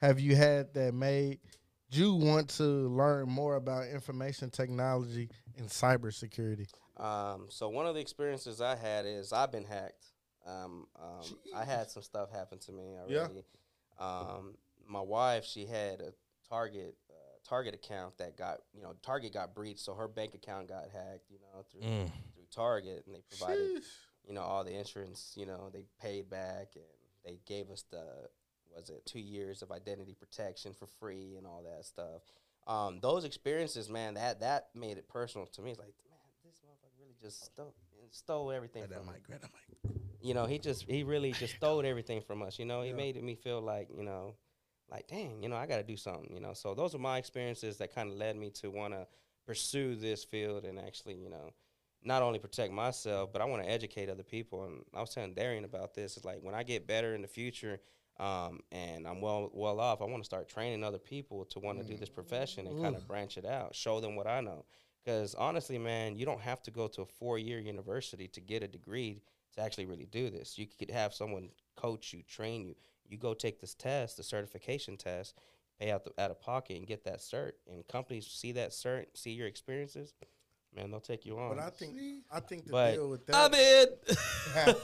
have 0.00 0.20
you 0.20 0.36
had 0.36 0.72
that 0.74 0.94
made 0.94 1.40
you 1.90 2.14
want 2.14 2.48
to 2.50 2.62
learn 2.62 3.28
more 3.28 3.56
about 3.56 3.88
information 3.88 4.48
technology 4.48 5.28
and 5.58 5.68
cybersecurity? 5.68 6.68
Um, 7.00 7.46
so 7.48 7.68
one 7.68 7.86
of 7.86 7.94
the 7.94 8.00
experiences 8.00 8.60
I 8.60 8.76
had 8.76 9.06
is 9.06 9.32
I've 9.32 9.50
been 9.52 9.64
hacked. 9.64 10.04
Um, 10.46 10.86
um, 11.00 11.38
I 11.54 11.64
had 11.64 11.90
some 11.90 12.02
stuff 12.02 12.30
happen 12.30 12.58
to 12.60 12.72
me 12.72 12.94
Yeah. 13.08 13.20
already. 13.20 13.44
Um, 13.98 14.56
my 14.86 15.00
wife, 15.00 15.44
she 15.44 15.66
had 15.66 16.00
a 16.00 16.12
Target 16.48 16.96
uh, 17.10 17.14
Target 17.48 17.74
account 17.74 18.18
that 18.18 18.36
got 18.36 18.58
you 18.72 18.82
know 18.82 18.94
Target 19.02 19.32
got 19.32 19.54
breached, 19.54 19.80
so 19.80 19.94
her 19.94 20.08
bank 20.08 20.34
account 20.34 20.68
got 20.68 20.84
hacked. 20.90 21.30
You 21.30 21.38
know 21.40 21.62
through 21.70 21.82
Mm. 21.82 22.10
through 22.34 22.46
Target, 22.50 23.04
and 23.06 23.14
they 23.14 23.22
provided 23.28 23.70
Sheesh. 23.82 23.84
you 24.26 24.32
know 24.34 24.42
all 24.42 24.64
the 24.64 24.72
insurance. 24.76 25.32
You 25.36 25.46
know 25.46 25.70
they 25.72 25.84
paid 26.00 26.28
back, 26.28 26.72
and 26.74 26.84
they 27.24 27.38
gave 27.46 27.70
us 27.70 27.82
the 27.90 28.28
was 28.74 28.88
it 28.90 29.04
two 29.06 29.20
years 29.20 29.62
of 29.62 29.70
identity 29.70 30.14
protection 30.14 30.72
for 30.72 30.86
free 30.86 31.36
and 31.36 31.46
all 31.46 31.62
that 31.62 31.84
stuff. 31.84 32.22
Um, 32.66 33.00
those 33.00 33.24
experiences, 33.24 33.88
man, 33.88 34.14
that 34.14 34.40
that 34.40 34.70
made 34.74 34.96
it 34.98 35.08
personal 35.08 35.46
to 35.48 35.62
me. 35.62 35.70
It's 35.70 35.78
like, 35.80 35.94
man, 36.08 36.18
this 36.44 36.60
motherfucker 36.64 36.98
really 36.98 37.09
just 37.22 37.44
stole 37.46 37.74
stole 38.10 38.50
everything 38.50 38.82
Grab 38.82 38.90
that 38.90 38.98
from 38.98 39.06
me. 39.08 39.12
mic, 39.14 39.26
grab 39.26 39.40
that 39.42 39.50
mic. 39.52 39.94
You 40.22 40.34
know, 40.34 40.46
he 40.46 40.58
just 40.58 40.84
he 40.88 41.02
really 41.02 41.32
just 41.32 41.56
stole 41.56 41.84
everything 41.92 42.20
from 42.20 42.42
us. 42.42 42.58
You 42.58 42.64
know, 42.64 42.82
he 42.82 42.90
Yeah. 42.90 42.96
made 42.96 43.22
me 43.22 43.34
feel 43.34 43.60
like 43.60 43.88
you 43.96 44.02
know, 44.02 44.34
like 44.90 45.06
dang, 45.08 45.42
you 45.42 45.48
know, 45.48 45.56
I 45.56 45.66
got 45.66 45.76
to 45.76 45.82
do 45.82 45.96
something. 45.96 46.32
You 46.34 46.40
know, 46.40 46.52
so 46.54 46.74
those 46.74 46.94
are 46.94 46.98
my 46.98 47.18
experiences 47.18 47.78
that 47.78 47.94
kind 47.94 48.10
of 48.10 48.16
led 48.16 48.36
me 48.36 48.50
to 48.60 48.70
want 48.70 48.94
to 48.94 49.06
pursue 49.46 49.96
this 49.96 50.24
field 50.24 50.64
and 50.64 50.78
actually, 50.78 51.14
you 51.14 51.30
know, 51.30 51.50
not 52.02 52.22
only 52.22 52.38
protect 52.38 52.72
myself, 52.72 53.32
but 53.32 53.40
I 53.42 53.44
want 53.46 53.62
to 53.62 53.68
educate 53.70 54.08
other 54.08 54.22
people. 54.22 54.64
And 54.64 54.84
I 54.94 55.00
was 55.00 55.10
telling 55.10 55.34
Darian 55.34 55.64
about 55.64 55.94
this. 55.94 56.16
It's 56.16 56.24
like 56.24 56.38
when 56.42 56.54
I 56.54 56.62
get 56.62 56.86
better 56.86 57.14
in 57.14 57.22
the 57.22 57.28
future, 57.28 57.80
um, 58.18 58.60
and 58.70 59.06
I'm 59.08 59.20
well 59.22 59.50
well 59.54 59.80
off, 59.80 60.02
I 60.02 60.04
want 60.04 60.22
to 60.22 60.26
start 60.26 60.48
training 60.48 60.84
other 60.84 60.98
people 60.98 61.44
to 61.46 61.58
want 61.60 61.78
to 61.78 61.84
do 61.84 61.96
this 61.96 62.10
profession 62.10 62.66
and 62.66 62.80
kind 62.82 62.94
of 62.94 63.06
branch 63.08 63.38
it 63.38 63.46
out, 63.46 63.74
show 63.74 64.00
them 64.00 64.16
what 64.16 64.26
I 64.26 64.40
know. 64.40 64.64
Because 65.04 65.34
honestly, 65.34 65.78
man, 65.78 66.16
you 66.16 66.26
don't 66.26 66.40
have 66.40 66.62
to 66.62 66.70
go 66.70 66.86
to 66.88 67.02
a 67.02 67.06
four 67.06 67.38
year 67.38 67.58
university 67.58 68.28
to 68.28 68.40
get 68.40 68.62
a 68.62 68.68
degree 68.68 69.22
to 69.54 69.62
actually 69.62 69.86
really 69.86 70.06
do 70.06 70.30
this. 70.30 70.58
You 70.58 70.66
could 70.66 70.90
have 70.90 71.14
someone 71.14 71.50
coach 71.76 72.12
you, 72.12 72.22
train 72.22 72.64
you. 72.64 72.74
You 73.08 73.18
go 73.18 73.34
take 73.34 73.60
this 73.60 73.74
test, 73.74 74.16
the 74.16 74.22
certification 74.22 74.96
test, 74.96 75.40
pay 75.80 75.90
out 75.90 76.04
the, 76.04 76.12
out 76.22 76.30
of 76.30 76.40
pocket 76.40 76.76
and 76.76 76.86
get 76.86 77.04
that 77.04 77.18
cert. 77.18 77.52
And 77.68 77.86
companies 77.88 78.26
see 78.26 78.52
that 78.52 78.70
cert, 78.70 79.06
see 79.14 79.32
your 79.32 79.46
experiences, 79.46 80.14
man, 80.74 80.90
they'll 80.90 81.00
take 81.00 81.24
you 81.26 81.38
on. 81.38 81.56
But 81.56 81.64
I 81.64 81.70
think 81.70 81.96
I 82.30 82.40
think 82.40 82.64
the 82.66 82.70
But- 82.72 82.92
deal 82.94 83.08
with 83.10 83.26
that. 83.26 83.34
I'm 83.36 83.54
in. 83.54 83.86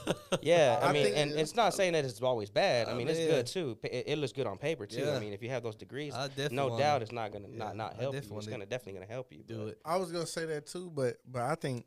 Yeah, 0.42 0.78
I, 0.82 0.88
I 0.88 0.92
mean, 0.92 1.04
think 1.04 1.16
and 1.16 1.30
it- 1.32 1.38
it's 1.38 1.54
not 1.54 1.74
saying 1.74 1.92
that 1.94 2.04
it's 2.04 2.20
always 2.20 2.50
bad. 2.50 2.88
I 2.88 2.92
I 2.92 2.94
mean, 2.94 3.08
it's 3.08 3.18
good 3.18 3.46
too. 3.46 3.78
It, 3.84 4.04
it 4.08 4.18
looks 4.18 4.32
good 4.32 4.46
on 4.46 4.58
paper 4.58 4.86
too. 4.86 5.00
Yeah. 5.02 5.16
I 5.16 5.20
mean, 5.20 5.32
if 5.32 5.42
you 5.42 5.48
have 5.50 5.62
those 5.62 5.74
degrees, 5.76 6.14
no 6.50 6.78
doubt 6.78 7.02
it's 7.02 7.12
not 7.12 7.32
gonna 7.32 7.48
yeah, 7.48 7.58
not 7.58 7.76
not 7.76 7.96
help 7.96 8.14
you. 8.14 8.20
definitely 8.20 8.38
It's 8.38 8.46
gonna 8.48 8.66
definitely 8.66 9.00
gonna 9.00 9.12
help 9.12 9.32
you. 9.32 9.42
do 9.42 9.58
but- 9.58 9.68
it. 9.68 9.78
I 9.84 9.96
was 9.96 10.12
gonna 10.12 10.26
say 10.26 10.44
that 10.46 10.66
too, 10.66 10.90
but 10.94 11.16
but 11.30 11.42
I 11.42 11.54
think 11.54 11.86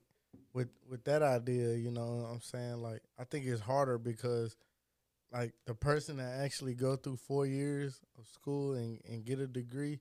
with 0.54 0.70
with 0.90 1.04
that 1.06 1.22
idea, 1.22 1.76
you 1.76 1.92
know, 1.92 2.06
what 2.06 2.30
I'm 2.32 2.42
saying 2.42 2.82
like 2.82 3.02
I 3.18 3.24
think 3.24 3.46
it's 3.46 3.62
harder 3.62 3.98
because 3.98 4.56
like 5.32 5.54
the 5.66 5.76
person 5.76 6.18
that 6.18 6.40
actually 6.44 6.74
go 6.74 6.96
through 6.96 7.18
four 7.18 7.46
years 7.46 8.02
of 8.18 8.26
school 8.28 8.74
and, 8.74 9.00
and 9.08 9.24
get 9.24 9.40
a 9.40 9.46
degree, 9.48 10.00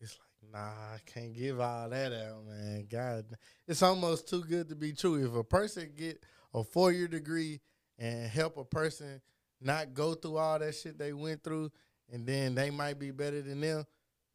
it's 0.00 0.12
like 0.18 0.28
nah, 0.52 0.58
I 0.58 0.98
can't 1.06 1.32
give 1.32 1.60
all 1.60 1.88
that 1.88 2.12
out, 2.12 2.46
man. 2.46 2.86
God, 2.90 3.24
it's 3.66 3.82
almost 3.82 4.28
too 4.28 4.42
good 4.44 4.68
to 4.68 4.74
be 4.74 4.92
true. 4.92 5.24
If 5.24 5.34
a 5.34 5.44
person 5.44 5.92
get 5.96 6.22
a 6.52 6.62
four 6.64 6.92
year 6.92 7.08
degree 7.08 7.60
and 7.98 8.28
help 8.28 8.56
a 8.56 8.64
person 8.64 9.20
not 9.60 9.94
go 9.94 10.14
through 10.14 10.36
all 10.36 10.58
that 10.58 10.74
shit 10.74 10.98
they 10.98 11.12
went 11.12 11.42
through, 11.42 11.70
and 12.12 12.26
then 12.26 12.54
they 12.54 12.70
might 12.70 12.98
be 12.98 13.10
better 13.10 13.42
than 13.42 13.60
them. 13.60 13.84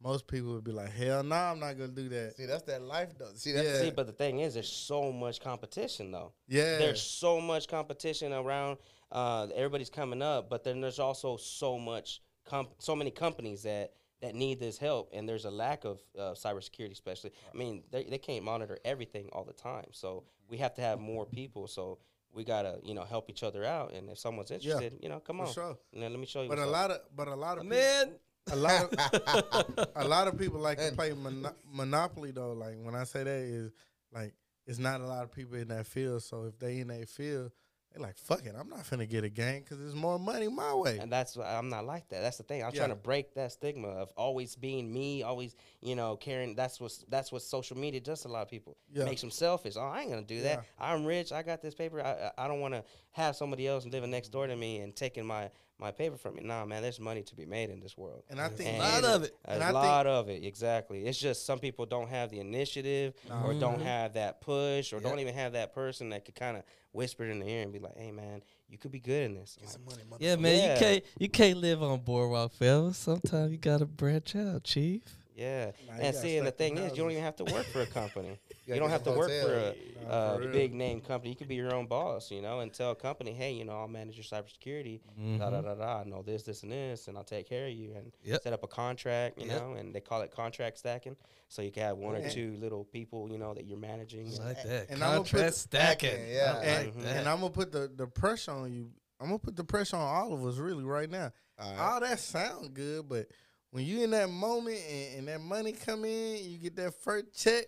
Most 0.01 0.27
people 0.27 0.53
would 0.53 0.63
be 0.63 0.71
like, 0.71 0.91
hell 0.91 1.23
no, 1.23 1.35
I'm 1.35 1.59
not 1.59 1.73
gonna 1.73 1.89
do 1.89 2.07
that. 2.09 2.35
See, 2.37 2.45
that's 2.45 2.63
that 2.63 2.81
life 2.81 3.17
though. 3.17 3.31
See, 3.35 3.51
that's 3.51 3.67
Yeah. 3.67 3.81
See, 3.81 3.91
but 3.91 4.07
the 4.07 4.13
thing 4.13 4.39
is, 4.39 4.53
there's 4.53 4.71
so 4.71 5.11
much 5.11 5.41
competition 5.41 6.11
though. 6.11 6.31
Yeah, 6.47 6.77
There's 6.77 7.01
so 7.01 7.41
much 7.41 7.67
competition 7.67 8.31
around. 8.31 8.77
Uh, 9.11 9.47
everybody's 9.53 9.89
coming 9.89 10.21
up, 10.21 10.49
but 10.49 10.63
then 10.63 10.79
there's 10.79 10.99
also 10.99 11.35
so 11.35 11.77
much, 11.77 12.21
comp- 12.45 12.75
so 12.79 12.95
many 12.95 13.11
companies 13.11 13.63
that 13.63 13.91
that 14.21 14.35
need 14.35 14.59
this 14.59 14.77
help, 14.77 15.09
and 15.13 15.27
there's 15.27 15.45
a 15.45 15.51
lack 15.51 15.85
of 15.85 16.01
uh, 16.17 16.31
cybersecurity, 16.31 16.91
especially. 16.91 17.31
I 17.53 17.57
mean, 17.57 17.83
they 17.91 18.03
they 18.03 18.17
can't 18.17 18.43
monitor 18.43 18.77
everything 18.83 19.29
all 19.31 19.43
the 19.43 19.53
time, 19.53 19.87
so 19.91 20.23
we 20.49 20.57
have 20.57 20.73
to 20.75 20.81
have 20.81 20.99
more 20.99 21.25
people. 21.25 21.67
So 21.67 21.99
we 22.33 22.43
gotta, 22.43 22.79
you 22.83 22.93
know, 22.93 23.03
help 23.03 23.29
each 23.29 23.43
other 23.43 23.63
out. 23.65 23.93
And 23.93 24.09
if 24.09 24.19
someone's 24.19 24.51
interested, 24.51 24.99
you 25.01 25.09
know, 25.09 25.19
come 25.19 25.39
on, 25.41 25.51
sure. 25.51 25.77
Now, 25.93 26.07
let 26.07 26.19
me 26.19 26.25
show 26.25 26.41
you. 26.43 26.49
But 26.49 26.59
a 26.59 26.63
up. 26.63 26.71
lot 26.71 26.91
of 26.91 26.99
but 27.15 27.27
a 27.27 27.35
lot 27.35 27.57
of 27.57 27.63
people, 27.63 27.77
Man, 27.77 28.11
a 28.51 28.55
lot 28.55 28.93
of 28.93 29.89
a 29.95 30.07
lot 30.07 30.27
of 30.27 30.37
people 30.37 30.59
like 30.59 30.77
to 30.77 30.91
play 30.93 31.13
mono- 31.13 31.55
Monopoly 31.71 32.31
though. 32.31 32.53
Like 32.53 32.75
when 32.81 32.95
I 32.95 33.03
say 33.03 33.23
that 33.23 33.29
is 33.29 33.71
like 34.13 34.33
it's 34.65 34.79
not 34.79 35.01
a 35.01 35.05
lot 35.07 35.23
of 35.23 35.31
people 35.31 35.55
in 35.57 35.69
that 35.69 35.87
field. 35.87 36.23
So 36.23 36.43
if 36.45 36.59
they 36.59 36.79
in 36.79 36.89
that 36.89 37.09
field, 37.09 37.51
they 37.93 37.99
like 38.01 38.17
fuck 38.17 38.45
it. 38.45 38.53
I'm 38.57 38.69
not 38.69 38.79
finna 38.79 39.09
get 39.09 39.23
a 39.23 39.29
gang 39.29 39.61
because 39.61 39.79
there's 39.79 39.95
more 39.95 40.19
money 40.19 40.47
my 40.47 40.73
way. 40.73 40.99
And 40.99 41.11
that's 41.11 41.35
why 41.35 41.55
I'm 41.55 41.69
not 41.69 41.85
like 41.85 42.07
that. 42.09 42.21
That's 42.21 42.37
the 42.37 42.43
thing. 42.43 42.63
I'm 42.63 42.71
Yeah. 42.73 42.79
trying 42.79 42.89
to 42.89 42.95
break 42.95 43.33
that 43.33 43.51
stigma 43.51 43.87
of 43.87 44.11
always 44.15 44.55
being 44.55 44.93
me, 44.93 45.23
always 45.23 45.55
you 45.81 45.95
know 45.95 46.15
caring. 46.15 46.55
That's 46.55 46.79
what 46.79 46.93
that's 47.09 47.31
what 47.31 47.41
social 47.41 47.77
media 47.77 47.99
does 47.99 48.21
to 48.21 48.27
a 48.27 48.29
lot 48.29 48.43
of 48.43 48.49
people. 48.49 48.77
Yeah. 48.93 49.05
Makes 49.05 49.21
them 49.21 49.31
selfish. 49.31 49.75
Oh, 49.77 49.81
I 49.81 50.01
ain't 50.01 50.09
gonna 50.11 50.21
do 50.23 50.41
that. 50.41 50.65
I'm 50.79 51.05
rich. 51.05 51.31
I 51.31 51.41
got 51.43 51.61
this 51.61 51.73
paper. 51.73 52.01
I 52.01 52.31
I 52.37 52.45
I 52.45 52.47
don't 52.47 52.59
want 52.59 52.73
to 52.75 52.83
have 53.11 53.35
somebody 53.35 53.67
else 53.67 53.85
living 53.85 54.11
next 54.11 54.29
door 54.29 54.45
to 54.47 54.55
me 54.55 54.79
and 54.79 54.95
taking 54.95 55.25
my 55.25 55.49
my 55.79 55.91
paper 55.91 56.17
from 56.17 56.35
me. 56.35 56.41
Nah, 56.43 56.65
man. 56.65 56.81
There's 56.81 56.99
money 56.99 57.21
to 57.23 57.35
be 57.35 57.45
made 57.45 57.69
in 57.69 57.79
this 57.79 57.97
world. 57.97 58.23
And 58.29 58.39
I 58.39 58.49
think 58.49 58.77
a 58.77 58.79
lot 58.81 59.03
of 59.05 59.23
it. 59.23 59.35
A 59.45 59.51
And 59.51 59.63
I 59.63 59.67
think- 59.67 59.75
lot 59.75 60.07
of 60.07 60.29
it, 60.29 60.43
exactly. 60.43 61.05
It's 61.05 61.17
just 61.17 61.45
some 61.45 61.57
people 61.59 61.85
don't 61.85 62.09
have 62.09 62.29
the 62.29 62.39
initiative 62.39 63.13
or 63.29 63.31
Mm-hmm. 63.51 63.59
don't 63.59 63.81
have 63.81 64.13
that 64.13 64.41
push 64.41 64.91
or 64.91 64.97
Yep. 64.97 65.03
don't 65.03 65.19
even 65.19 65.33
have 65.35 65.53
that 65.53 65.73
person 65.73 66.09
that 66.09 66.25
could 66.25 66.35
kind 66.35 66.57
of 66.57 66.63
whisper 66.91 67.23
in 67.23 67.39
the 67.39 67.47
ear 67.47 67.61
and 67.63 67.71
be 67.71 67.79
like, 67.79 67.95
"Hey, 67.97 68.11
man, 68.11 68.41
you 68.67 68.77
could 68.77 68.91
be 68.91 68.99
good 68.99 69.23
in 69.25 69.35
this." 69.35 69.55
Get 69.55 69.65
like, 69.67 69.73
some 69.73 69.85
money, 69.85 70.03
Yeah, 70.19 70.35
man, 70.35 70.57
Yeah. 70.57 70.73
you 70.73 70.79
can't 70.79 71.03
you 71.19 71.29
can't 71.29 71.57
live 71.59 71.81
on 71.81 71.99
boardwalk 71.99 72.53
forever. 72.53 72.91
Sometimes 72.93 73.51
you 73.51 73.57
gotta 73.57 73.85
branch 73.85 74.35
out, 74.35 74.63
chief. 74.63 75.03
Yeah, 75.39 75.71
Nah, 75.87 75.93
and 76.01 76.15
see, 76.15 76.37
and 76.37 76.45
the 76.45 76.51
stack 76.51 76.57
them 76.69 76.75
thing 76.75 76.85
is, 76.85 76.91
you 76.97 77.03
don't 77.03 77.11
even 77.11 77.23
have 77.23 77.37
to 77.37 77.45
work 77.45 77.65
for 77.67 77.81
a 77.81 77.85
company. 77.85 78.27
you 78.49 78.55
gotta 78.67 78.79
don't 78.81 78.89
have 78.89 79.03
to 79.03 79.11
work 79.11 79.29
for 79.29 79.53
a 79.53 79.75
Nah, 80.03 80.09
uh, 80.09 80.33
for 80.35 80.39
real. 80.41 80.51
big 80.51 80.73
name 80.73 80.99
company. 80.99 81.29
You 81.29 81.35
could 81.37 81.47
be 81.47 81.55
your 81.55 81.73
own 81.73 81.85
boss, 81.87 82.29
you 82.29 82.41
know, 82.41 82.59
and 82.59 82.73
tell 82.73 82.91
a 82.91 82.95
company, 82.95 83.31
hey, 83.31 83.53
you 83.53 83.63
know, 83.63 83.71
I'll 83.73 83.87
manage 83.87 84.15
your 84.17 84.25
cybersecurity. 84.25 84.99
Da 85.37 85.49
da 85.49 85.61
Mhm. 85.61 85.63
da 85.63 85.75
da. 85.75 86.01
I 86.01 86.03
know 86.03 86.21
this, 86.23 86.43
this, 86.43 86.63
and 86.63 86.71
this, 86.73 87.07
and 87.07 87.17
I'll 87.17 87.23
take 87.23 87.47
care 87.47 87.67
of 87.67 87.73
you 87.73 87.93
and 87.95 88.11
Yep. 88.23 88.43
set 88.43 88.53
up 88.53 88.63
a 88.63 88.67
contract, 88.67 89.39
you 89.39 89.47
Yep. 89.47 89.61
know, 89.61 89.73
and 89.73 89.95
they 89.95 90.01
call 90.01 90.21
it 90.21 90.31
contract 90.31 90.77
stacking. 90.77 91.15
So 91.47 91.61
you 91.61 91.71
can 91.71 91.83
have 91.83 91.97
one 91.97 92.15
or 92.15 92.29
two 92.29 92.57
little 92.59 92.83
people, 92.83 93.31
you 93.31 93.37
know, 93.37 93.53
that 93.53 93.65
you're 93.65 93.77
managing. 93.79 94.25
Just 94.25 94.39
and- 94.39 94.47
like 94.49 94.63
that. 94.63 94.89
And 94.89 95.01
I'ma 95.03 95.19
put 95.23 95.29
Contract 95.29 95.53
stacking. 95.55 96.09
stacking, 96.09 96.31
yeah. 96.33 96.57
I 96.59 96.63
and, 96.65 96.95
like 96.95 97.15
and 97.15 97.29
I'm 97.29 97.39
gonna 97.39 97.49
put 97.51 97.71
the, 97.71 97.89
the 97.95 98.07
pressure 98.07 98.51
on 98.51 98.71
you. 98.73 98.91
I'm 99.21 99.27
gonna 99.27 99.39
put 99.39 99.55
the 99.55 99.63
pressure 99.63 99.95
on 99.95 100.01
all 100.01 100.33
of 100.33 100.45
us 100.45 100.57
really 100.57 100.83
right 100.83 101.09
now. 101.09 101.31
All 101.57 101.71
right. 101.71 101.79
All 101.79 101.99
that 102.01 102.19
sound 102.19 102.73
good, 102.73 103.09
but 103.09 103.27
when 103.71 103.85
you 103.85 104.03
in 104.03 104.11
that 104.11 104.29
moment 104.29 104.77
and, 104.89 105.19
and 105.19 105.27
that 105.27 105.41
money 105.41 105.71
come 105.71 106.05
in, 106.05 106.43
you 106.43 106.57
get 106.57 106.75
that 106.77 106.93
first 107.01 107.33
check, 107.33 107.65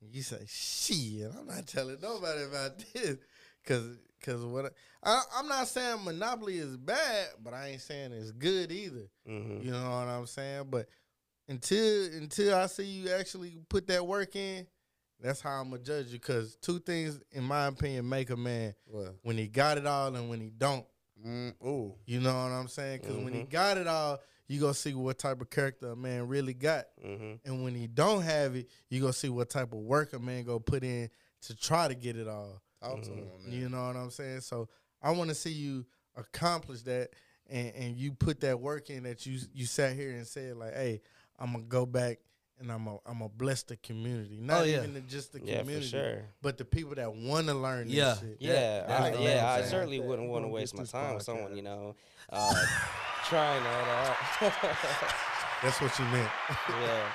you 0.00 0.22
say, 0.22 0.44
"Shit, 0.46 1.30
I'm 1.38 1.46
not 1.46 1.66
telling 1.66 1.98
nobody 2.00 2.42
about 2.44 2.78
this," 2.94 3.16
because 3.62 3.96
because 4.18 4.44
what 4.44 4.72
I, 5.02 5.22
I'm 5.36 5.48
not 5.48 5.66
saying 5.68 6.04
monopoly 6.04 6.58
is 6.58 6.76
bad, 6.76 7.28
but 7.42 7.54
I 7.54 7.68
ain't 7.68 7.80
saying 7.80 8.12
it's 8.12 8.32
good 8.32 8.70
either. 8.70 9.08
Mhm. 9.28 9.64
You 9.64 9.70
know 9.70 9.82
what 9.82 10.08
I'm 10.08 10.26
saying? 10.26 10.64
But 10.70 10.88
until 11.48 12.04
until 12.14 12.54
I 12.56 12.66
see 12.66 12.84
you 12.84 13.10
actually 13.10 13.58
put 13.68 13.86
that 13.88 14.06
work 14.06 14.36
in, 14.36 14.66
that's 15.20 15.40
how 15.40 15.60
I'm 15.60 15.70
gonna 15.70 15.82
judge 15.82 16.06
you. 16.08 16.18
Because 16.18 16.56
two 16.56 16.78
things, 16.80 17.18
in 17.32 17.44
my 17.44 17.66
opinion, 17.66 18.08
make 18.08 18.30
a 18.30 18.36
man: 18.36 18.74
Well, 18.86 19.14
when 19.22 19.36
he 19.38 19.46
got 19.48 19.78
it 19.78 19.86
all 19.86 20.14
and 20.14 20.28
when 20.30 20.40
he 20.40 20.50
don't. 20.50 20.84
mm, 21.26 21.52
ooh. 21.66 21.94
You 22.06 22.20
know 22.20 22.32
what 22.34 22.52
I'm 22.52 22.68
saying? 22.68 23.00
Because 23.00 23.16
when 23.16 23.32
he 23.32 23.40
Mhm. 23.44 23.50
got 23.50 23.76
it 23.78 23.86
all, 23.86 24.20
you 24.50 24.60
gonna 24.60 24.74
see 24.74 24.94
what 24.94 25.16
type 25.16 25.40
of 25.40 25.48
character 25.48 25.92
a 25.92 25.96
man 25.96 26.26
really 26.26 26.54
got, 26.54 26.86
Mhm. 27.04 27.38
and 27.44 27.62
when 27.62 27.74
he 27.74 27.86
don't 27.86 28.22
have 28.22 28.56
it, 28.56 28.68
you 28.88 29.00
gonna 29.00 29.12
see 29.12 29.28
what 29.28 29.48
type 29.48 29.72
of 29.72 29.78
work 29.78 30.12
a 30.12 30.18
man 30.18 30.42
go 30.44 30.58
put 30.58 30.82
in 30.82 31.08
to 31.42 31.54
try 31.54 31.86
to 31.86 31.94
get 31.94 32.16
it 32.16 32.26
all. 32.26 32.60
Talk 32.82 33.02
to 33.02 33.10
Mhm. 33.10 33.44
man. 33.44 33.52
You 33.52 33.68
know 33.68 33.86
what 33.86 33.94
I'm 33.96 34.10
saying? 34.10 34.40
So 34.40 34.68
I 35.00 35.12
want 35.12 35.28
to 35.28 35.34
see 35.36 35.52
you 35.52 35.86
accomplish 36.16 36.82
that, 36.82 37.10
and, 37.48 37.74
and 37.76 37.96
you 37.96 38.12
put 38.12 38.40
that 38.40 38.60
work 38.60 38.90
in 38.90 39.04
that 39.04 39.24
you 39.24 39.38
you 39.54 39.66
sat 39.66 39.94
here 39.94 40.10
and 40.10 40.26
said 40.26 40.56
like, 40.56 40.74
hey, 40.74 41.00
I'm 41.38 41.52
gonna 41.52 41.64
go 41.64 41.86
back 41.86 42.18
and 42.58 42.72
I'm 42.72 42.84
gonna 42.86 42.98
I'm 43.06 43.18
gonna 43.18 43.28
bless 43.28 43.62
the 43.62 43.76
community, 43.76 44.36
not 44.36 44.62
Oh, 44.62 44.64
yeah. 44.64 44.78
even 44.78 44.94
the, 44.94 45.00
just 45.02 45.32
the 45.32 45.40
Yeah, 45.40 45.60
community, 45.60 45.86
sure. 45.88 46.24
but 46.42 46.58
the 46.58 46.64
people 46.64 46.94
that 46.96 47.14
want 47.14 47.46
to 47.46 47.54
learn 47.54 47.86
this 47.86 47.94
Yeah. 47.96 48.18
shit. 48.18 48.36
Yeah, 48.40 48.86
that's 48.86 49.16
I, 49.16 49.20
yeah. 49.20 49.54
I'm 49.54 49.62
I 49.62 49.66
certainly 49.66 50.00
wouldn't 50.00 50.28
want 50.28 50.44
to 50.44 50.48
waste 50.48 50.74
my 50.74 50.84
time 50.84 51.14
with 51.14 51.22
someone, 51.24 51.54
you 51.56 51.62
know, 51.62 51.94
uh, 52.30 52.66
trying 53.30 53.62
that 53.62 54.16
That's 55.62 55.80
what 55.80 55.98
you 55.98 56.04
meant. 56.06 56.30
yeah. 56.68 57.06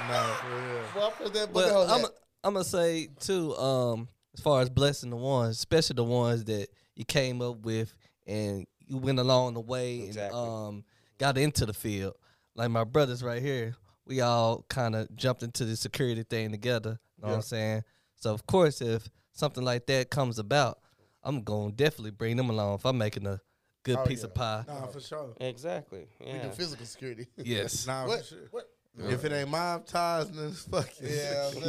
no, 0.08 0.34
for 0.40 0.48
real. 0.48 0.82
Well, 0.96 1.06
I 1.08 1.10
put 1.22 1.34
that 1.34 1.52
book 1.52 1.54
Well, 1.66 1.82
on 1.84 1.90
I'm 1.90 2.02
that. 2.02 2.10
I'm 2.44 2.52
gonna 2.54 2.64
say 2.64 3.08
too. 3.20 3.54
Um, 3.56 4.08
as 4.34 4.40
far 4.42 4.60
as 4.62 4.68
blessing 4.70 5.10
the 5.10 5.16
ones, 5.16 5.56
especially 5.56 5.94
the 5.94 6.04
ones 6.04 6.44
that 6.44 6.68
you 6.96 7.04
came 7.04 7.40
up 7.42 7.58
with 7.64 7.94
and 8.26 8.66
you 8.86 8.96
went 8.96 9.18
along 9.18 9.54
the 9.54 9.60
way 9.60 10.00
Exactly. 10.00 10.38
and 10.38 10.48
um 10.48 10.84
got 11.18 11.38
into 11.38 11.64
the 11.66 11.74
field. 11.74 12.14
Like 12.54 12.70
my 12.70 12.84
brothers 12.84 13.22
right 13.22 13.40
here, 13.42 13.74
we 14.06 14.20
all 14.20 14.64
kind 14.68 14.94
of 14.96 15.14
jumped 15.16 15.42
into 15.42 15.64
the 15.64 15.76
security 15.76 16.24
thing 16.28 16.50
together. 16.50 16.98
You 17.18 17.22
know 17.24 17.28
what 17.28 17.34
I'm 17.36 17.42
saying? 17.42 17.82
So 18.16 18.32
of 18.32 18.46
course, 18.46 18.80
if 18.80 19.08
something 19.32 19.64
like 19.64 19.86
that 19.86 20.10
comes 20.10 20.38
about, 20.38 20.78
I'm 21.22 21.42
gonna 21.42 21.72
definitely 21.72 22.10
bring 22.12 22.36
them 22.36 22.50
along 22.50 22.74
if 22.76 22.84
I'm 22.86 22.98
making 22.98 23.26
a 23.26 23.40
good 23.82 23.96
Oh, 23.98 24.04
piece 24.04 24.20
yeah. 24.20 24.24
of 24.26 24.34
pie. 24.34 24.64
Nah, 24.68 24.86
for 24.86 25.00
sure. 25.00 25.34
Exactly. 25.40 26.06
We 26.20 26.26
Yeah. 26.26 26.42
do 26.44 26.50
physical 26.50 26.86
security. 26.86 27.26
Yes. 27.36 27.86
Nah, 27.86 28.06
what? 28.06 28.20
for 28.20 28.24
sure. 28.26 28.48
What? 28.50 28.68
If 28.98 29.24
it 29.24 29.32
ain't 29.32 29.48
mob 29.48 29.86
ties, 29.86 30.30
then 30.30 30.48
it's 30.48 30.64
fuck 30.64 30.86
it. 31.00 31.10
Yeah, 31.10 31.48
I'm 31.48 31.62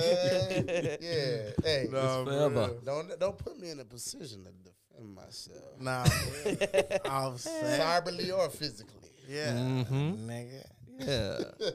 yeah. 1.01 1.51
Hey, 1.63 1.87
Nah, 1.89 2.23
for 2.23 2.25
forever. 2.25 2.71
don't 2.83 3.19
don't 3.19 3.37
put 3.37 3.57
me 3.59 3.69
in 3.71 3.79
a 3.79 3.85
position 3.85 4.43
to 4.43 4.51
defend 4.51 5.15
myself, 5.15 5.79
Nah, 5.79 6.03
I'm 7.05 7.37
saying. 7.37 7.79
cyberly 7.81 8.37
or 8.37 8.49
physically. 8.49 9.09
Yeah, 9.27 9.53
Mhm. 9.53 10.25
nigga. 10.27 10.65
Yeah. 10.99 11.39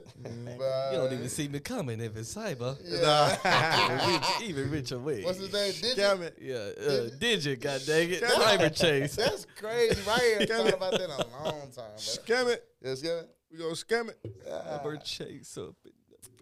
You 0.90 0.96
don't 0.96 1.12
even 1.12 1.28
see 1.28 1.48
me 1.48 1.60
coming 1.60 2.00
if 2.00 2.16
it's 2.16 2.34
cyber. 2.34 2.76
Yeah. 2.84 4.20
even 4.42 4.70
Richard 4.70 5.04
Wade. 5.04 5.24
What's 5.24 5.38
his 5.38 5.52
name? 5.52 5.72
Digit? 5.72 5.96
Damn 5.96 6.22
it. 6.22 6.36
Yeah, 6.40 6.56
uh, 6.86 7.08
Digit, 7.18 7.60
god 7.60 7.80
dang 7.86 8.10
it. 8.10 8.22
Cyber 8.22 8.74
chase. 8.74 9.16
That's 9.16 9.46
crazy. 9.56 10.00
Right 10.06 10.20
here. 10.20 10.46
Thought 10.46 10.74
about 10.74 10.92
that 10.92 11.02
in 11.02 11.10
a 11.10 11.44
long 11.44 11.70
time. 11.74 11.96
Scam 11.96 12.48
it. 12.52 12.64
Yes, 12.82 13.02
yeah. 13.02 13.22
We 13.50 13.58
gonna 13.58 13.70
scam 13.72 14.08
it. 14.10 14.18
Cyber 14.46 15.02
chase 15.04 15.56
up 15.58 15.74
in 15.84 15.92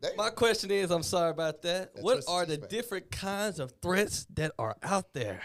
Damn. 0.00 0.16
My 0.16 0.30
question 0.30 0.70
is, 0.70 0.90
I'm 0.90 1.02
sorry 1.02 1.30
about 1.30 1.62
that. 1.62 1.94
That 1.94 2.02
what 2.04 2.24
are 2.28 2.44
the 2.46 2.56
different 2.56 3.10
kinds 3.10 3.58
of 3.58 3.72
threats 3.82 4.26
that 4.34 4.52
are 4.58 4.76
out 4.82 5.12
there? 5.12 5.40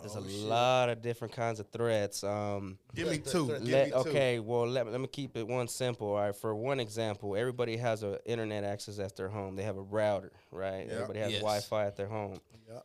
There's 0.00 0.14
Oh, 0.16 0.20
a 0.20 0.28
shit. 0.28 0.40
lot 0.42 0.88
of 0.90 1.00
different 1.02 1.32
kinds 1.34 1.58
of 1.58 1.68
threats. 1.70 2.22
Um, 2.22 2.78
Give 2.94 3.08
me 3.08 3.18
two. 3.18 3.46
threat, 3.46 3.62
Give 3.64 3.72
let, 3.72 3.86
me 3.86 3.92
two. 3.92 3.98
okay, 4.10 4.38
well, 4.40 4.66
let, 4.66 4.86
let 4.90 5.00
me 5.00 5.06
keep 5.06 5.36
it 5.36 5.46
one 5.48 5.68
simple. 5.68 6.08
All 6.08 6.16
right, 6.16 6.36
for 6.36 6.54
one 6.54 6.80
example, 6.80 7.34
everybody 7.36 7.76
has 7.78 8.02
a 8.02 8.18
internet 8.26 8.62
access 8.64 8.98
at 8.98 9.16
their 9.16 9.28
home. 9.28 9.56
They 9.56 9.62
have 9.62 9.76
a 9.78 9.82
router, 9.82 10.32
right? 10.50 10.86
Yeah. 10.86 10.94
Everybody 10.94 11.18
has 11.20 11.32
Yes. 11.32 11.40
Wi-Fi 11.40 11.86
at 11.86 11.96
their 11.96 12.08
home. 12.08 12.38
Yeah. 12.68 12.80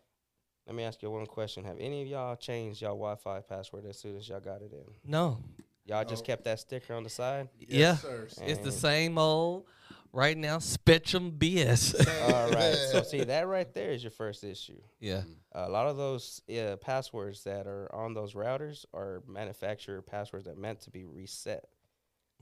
Let 0.68 0.76
me 0.76 0.84
ask 0.84 1.02
you 1.02 1.12
one 1.12 1.26
question: 1.26 1.66
Have 1.66 1.78
any 1.80 2.02
of 2.02 2.08
y'all 2.08 2.36
changed 2.38 2.82
y'all 2.82 2.92
Wi-Fi 2.92 3.42
password 3.42 3.86
as 3.88 3.98
soon 4.00 4.16
as 4.18 4.30
y'all 4.30 4.40
got 4.40 4.62
it 4.62 4.72
in? 4.72 4.86
No. 5.04 5.38
Y'all 5.86 6.06
just 6.06 6.24
kept 6.24 6.44
that 6.46 6.60
sticker 6.60 6.94
on 6.94 7.04
the 7.04 7.10
side. 7.10 7.50
yeah. 7.58 7.96
sir. 7.98 8.28
It's 8.44 8.60
the 8.60 8.72
same 8.72 9.18
old, 9.18 9.66
right 10.14 10.38
now, 10.38 10.60
Spectrum 10.60 11.34
BS. 11.38 11.96
All 12.34 12.50
right. 12.52 12.76
So 12.92 13.04
see, 13.04 13.24
that 13.24 13.48
right 13.48 13.74
there 13.74 13.92
is 13.92 14.04
your 14.04 14.12
first 14.12 14.44
issue. 14.44 14.80
yeah. 15.00 15.22
a 15.54 15.70
lot 15.70 15.88
of 15.88 15.98
those 15.98 16.42
uh, 16.50 16.76
passwords 16.78 17.44
that 17.46 17.68
are 17.68 17.90
on 17.94 18.14
those 18.14 18.34
routers 18.34 18.86
are 18.94 19.24
manufacturer 19.28 20.02
passwords 20.02 20.46
that 20.46 20.52
are 20.58 20.60
meant 20.60 20.82
to 20.82 20.90
be 20.92 21.06
reset. 21.06 21.66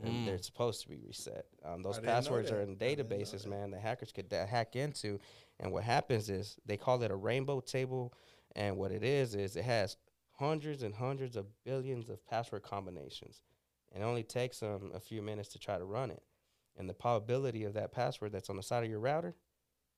And 0.01 0.13
Mm. 0.13 0.25
they're 0.27 0.37
supposed 0.41 0.81
to 0.83 0.87
be 0.89 0.97
reset. 0.97 1.45
Um, 1.65 1.81
those 1.83 1.95
I 1.97 2.01
didn't 2.01 2.05
know 2.07 2.13
passwords 2.13 2.51
are 2.51 2.61
in 2.61 2.69
I 2.71 2.73
didn't 2.75 3.09
know 3.09 3.15
databases, 3.17 3.43
that. 3.43 3.49
man, 3.49 3.71
that 3.71 3.81
hackers 3.81 4.11
could 4.13 4.29
da- 4.29 4.45
hack 4.47 4.75
into. 4.77 5.19
And 5.59 5.73
what 5.73 5.83
happens 5.83 6.29
is 6.29 6.55
they 6.65 6.77
call 6.77 7.03
it 7.03 7.11
a 7.11 7.15
rainbow 7.15 7.59
table. 7.59 8.13
And 8.55 8.77
what 8.77 8.91
it 8.93 9.03
is, 9.03 9.35
is 9.35 9.55
it 9.57 9.65
has 9.65 9.97
hundreds 10.31 10.83
and 10.83 10.95
hundreds 10.95 11.35
of 11.35 11.45
billions 11.65 12.09
of 12.09 12.25
password 12.25 12.63
combinations. 12.63 13.41
And 13.91 14.01
it 14.01 14.05
only 14.05 14.23
takes 14.23 14.59
them 14.61 14.91
a 14.95 14.99
few 15.01 15.21
minutes 15.21 15.49
to 15.49 15.59
try 15.59 15.77
to 15.77 15.83
run 15.83 16.11
it. 16.11 16.23
And 16.79 16.89
the 16.89 16.93
probability 16.93 17.65
of 17.65 17.73
that 17.73 17.91
password 17.91 18.31
that's 18.31 18.49
on 18.49 18.55
the 18.55 18.63
side 18.63 18.83
of 18.83 18.89
your 18.89 18.99
router, 18.99 19.35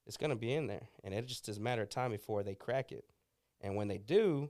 it's 0.07 0.17
going 0.17 0.31
to 0.31 0.35
be 0.35 0.53
in 0.53 0.67
there. 0.67 0.89
And 1.03 1.13
it 1.13 1.27
just 1.27 1.47
is 1.47 1.57
a 1.57 1.61
matter 1.61 1.83
of 1.83 1.89
time 1.89 2.11
before 2.11 2.41
they 2.43 2.55
crack 2.55 2.91
it. 2.91 3.05
And 3.61 3.75
when 3.75 3.87
they 3.87 3.99
do, 3.99 4.49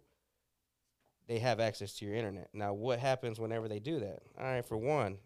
they 1.28 1.40
have 1.40 1.60
access 1.60 1.94
to 1.96 2.06
your 2.06 2.16
internet. 2.16 2.50
Now, 2.54 2.74
what 2.74 3.00
happens 3.00 3.40
whenever 3.40 3.68
they 3.68 3.80
do 3.80 4.00
that? 4.00 4.20
All 4.40 4.46
right, 4.46 4.66
for 4.66 4.78
one, 4.78 5.18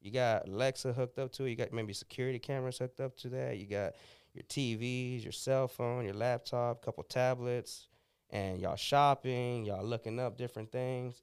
you 0.00 0.12
got 0.12 0.46
Alexa 0.46 0.92
hooked 0.92 1.18
up 1.18 1.32
to 1.32 1.44
it. 1.44 1.50
You 1.50 1.56
got 1.56 1.72
maybe 1.72 1.92
security 1.92 2.38
cameras 2.38 2.78
hooked 2.78 3.00
up 3.00 3.16
to 3.18 3.28
that. 3.30 3.58
You 3.58 3.66
got 3.66 3.94
your 4.32 4.44
TVs, 4.44 5.22
your 5.22 5.32
cell 5.32 5.66
phone, 5.66 6.04
your 6.04 6.14
laptop, 6.14 6.84
couple 6.84 7.02
tablets, 7.04 7.88
and 8.30 8.60
y'all 8.60 8.76
shopping, 8.76 9.64
y'all 9.64 9.84
looking 9.84 10.20
up 10.20 10.36
different 10.36 10.70
things. 10.70 11.22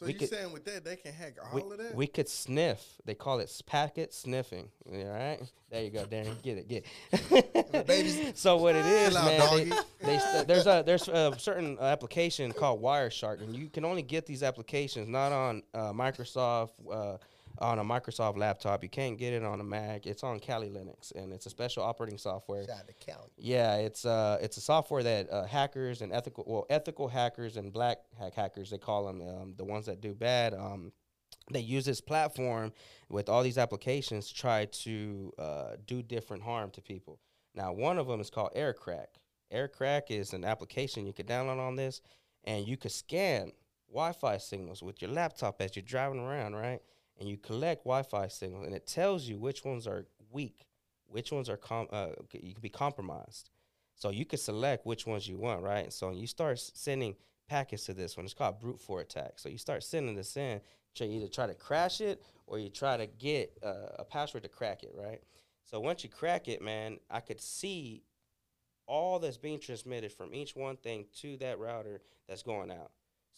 So 0.00 0.06
We 0.06 0.14
you 0.14 0.18
could- 0.18 0.30
saying 0.30 0.50
with 0.52 0.64
that 0.64 0.82
they 0.82 0.96
can 0.96 1.12
hack 1.12 1.34
all 1.42 1.54
We, 1.54 1.60
of 1.72 1.76
that? 1.78 1.94
we 1.94 2.06
could 2.06 2.26
sniff. 2.26 2.82
They 3.04 3.14
call 3.14 3.38
it 3.40 3.62
packet 3.66 4.14
sniffing. 4.14 4.70
All 4.90 4.96
right, 5.04 5.38
there 5.70 5.82
you 5.84 5.90
go, 5.90 6.04
Darren. 6.06 6.40
Get 6.42 6.56
it, 6.56 6.68
get 6.68 6.86
it. 7.12 8.32
So 8.36 8.56
what 8.56 8.74
it 8.76 8.86
is, 8.86 9.14
out, 9.14 9.26
man? 9.26 9.70
they 10.00 10.18
there's 10.46 10.66
a 10.66 10.82
there's 10.86 11.06
a 11.08 11.34
certain 11.38 11.78
application 11.78 12.52
called 12.52 12.80
Wireshark, 12.82 13.42
and 13.42 13.54
you 13.54 13.68
can 13.68 13.84
only 13.84 14.02
get 14.02 14.24
these 14.24 14.42
applications 14.42 15.06
not 15.08 15.32
on 15.32 15.62
uh, 15.74 15.92
Microsoft 15.92 16.70
uh, 16.90 17.18
on 17.60 17.78
a 17.78 17.84
Microsoft 17.84 18.38
laptop. 18.38 18.82
You 18.82 18.88
can't 18.88 19.18
get 19.18 19.32
it 19.32 19.44
on 19.44 19.60
a 19.60 19.64
Mac. 19.64 20.06
It's 20.06 20.24
on 20.24 20.40
Kali 20.40 20.70
Linux, 20.70 21.14
and 21.14 21.32
it's 21.32 21.46
a 21.46 21.50
special 21.50 21.82
operating 21.82 22.18
software. 22.18 22.64
Shout 22.66 22.78
out 22.78 22.88
to 22.88 22.94
Cali. 22.94 23.30
Yeah, 23.36 23.76
it's 23.76 24.04
uh 24.04 24.38
it's 24.40 24.56
a 24.56 24.60
software 24.60 25.02
that 25.02 25.30
uh, 25.30 25.44
hackers 25.44 26.00
and 26.00 26.12
ethical 26.12 26.44
well 26.46 26.66
ethical 26.70 27.08
hackers 27.08 27.56
and 27.56 27.72
black 27.72 27.98
hack 28.18 28.34
hackers 28.34 28.70
they 28.70 28.78
call 28.78 29.06
them 29.06 29.20
um, 29.20 29.54
the 29.56 29.64
ones 29.64 29.86
that 29.86 30.00
do 30.00 30.14
bad 30.14 30.54
um 30.54 30.92
they 31.50 31.60
use 31.60 31.84
this 31.84 32.00
platform 32.00 32.72
with 33.08 33.28
all 33.28 33.42
these 33.42 33.58
applications 33.58 34.28
to 34.28 34.34
try 34.34 34.66
to 34.66 35.32
uh, 35.38 35.76
do 35.86 36.02
different 36.02 36.42
harm 36.42 36.70
to 36.70 36.80
people. 36.80 37.18
Now 37.54 37.72
one 37.72 37.98
of 37.98 38.06
them 38.06 38.20
is 38.20 38.30
called 38.30 38.52
AirCrack. 38.54 39.06
AirCrack 39.52 40.02
is 40.10 40.32
an 40.32 40.44
application 40.44 41.06
you 41.06 41.12
could 41.12 41.26
download 41.26 41.58
on 41.58 41.74
this, 41.74 42.00
and 42.44 42.66
you 42.66 42.76
could 42.76 42.92
scan 42.92 43.52
Wi-Fi 43.88 44.38
signals 44.38 44.82
with 44.82 45.02
your 45.02 45.10
laptop 45.10 45.60
as 45.60 45.74
you're 45.74 45.82
driving 45.82 46.20
around, 46.20 46.54
right? 46.54 46.80
And 47.20 47.28
you 47.28 47.36
collect 47.36 47.84
Wi-Fi 47.84 48.28
signals, 48.28 48.66
and 48.66 48.74
it 48.74 48.86
tells 48.86 49.28
you 49.28 49.38
which 49.38 49.64
ones 49.64 49.86
are 49.86 50.06
weak 50.32 50.66
which 51.10 51.32
ones 51.32 51.48
are 51.48 51.56
com- 51.56 51.88
uh, 51.90 52.10
you 52.32 52.54
could 52.54 52.62
be 52.62 52.68
compromised. 52.68 53.50
So 53.94 54.10
you 54.10 54.24
could 54.24 54.40
select 54.40 54.86
which 54.86 55.06
ones 55.06 55.28
you 55.28 55.38
want, 55.38 55.62
right? 55.62 55.84
And 55.84 55.92
So 55.92 56.10
you 56.10 56.26
start 56.26 56.58
sending 56.58 57.16
packets 57.48 57.84
to 57.86 57.94
this 57.94 58.16
one. 58.16 58.24
It's 58.24 58.34
called 58.34 58.60
brute 58.60 58.80
force 58.80 59.04
attack. 59.04 59.32
So 59.36 59.48
you 59.48 59.58
start 59.58 59.82
sending 59.82 60.14
this 60.14 60.36
in, 60.36 60.60
you 60.94 61.06
either 61.06 61.28
try 61.28 61.46
to 61.46 61.54
crash 61.54 62.00
it 62.00 62.22
or 62.46 62.58
you 62.58 62.68
try 62.68 62.96
to 62.96 63.06
get 63.06 63.58
uh, 63.62 63.96
a 63.98 64.04
password 64.04 64.44
to 64.44 64.48
crack 64.48 64.82
it, 64.82 64.92
right? 64.94 65.20
So 65.64 65.80
once 65.80 66.02
you 66.02 66.10
crack 66.10 66.48
it, 66.48 66.62
man, 66.62 66.98
I 67.10 67.20
could 67.20 67.40
see 67.40 68.02
all 68.86 69.18
that's 69.18 69.36
being 69.36 69.60
transmitted 69.60 70.12
from 70.12 70.34
each 70.34 70.56
one 70.56 70.76
thing 70.76 71.06
to 71.20 71.36
that 71.38 71.58
router 71.58 72.00
that's 72.28 72.42
going 72.42 72.70
out. 72.70 72.90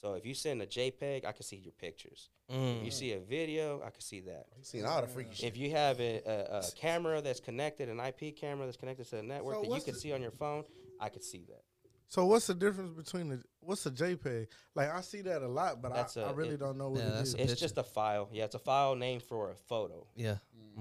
So 0.03 0.15
if 0.15 0.27
you 0.27 0.35
send 0.35 0.61
a 0.61 0.67
JPEG, 0.67 1.25
I 1.25 1.31
can 1.31 1.45
see 1.45 1.57
your 1.57 1.73
pictures. 1.73 2.29
If 2.49 2.57
you 2.85 2.91
Mm. 2.91 2.93
see 2.93 3.13
a 3.13 3.21
video, 3.21 3.81
I 3.85 3.91
can 3.91 4.01
see 4.01 4.19
that. 4.23 4.47
You 4.59 4.65
seen 4.65 4.85
all 4.85 5.01
the 5.01 5.07
freaky 5.07 5.35
shit. 5.37 5.45
If 5.51 5.57
you 5.57 5.71
have 5.71 6.01
a, 6.01 6.21
a, 6.27 6.59
a 6.59 6.63
camera 6.75 7.23
that's 7.23 7.39
connected, 7.39 7.89
an 7.89 8.01
IP 8.01 8.35
camera 8.37 8.67
that's 8.67 8.77
connected 8.77 9.05
to 9.11 9.17
the 9.17 9.23
network 9.23 9.55
So 9.55 9.63
that 9.63 9.77
you 9.77 9.81
can 9.83 9.95
the- 9.95 10.01
see 10.01 10.13
on 10.13 10.21
your 10.21 10.33
phone, 10.33 10.65
I 10.99 11.09
could 11.09 11.23
see 11.23 11.45
that. 11.49 11.63
So 12.09 12.27
what's 12.27 12.49
the 12.49 12.55
difference 12.55 12.93
between 12.93 13.29
the 13.31 13.43
what's 13.61 13.87
a 13.87 13.91
JPEG? 13.93 14.49
Like 14.75 14.91
I 14.91 15.01
see 15.03 15.23
that 15.23 15.41
a 15.41 15.49
lot, 15.49 15.81
but 15.81 15.95
That's 15.95 16.17
I 16.17 16.23
I 16.25 16.31
a- 16.31 16.35
really 16.35 16.55
it- 16.55 16.61
don't 16.61 16.77
know 16.77 16.91
what 16.91 17.01
Yeah, 17.01 17.07
it 17.07 17.11
that's 17.13 17.29
is. 17.31 17.35
a 17.37 17.43
It's 17.43 17.61
just 17.61 17.79
a 17.79 17.83
file. 17.85 18.29
Yeah, 18.33 18.45
it's 18.45 18.55
a 18.57 18.59
file 18.59 18.97
name 18.97 19.21
for 19.21 19.51
a 19.53 19.57
photo. 19.57 20.07
Yeah. 20.17 20.39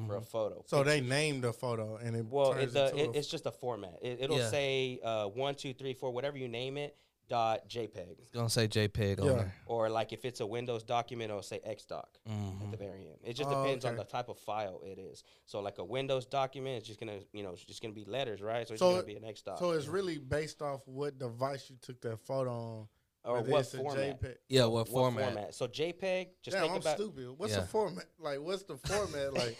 For 0.08 0.16
a 0.18 0.22
photo. 0.22 0.64
So 0.68 0.84
they 0.84 0.96
Pictures. 0.96 1.10
named 1.10 1.44
the 1.44 1.54
photo 1.54 1.98
and 1.98 2.16
it 2.16 2.26
Well, 2.26 2.54
turns 2.54 2.72
it, 2.72 2.74
the, 2.74 2.86
into 2.90 2.98
it, 3.04 3.16
a- 3.16 3.20
it's 3.20 3.28
just 3.30 3.46
a 3.46 3.52
format. 3.52 4.00
It, 4.02 4.20
it'll 4.22 4.38
Yeah. 4.40 4.50
say 4.50 5.00
uh, 5.04 5.28
one, 5.28 5.54
two, 5.56 5.74
three, 5.74 5.94
four, 5.94 6.12
whatever 6.12 6.38
you 6.38 6.48
name 6.48 6.78
it. 6.78 6.98
Dot 7.32 7.70
JPEG. 7.70 8.20
It's 8.20 8.30
gonna 8.32 8.50
say 8.50 8.68
JPEG 8.68 9.22
on 9.22 9.28
there. 9.38 9.56
Or 9.66 9.90
like 9.90 10.12
if 10.12 10.26
it's 10.26 10.42
a 10.42 10.46
Windows 10.46 10.84
document, 10.84 11.30
it'll 11.32 11.42
say 11.42 11.62
XDoc 11.66 12.04
Mhm. 12.30 12.62
at 12.64 12.72
the 12.72 12.76
very 12.78 13.08
end. 13.08 13.20
It 13.24 13.36
just 13.38 13.50
Oh, 13.50 13.64
depends 13.64 13.86
on 13.86 13.96
the 13.96 14.04
type 14.04 14.28
of 14.28 14.38
file 14.38 14.82
it 14.86 15.00
is. 15.00 15.24
So 15.46 15.62
like 15.62 15.78
a 15.78 15.84
Windows 15.86 16.26
document, 16.26 16.80
it's 16.80 16.88
just 16.88 17.00
gonna 17.00 17.22
you 17.32 17.42
know 17.44 17.52
it's 17.54 17.64
just 17.64 17.82
gonna 17.82 17.94
be 17.94 18.04
letters, 18.04 18.42
right? 18.42 18.68
So 18.68 18.74
it's 18.74 18.80
So 18.82 18.92
gonna 18.92 19.04
be 19.04 19.16
an 19.16 19.24
XDoc. 19.24 19.60
so 19.60 19.72
it's 19.72 19.88
really 19.88 20.18
based 20.18 20.62
off 20.62 20.86
what 20.86 21.18
device 21.18 21.70
you 21.70 21.78
took 21.82 22.02
that 22.02 22.18
photo 22.20 22.52
on. 22.52 22.88
or 23.24 23.36
whether 23.36 23.52
what 23.52 23.66
format? 23.68 24.20
JPEG. 24.22 24.38
Yeah, 24.50 24.66
what 24.66 24.90
What 24.90 25.14
format? 25.14 25.56
So 25.56 25.68
JPEG, 25.68 26.28
just 26.42 26.56
Damn, 26.56 26.64
think 26.64 26.74
I'm 26.74 26.82
about. 26.82 26.98
stupid. 26.98 27.30
What's 27.38 27.54
Yeah. 27.54 27.62
the 27.62 27.68
format? 27.68 28.06
Like, 28.20 28.42
what's 28.42 28.64
the 28.64 28.76
format? 28.78 29.32
Like, 29.42 29.58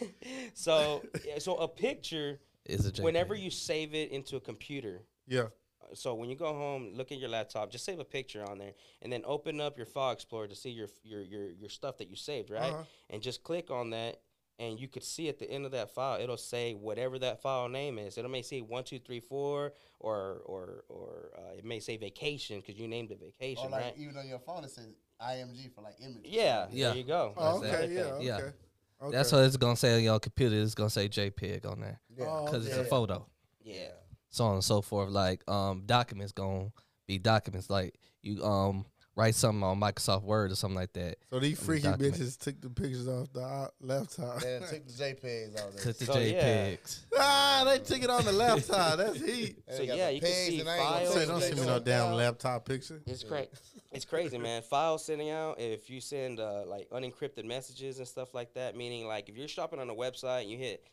so 0.56 1.04
yeah, 1.24 1.40
so 1.40 1.56
a 1.56 1.68
picture 1.70 2.42
Is 2.66 2.86
a 2.86 2.92
JPEG. 2.92 3.04
whenever 3.04 3.34
you 3.36 3.50
save 3.50 3.94
it 3.94 4.12
into 4.12 4.36
a 4.36 4.42
computer 4.42 5.04
yeah, 5.28 5.48
so 5.94 6.14
when 6.16 6.30
you 6.30 6.36
go 6.36 6.54
home 6.54 6.92
look 6.94 7.12
at 7.12 7.18
your 7.20 7.30
laptop 7.30 7.72
just 7.72 7.86
save 7.86 8.00
a 8.00 8.04
picture 8.06 8.44
on 8.50 8.58
there 8.58 8.74
and 9.02 9.12
then 9.12 9.22
open 9.26 9.60
up 9.62 9.78
your 9.78 9.86
file 9.86 10.12
explorer 10.12 10.48
to 10.48 10.56
see 10.56 10.70
your 10.70 10.88
your 11.04 11.22
your, 11.22 11.50
your 11.52 11.70
stuff 11.70 11.98
that 11.98 12.10
you 12.10 12.16
saved 12.16 12.50
right 12.50 12.72
Uh-huh. 12.74 12.84
and 13.10 13.22
just 13.22 13.44
click 13.44 13.70
on 13.72 13.90
that 13.92 14.22
and 14.60 14.80
you 14.80 14.88
could 14.88 15.04
see 15.04 15.28
at 15.28 15.40
the 15.40 15.50
end 15.50 15.66
of 15.66 15.72
that 15.72 15.90
file 15.94 16.20
it'll 16.22 16.38
say 16.38 16.74
whatever 16.74 17.18
that 17.20 17.42
file 17.42 17.68
name 17.68 17.98
is 18.00 18.18
it 18.18 18.30
may 18.30 18.42
say 18.42 18.62
one 18.62 18.84
two 18.84 19.00
three 19.00 19.20
four 19.20 19.74
or 20.00 20.42
or 20.46 20.84
or 20.90 21.32
uh, 21.38 21.58
it 21.58 21.66
may 21.66 21.80
say 21.80 21.98
vacation 21.98 22.60
because 22.60 22.80
you 22.80 22.88
named 22.88 23.12
it 23.12 23.20
vacation 23.20 23.68
Or 23.68 23.70
like 23.72 23.82
right 23.82 23.94
even 23.98 24.18
on 24.18 24.28
your 24.28 24.40
phone, 24.40 24.64
it 24.64 24.72
says 24.72 24.88
IMG 25.22 25.74
for 25.74 25.82
like 25.82 25.96
images. 26.00 26.22
yeah 26.26 26.68
Yeah. 26.72 26.88
there 26.90 26.98
you 26.98 27.04
go 27.04 27.34
Oh, 27.38 27.60
That's 27.60 27.74
okay, 27.76 27.88
the 27.88 27.94
yeah, 27.94 28.02
okay. 28.02 28.26
Yeah. 28.26 28.38
okay. 28.38 29.12
That's 29.18 29.32
what 29.32 29.44
it's 29.46 29.58
gonna 29.58 29.76
say 29.76 29.96
on 29.96 30.04
your 30.04 30.20
computer. 30.20 30.56
It's 30.56 30.76
gonna 30.76 30.90
say 30.90 31.08
JPEG 31.10 31.66
on 31.66 31.80
there 31.82 32.00
Yeah. 32.16 32.26
Oh, 32.28 32.46
because 32.46 32.66
it's 32.68 32.78
a 32.78 32.84
photo, 32.86 33.26
yeah 33.64 33.90
so 34.32 34.46
on 34.46 34.56
and 34.56 34.64
so 34.64 34.82
forth. 34.82 35.10
Like 35.10 35.48
um, 35.50 35.84
documents 35.86 36.32
gonna 36.32 36.72
be 37.08 37.20
documents. 37.20 37.70
Like 37.70 37.96
you 38.24 38.44
um 38.44 38.86
write 39.16 39.36
something 39.36 39.64
on 39.64 39.80
Microsoft 39.80 40.24
Word 40.24 40.52
or 40.52 40.56
something 40.56 40.76
like 40.76 40.94
that. 40.94 41.18
So 41.30 41.40
these 41.40 41.58
Them 41.58 41.66
freaky 41.66 41.84
documents. 41.84 42.18
bitches 42.20 42.40
took 42.40 42.62
the 42.62 42.70
pictures 42.70 43.08
off 43.08 43.32
the 43.34 43.42
uh, 43.42 43.68
laptop. 43.82 44.42
Yeah, 44.44 44.60
took 44.60 44.88
the 44.88 44.94
JPEGs 44.94 45.60
out 45.60 45.76
there. 45.76 45.84
Took 45.84 45.98
the 45.98 46.06
So, 46.06 46.18
yeah. 46.20 46.44
JPEGs. 46.44 47.00
ah, 47.20 47.64
they 47.66 47.80
took 47.80 48.04
it 48.04 48.10
on 48.10 48.26
the 48.26 48.32
laptop. 48.32 48.98
That's 48.98 49.20
heat. 49.20 49.58
So, 49.70 49.84
yeah, 49.84 50.10
you 50.10 50.22
can 50.22 50.30
see 50.30 50.60
and 50.62 50.70
I 50.70 50.78
ain't 50.78 50.84
gonna 50.84 51.00
files. 51.00 51.14
Say, 51.14 51.20
say 51.20 51.26
don't 51.28 51.40
they 51.40 51.48
send 51.48 51.60
me 51.60 51.66
no 51.66 51.80
damn 51.80 52.08
down. 52.08 52.14
laptop 52.16 52.66
picture. 52.66 53.02
It's 53.06 53.24
crazy. 53.24 53.50
It's 53.92 54.06
crazy, 54.06 54.38
man. 54.38 54.62
Files 54.62 55.04
sending 55.06 55.30
out. 55.30 55.60
If 55.60 55.90
you 55.90 56.00
send 56.00 56.40
uh, 56.40 56.64
like 56.66 56.90
unencrypted 56.92 57.44
messages 57.44 57.98
and 58.00 58.08
stuff 58.08 58.34
like 58.34 58.54
that, 58.54 58.78
meaning 58.78 59.06
like 59.06 59.28
if 59.28 59.36
you're 59.36 59.50
shopping 59.50 59.80
on 59.80 59.90
a 59.90 59.94
website 59.94 60.44
and 60.44 60.50
you 60.50 60.58
hit 60.58 60.86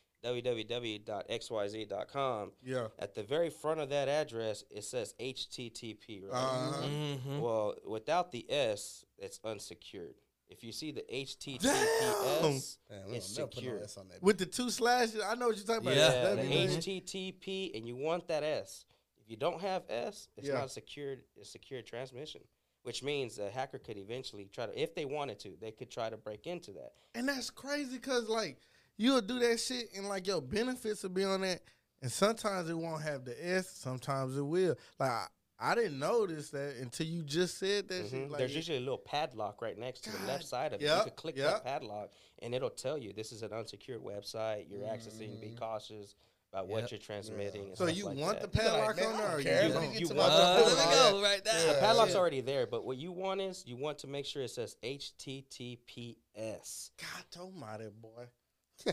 www.xyz.com, 1.19 2.53
Yeah. 2.65 2.89
at 2.99 3.15
the 3.15 3.23
very 3.23 3.51
front 3.51 3.81
of 3.81 3.89
that 3.91 4.09
address 4.09 4.65
it 4.71 4.85
says 4.85 5.15
HTTP, 5.21 6.25
right? 6.31 6.33
Uh-huh. 6.39 6.83
Mm-hmm. 6.87 7.41
Well, 7.41 7.75
without 7.87 8.33
the 8.33 8.45
S, 8.51 9.05
it's 9.19 9.41
unsecured. 9.45 10.15
If 10.49 10.65
you 10.65 10.73
see 10.73 10.93
the 10.93 11.05
HTTPS, 11.13 12.79
Man, 12.91 13.01
we 13.11 13.17
it's 13.17 13.35
don't 13.35 13.55
no 13.55 13.61
secure. 13.61 13.81
S 13.83 13.99
on 13.99 14.09
that. 14.09 14.23
With 14.23 14.39
the 14.39 14.47
two 14.47 14.71
slashes, 14.71 15.21
I 15.23 15.35
know 15.35 15.49
what 15.49 15.57
you're 15.57 15.67
talking 15.67 15.83
about. 15.83 15.97
Yeah, 15.97 16.35
Yeah, 16.35 16.35
the. 16.37 16.77
HTTP, 16.79 17.77
and 17.77 17.87
you 17.87 17.97
want 17.97 18.27
that 18.29 18.43
S. 18.43 18.87
If 19.23 19.29
you 19.31 19.37
don't 19.37 19.61
have 19.61 19.83
S, 19.91 20.29
it's 20.37 20.47
Yeah. 20.47 20.55
not 20.55 20.65
a 20.67 20.69
secured, 20.71 21.21
a 21.41 21.45
secured 21.45 21.87
transmission, 21.87 22.41
which 22.83 23.03
means 23.03 23.39
a 23.39 23.51
hacker 23.51 23.79
could 23.79 23.99
eventually 23.99 24.47
try 24.47 24.65
to, 24.67 24.81
if 24.81 24.95
they 24.95 25.05
wanted 25.05 25.39
to, 25.41 25.55
they 25.61 25.71
could 25.71 25.91
try 25.91 26.09
to 26.09 26.17
break 26.17 26.47
into 26.47 26.73
that. 26.73 26.93
And 27.15 27.29
that's 27.29 27.51
crazy 27.51 27.97
because 27.99 28.27
like 28.31 28.57
you'll 28.99 29.23
do 29.23 29.39
that 29.39 29.59
shit 29.59 29.89
and 29.97 30.07
like 30.09 30.27
your 30.27 30.43
benefits 30.43 31.03
will 31.03 31.11
be 31.11 31.25
on 31.25 31.41
that, 31.41 31.61
and 32.03 32.13
sometimes 32.13 32.69
it 32.69 32.77
won't 32.77 33.03
have 33.03 33.25
the 33.25 33.35
S, 33.43 33.71
sometimes 33.71 34.37
it 34.37 34.43
will. 34.43 34.77
Like 35.01 35.11
I, 35.11 35.27
I 35.61 35.75
didn't 35.75 35.99
notice 35.99 36.51
that 36.51 36.77
until 36.81 37.07
you 37.07 37.23
just 37.23 37.59
said 37.59 37.89
that 37.89 38.11
shit. 38.11 38.29
Mhm. 38.29 38.31
Like 38.31 38.39
There's 38.39 38.55
usually 38.55 38.77
a 38.77 38.81
little 38.81 38.99
padlock 38.99 39.61
right 39.63 39.77
next 39.79 40.05
to 40.05 40.13
the 40.13 40.27
left 40.27 40.45
side 40.45 40.73
of 40.73 40.81
it. 40.83 40.85
You 40.85 41.01
could 41.03 41.17
click 41.17 41.37
yep. 41.37 41.51
that 41.51 41.65
padlock, 41.65 42.11
and 42.43 42.55
it'll 42.55 42.71
tell 42.71 42.99
you 42.99 43.13
this 43.13 43.33
is 43.33 43.43
an 43.43 43.53
unsecured 43.53 44.03
website. 44.03 44.67
You're 44.71 44.83
accessing. 44.83 45.41
Be 45.41 45.55
cautious 45.59 46.15
about 46.53 46.69
what 46.69 46.91
you're 46.91 46.99
transmitting. 47.01 47.69
and 47.69 47.77
so 47.77 47.85
stuff 47.87 47.97
you 47.97 48.07
like 48.07 48.17
want 48.17 48.41
that. 48.41 48.53
the 48.53 48.59
You 48.59 48.65
be 48.65 48.71
like, 48.71 48.97
padlock 48.97 48.99
man, 48.99 49.07
on 49.07 49.17
there, 49.19 49.29
don't 49.29 49.41
or 49.41 49.43
care. 49.43 49.67
you 49.69 49.75
Let 49.75 49.83
me 49.83 49.99
You 49.99 50.07
to 50.07 50.15
want- 50.15 50.29
my 50.33 50.35
Uh, 50.35 50.59
door. 50.59 50.69
there 50.71 50.77
we 50.77 50.83
Yeah. 50.95 51.11
go, 51.11 51.23
right 51.23 51.45
there. 51.45 51.67
Yeah. 51.67 51.73
The 51.75 51.79
padlock's 51.81 52.11
Shit. 52.13 52.19
already 52.19 52.41
there, 52.41 52.67
but 52.67 52.85
what 52.87 52.97
you 52.97 53.13
want 53.13 53.41
is 53.43 53.65
you 53.67 53.77
want 53.77 53.99
to 53.99 54.07
make 54.07 54.25
sure 54.27 54.43
it 54.43 54.51
says 54.51 54.77
HTTPS. 54.83 56.91
God 56.97 57.25
almighty, 57.41 57.89
boy. 58.01 58.25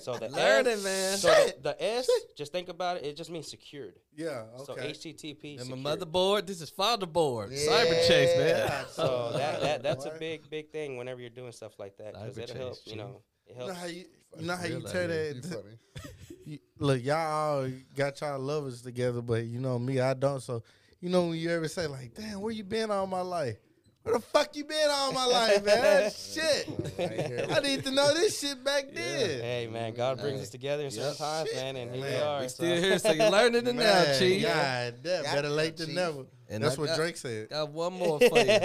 So 0.01 0.15
the 0.15 0.29
Learn 0.29 0.67
S, 0.67 0.79
it, 0.79 0.83
man. 0.83 1.17
So 1.17 1.27
the, 1.29 1.55
the 1.61 1.83
S, 1.83 2.09
just 2.35 2.51
think 2.51 2.69
about 2.69 2.97
it. 2.97 3.05
It 3.05 3.15
just 3.15 3.29
means 3.29 3.47
secured. 3.49 3.99
Yeah. 4.15 4.43
So 4.65 4.75
HTTP. 4.75 5.59
And 5.59 5.69
my 5.69 5.75
secured. 5.77 5.99
motherboard, 5.99 6.47
this 6.47 6.61
is 6.61 6.71
fatherboard. 6.71 7.49
Yeah. 7.51 7.71
Cyber 7.71 8.07
chase, 8.07 8.37
man. 8.37 8.67
God, 8.67 8.85
So 8.89 9.31
that, 9.37 9.61
that 9.61 9.83
that's 9.83 10.05
a 10.05 10.11
big 10.19 10.49
big 10.49 10.71
thing 10.71 10.97
whenever 10.97 11.21
you're 11.21 11.29
doing 11.29 11.51
stuff 11.51 11.77
like 11.79 11.97
that 11.97 12.13
because 12.13 12.37
it'll 12.37 12.57
help. 12.57 12.73
chase, 12.83 12.87
You 12.87 12.95
know, 12.97 13.21
it 13.47 13.55
you 13.59 13.67
know 13.67 13.73
how 13.73 13.85
you, 13.85 14.05
you 14.39 14.45
know 14.47 14.55
how 14.55 14.65
you 14.65 14.77
Real 14.79 14.87
tear 14.87 15.07
life. 15.07 15.35
You 15.35 15.41
that. 15.41 15.65
you- 16.45 16.59
look, 16.79 17.03
y'all 17.03 17.61
all 17.63 17.69
got 17.95 18.19
y'all 18.21 18.39
lovers 18.39 18.81
together, 18.81 19.21
but 19.21 19.45
you 19.45 19.59
know 19.59 19.77
me, 19.79 19.99
I 19.99 20.13
don't. 20.13 20.41
So 20.41 20.63
you 20.99 21.09
know 21.09 21.27
when 21.27 21.37
you 21.37 21.51
ever 21.51 21.67
say 21.67 21.85
like, 21.87 22.13
"Damn, 22.15 22.41
where 22.41 22.51
you 22.51 22.63
been 22.63 22.89
all 22.89 23.05
my 23.07 23.21
life?" 23.21 23.57
Where 24.05 24.13
the 24.15 24.21
fuck 24.21 24.55
you 24.55 24.63
been 24.65 24.87
all 24.91 25.11
my 25.13 25.25
life, 25.25 25.65
man? 25.65 26.11
shit. 26.15 26.69
Right. 26.99 27.51
I 27.57 27.59
need 27.61 27.83
to 27.85 27.91
know 27.91 28.13
this 28.13 28.39
shit 28.39 28.63
back 28.63 28.85
then. 28.93 29.41
Hey 29.41 29.67
man, 29.71 29.95
God 29.95 30.19
brings 30.19 30.37
Hey. 30.37 30.43
us 30.43 30.49
together 30.49 30.83
in 30.83 30.91
certain 30.91 31.07
Yep. 31.09 31.17
times, 31.17 31.49
man, 31.55 31.75
and 31.75 31.95
here 31.95 32.03
we 32.05 32.15
are. 32.17 32.41
We 32.41 32.47
so- 32.47 32.53
still 32.53 32.77
here, 32.81 32.99
so 32.99 33.11
you're 33.13 33.31
learning 33.31 33.65
it 33.65 33.73
now, 33.75 33.81
Man, 34.03 34.19
Chief. 34.19 34.43
God, 34.43 34.93
damn, 35.01 35.23
Got 35.23 35.33
better 35.35 35.49
late 35.49 35.77
than 35.77 35.95
never. 35.95 36.25
And 36.47 36.63
That's 36.63 36.77
I 36.77 36.81
what 36.81 36.87
got- 36.87 36.97
Drake 36.97 37.17
said. 37.17 37.49
Got 37.49 37.71
one 37.71 37.93
more 37.93 38.19
for 38.19 38.37
you. 38.37 38.59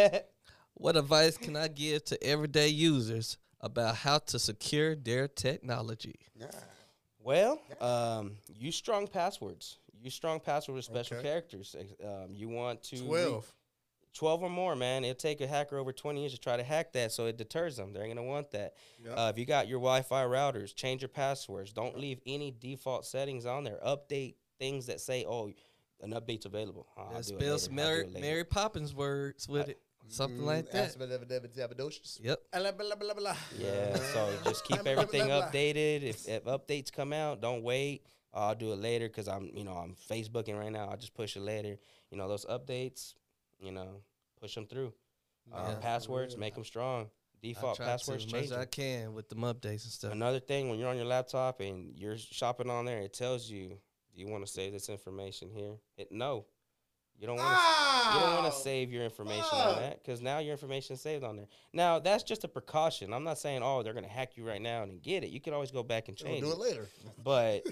What 0.75 0.97
advice 0.99 1.39
can 1.39 1.57
I 1.57 1.69
give 1.69 2.05
to 2.07 2.23
everyday 2.23 2.69
users 2.69 3.39
about 3.63 3.97
how 3.97 4.19
to 4.19 4.39
secure 4.39 4.95
their 4.95 5.27
technology? 5.27 6.17
Yeah. 6.39 6.51
Well, 7.23 7.61
um, 7.81 8.37
use 8.55 8.77
strong 8.77 9.07
passwords. 9.07 9.79
Use 10.03 10.15
strong 10.15 10.39
passwords 10.41 10.89
with 10.89 10.97
special 10.97 11.19
Okay. 11.19 11.29
characters. 11.29 11.77
Um, 12.03 12.35
you 12.35 12.49
want 12.49 12.83
to 12.85 12.97
re- 12.97 13.07
Twelve. 13.07 13.53
12 14.15 14.43
or 14.43 14.51
more, 14.51 14.75
man. 14.77 15.05
It'll 15.05 15.15
take 15.15 15.41
a 15.41 15.47
hacker 15.47 15.79
over 15.79 15.93
20 15.93 16.21
years 16.21 16.33
to 16.33 16.39
try 16.39 16.57
to 16.57 16.63
hack 16.65 16.93
that, 16.95 17.13
so 17.13 17.27
it 17.27 17.37
deters 17.37 17.77
them. 17.77 17.93
They're 17.93 18.05
going 18.05 18.17
to 18.17 18.23
want 18.23 18.51
that. 18.53 18.75
Yep. 19.05 19.15
Uh, 19.17 19.31
if 19.33 19.39
you 19.39 19.47
got 19.47 19.69
your 19.69 19.79
Wi 19.79 20.03
Fi 20.03 20.25
routers, 20.25 20.75
change 20.75 21.03
your 21.03 21.09
passwords. 21.09 21.73
Don't 21.73 21.99
leave 21.99 22.21
any 22.27 22.51
default 22.59 23.07
settings 23.07 23.47
on 23.47 23.65
there. 23.65 23.79
Update 23.87 24.35
things 24.59 24.87
that 24.87 25.01
say, 25.01 25.25
oh, 25.29 25.53
an 26.03 26.11
update's 26.13 26.47
available. 26.47 26.87
Oh, 26.97 27.03
I'll 27.03 27.15
Let's 27.15 27.29
do 27.29 27.37
it 27.37 27.41
spell 27.41 27.59
some 27.59 27.75
Mary. 27.77 28.05
Mary 28.21 28.45
Poppins 28.45 28.95
words 28.95 29.49
with 29.49 29.69
it. 29.69 29.81
Something 30.09 30.45
like 30.45 30.73
that. 30.73 30.87
Yep. 32.21 32.41
Yeah, 33.57 33.95
so 34.13 34.29
just 34.45 34.65
keep 34.65 34.77
Blah, 34.79 34.83
blah, 34.83 34.93
everything 34.93 35.27
blah, 35.29 35.41
blah. 35.43 35.51
updated. 35.51 36.03
If, 36.03 36.27
if 36.29 36.45
updates 36.47 36.91
come 36.91 37.13
out, 37.13 37.41
don't 37.41 37.63
wait. 37.63 38.03
"Oh, 38.35 38.41
I'll 38.49 38.55
do 38.57 38.73
it 38.73 38.81
later 38.81 39.07
because 39.09 39.29
I'm, 39.29 39.51
you 39.55 39.63
know, 39.63 39.73
I'm 39.75 39.95
Facebooking 40.11 40.59
right 40.59 40.73
now. 40.73 40.89
I'll 40.89 40.97
just 40.97 41.15
push 41.15 41.37
it 41.37 41.43
later. 41.43 41.79
You 42.11 42.19
know, 42.19 42.29
those 42.29 42.45
updates, 42.47 43.15
you 43.61 43.73
know, 43.73 44.03
push 44.41 44.55
them 44.55 44.67
through. 44.67 44.93
Uh, 45.53 45.71
Yeah. 45.73 45.79
passwords, 45.81 46.37
make 46.37 46.55
them 46.55 46.65
strong. 46.65 47.11
Default 47.43 47.79
passwords, 47.79 48.25
to 48.25 48.29
as 48.29 48.33
much 48.33 48.41
change 48.43 48.53
as 48.53 48.59
I 48.59 48.65
can 48.67 49.15
with 49.15 49.29
them 49.31 49.41
updates 49.41 49.85
and 49.85 49.93
stuff. 49.93 50.13
Another 50.13 50.41
thing, 50.41 50.69
when 50.69 50.79
you're 50.79 50.91
on 50.91 50.97
your 50.97 51.07
laptop 51.07 51.61
and 51.61 51.99
you're 51.99 52.19
shopping 52.19 52.69
on 52.69 52.85
there, 52.85 52.99
it 53.01 53.15
tells 53.15 53.49
you, 53.49 53.69
do 54.15 54.21
you 54.21 54.29
want 54.29 54.45
to 54.47 54.53
save 54.53 54.73
this 54.73 54.89
information 54.91 55.49
here? 55.51 55.73
Hit 55.97 56.13
no. 56.13 56.45
You 57.19 57.27
don't 57.27 57.37
want 57.37 57.49
to. 57.55 58.15
You 58.15 58.21
don't 58.27 58.43
want 58.43 58.53
to 58.55 58.59
save 58.61 58.91
your 58.91 59.05
information 59.05 59.45
on 59.53 59.77
that 59.77 60.03
because 60.03 60.23
now 60.23 60.39
your 60.39 60.53
information 60.53 60.95
is 60.95 61.03
saved 61.03 61.23
on 61.23 61.37
there. 61.37 61.47
Now 61.73 61.99
that's 61.99 62.23
just 62.23 62.45
a 62.45 62.49
precaution. 62.49 63.13
I'm 63.13 63.25
not 63.25 63.39
saying 63.39 63.61
oh 63.63 63.83
they're 63.83 63.93
gonna 63.93 64.09
hack 64.09 64.37
you 64.39 64.47
right 64.49 64.61
now 64.61 64.85
and 64.85 65.03
get 65.03 65.23
it. 65.23 65.29
You 65.29 65.39
can 65.39 65.53
always 65.53 65.71
go 65.71 65.83
back 65.83 66.09
and 66.09 66.19
We'll 66.23 66.33
change 66.33 66.45
do 66.47 66.53
it. 66.53 66.59
later. 66.59 66.89
But 67.23 67.67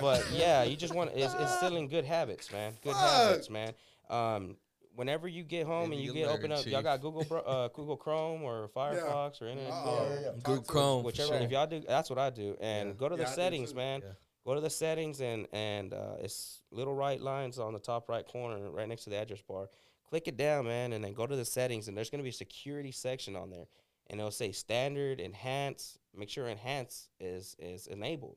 but 0.00 0.24
yeah, 0.32 0.62
you 0.62 0.76
just 0.76 0.94
want 0.94 1.12
to, 1.12 1.18
it's 1.20 1.34
instilling 1.34 1.88
good 1.88 2.04
habits, 2.04 2.52
man. 2.52 2.74
Good 2.84 2.92
Fuck. 2.92 3.02
habits, 3.02 3.50
man. 3.50 3.72
Um, 4.08 4.56
whenever 4.94 5.28
you 5.28 5.42
get 5.44 5.66
home 5.66 5.90
Maybe 5.90 5.96
and 5.96 6.04
you 6.06 6.12
you 6.12 6.26
get 6.26 6.30
open 6.30 6.52
up, 6.52 6.64
y'all 6.66 6.82
got 6.82 7.00
Google 7.00 7.42
uh, 7.46 7.68
Google 7.68 7.96
Chrome 7.96 8.42
or 8.42 8.68
Firefox 8.76 9.40
or 9.42 9.48
Internet 9.48 9.70
Yeah, 9.72 9.78
Explorer, 9.78 10.08
yeah, 10.14 10.20
yeah. 10.26 10.30
Google 10.42 10.42
Talk 10.42 10.44
to 10.56 10.60
us. 10.60 10.66
Chrome. 10.66 11.00
for 11.02 11.06
whichever. 11.06 11.28
sure. 11.34 11.38
If 11.38 11.50
y'all 11.50 11.66
do, 11.66 11.80
that's 11.86 12.10
what 12.10 12.18
I 12.18 12.30
do. 12.30 12.56
And 12.60 12.88
Yeah. 12.90 12.94
go 12.94 13.08
to 13.08 13.16
the 13.16 13.26
I 13.28 13.30
settings, 13.30 13.74
man. 13.74 14.00
Yeah. 14.04 14.12
Go 14.46 14.54
to 14.54 14.60
the 14.60 14.70
settings 14.70 15.20
and 15.20 15.46
and 15.52 15.94
uh, 15.94 16.16
it's 16.20 16.60
little 16.70 16.94
right 16.94 17.20
lines 17.20 17.58
on 17.58 17.72
the 17.72 17.78
top 17.78 18.08
right 18.08 18.26
corner, 18.26 18.70
right 18.70 18.88
next 18.88 19.04
to 19.04 19.10
the 19.10 19.16
address 19.16 19.40
bar. 19.42 19.68
Click 20.10 20.28
it 20.28 20.36
down, 20.36 20.66
man, 20.66 20.92
and 20.92 21.02
then 21.02 21.12
go 21.14 21.26
to 21.26 21.34
the 21.34 21.44
settings, 21.46 21.88
and 21.88 21.96
there's 21.96 22.10
gonna 22.10 22.22
be 22.22 22.28
a 22.28 22.32
security 22.32 22.92
section 22.92 23.34
on 23.36 23.48
there, 23.50 23.66
and 24.08 24.20
it'll 24.20 24.30
say 24.30 24.52
standard, 24.52 25.18
enhance. 25.18 25.98
Make 26.16 26.28
sure 26.28 26.46
enhance 26.48 27.08
is 27.18 27.56
is 27.58 27.86
enabled, 27.86 28.36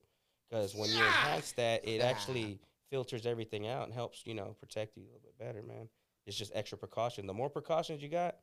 because 0.49 0.74
when 0.74 0.89
you 0.89 0.95
enhance 0.97 1.51
that, 1.51 1.86
it 1.88 2.01
actually 2.01 2.58
filters 2.89 3.26
everything 3.26 3.68
out 3.68 3.84
and 3.84 3.93
helps 3.93 4.24
you 4.26 4.34
know 4.34 4.55
protect 4.62 4.95
you 4.95 5.03
a 5.03 5.08
little 5.08 5.20
bit 5.22 5.38
better, 5.38 5.62
man. 5.62 5.89
It's 6.28 6.38
just 6.38 6.52
extra 6.54 6.78
precaution. 6.78 7.26
The 7.26 7.34
more 7.34 7.50
precautions 7.50 8.04
you 8.04 8.10
got, 8.10 8.36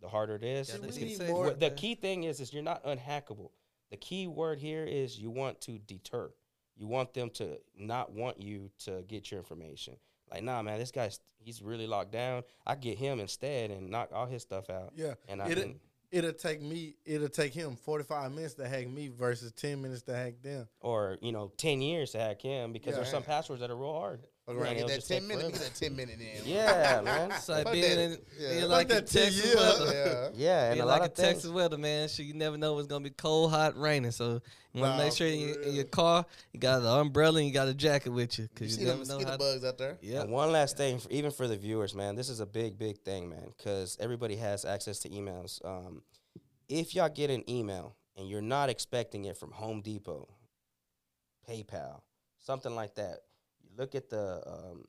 the 0.00 0.08
harder 0.08 0.34
it 0.34 0.42
is. 0.42 0.70
Yeah, 0.70 0.76
we 0.76 0.86
let's 0.86 0.96
need 0.96 1.08
get 1.10 1.18
safe 1.18 1.30
more- 1.30 1.50
the 1.50 1.70
key 1.70 1.94
thing 1.94 2.24
is, 2.24 2.40
is 2.40 2.52
you're 2.52 2.62
not 2.62 2.82
unhackable. 2.84 3.50
The 3.90 3.96
key 3.98 4.26
word 4.26 4.58
here 4.58 4.84
is 4.84 5.18
you 5.18 5.30
want 5.30 5.60
to 5.62 5.78
deter. 5.78 6.32
You 6.76 6.88
want 6.88 7.14
them 7.14 7.30
to 7.34 7.60
not 7.78 8.12
want 8.12 8.40
you 8.42 8.70
to 8.80 9.04
get 9.06 9.30
your 9.30 9.38
information. 9.38 9.96
Like, 10.32 10.42
nah, 10.42 10.62
man, 10.62 10.78
this 10.80 10.90
guy's 10.90 11.20
he's 11.38 11.62
really 11.62 11.86
locked 11.86 12.10
down. 12.10 12.42
I 12.66 12.74
get 12.74 12.98
him 12.98 13.20
instead 13.20 13.70
and 13.70 13.90
knock 13.90 14.08
all 14.12 14.26
his 14.26 14.42
stuff 14.42 14.70
out. 14.70 14.92
Yeah, 14.96 15.14
And 15.28 15.40
I 15.40 15.50
it'll, 15.50 15.74
it'll 16.10 16.32
take 16.32 16.60
me. 16.62 16.96
It'll 17.04 17.28
take 17.28 17.52
him 17.54 17.76
forty 17.76 18.02
five 18.02 18.32
minutes 18.32 18.54
to 18.54 18.66
hack 18.66 18.88
me 18.88 19.08
versus 19.08 19.52
ten 19.52 19.82
minutes 19.82 20.02
to 20.02 20.16
hack 20.16 20.42
them. 20.42 20.66
or 20.80 21.18
you 21.20 21.30
know, 21.30 21.52
ten 21.56 21.80
years 21.82 22.12
to 22.12 22.18
hack 22.18 22.40
him 22.42 22.72
because 22.72 22.96
there's 22.96 23.10
some 23.10 23.22
passwords 23.22 23.60
that 23.60 23.70
are 23.70 23.76
real 23.76 23.92
hard. 23.92 24.26
Fuck 24.46 24.56
Man, 24.56 24.64
around, 24.66 24.76
get 24.76 24.86
that 24.88 25.04
ten 25.06 25.26
minute, 25.26 25.42
get 25.42 25.56
forever. 25.56 25.64
that 25.64 25.74
ten 25.74 25.96
minute 25.96 26.18
in. 26.20 26.42
Yeah, 26.44 27.00
man. 27.02 27.30
It's 27.30 27.48
like 27.48 27.64
Fuck 27.64 27.72
being 27.72 27.96
that. 27.96 27.98
in, 27.98 28.18
Yeah. 28.38 28.48
being 28.50 28.60
Fuck 28.60 28.70
like 28.70 28.82
in 28.90 28.94
that 28.96 29.06
ten 29.06 29.22
Texas 29.24 29.44
years. 29.44 29.56
weather. 29.56 29.92
Yeah. 29.94 30.28
Yeah, 30.34 30.64
and 30.64 30.74
Being 30.74 30.82
a 30.82 30.86
like 30.86 31.00
lot 31.00 31.08
of 31.08 31.14
things. 31.16 31.28
Texas 31.28 31.50
weather, 31.50 31.78
man. 31.78 32.08
So 32.08 32.22
you 32.22 32.34
never 32.34 32.58
know 32.58 32.78
it's 32.78 32.86
gonna 32.88 33.04
be 33.04 33.10
cold, 33.10 33.50
hot, 33.52 33.76
raining. 33.78 34.10
So 34.10 34.42
you 34.74 34.80
want 34.82 34.92
to 34.94 34.98
Nah, 34.98 35.04
make 35.04 35.12
sure 35.14 35.26
in 35.28 35.32
for 35.40 35.46
your, 35.48 35.62
in 35.62 35.74
your 35.76 35.84
car 35.84 36.26
you 36.52 36.60
got 36.60 36.80
an 36.80 36.86
umbrella 36.86 37.38
and 37.38 37.46
you 37.48 37.54
got 37.54 37.68
a 37.68 37.74
jacket 37.74 38.10
with 38.10 38.38
you 38.38 38.44
You 38.44 38.48
because 38.52 38.74
see 38.74 38.80
you, 38.82 38.86
them 38.88 38.98
never 38.98 39.08
know 39.08 39.14
mosquito 39.16 39.30
how. 39.30 39.38
bugs 39.38 39.64
out 39.64 39.78
there? 39.78 39.96
Yeah, 40.02 40.24
one 40.24 40.52
last 40.52 40.76
thing, 40.76 40.98
for, 40.98 41.08
even 41.10 41.30
for 41.30 41.46
the 41.48 41.56
viewers, 41.56 41.94
man, 41.94 42.14
this 42.16 42.28
is 42.28 42.40
a 42.40 42.46
big, 42.46 42.76
big 42.78 42.98
thing, 42.98 43.30
man, 43.30 43.52
because 43.56 43.96
everybody 44.00 44.36
has 44.36 44.64
access 44.66 44.98
to 45.00 45.08
emails. 45.08 45.64
Um, 45.64 46.02
if 46.68 46.94
y'all 46.94 47.08
get 47.08 47.30
an 47.30 47.48
email 47.48 47.94
and 48.16 48.28
you're 48.28 48.42
not 48.42 48.68
expecting 48.68 49.24
it 49.24 49.36
from 49.38 49.52
Home 49.52 49.80
Depot, 49.80 50.28
PayPal, 51.48 52.00
something 52.40 52.74
like 52.74 52.94
that, 52.96 53.20
you 53.32 53.33
look 53.76 53.94
at 53.94 54.10
the 54.10 54.42
um, 54.46 54.84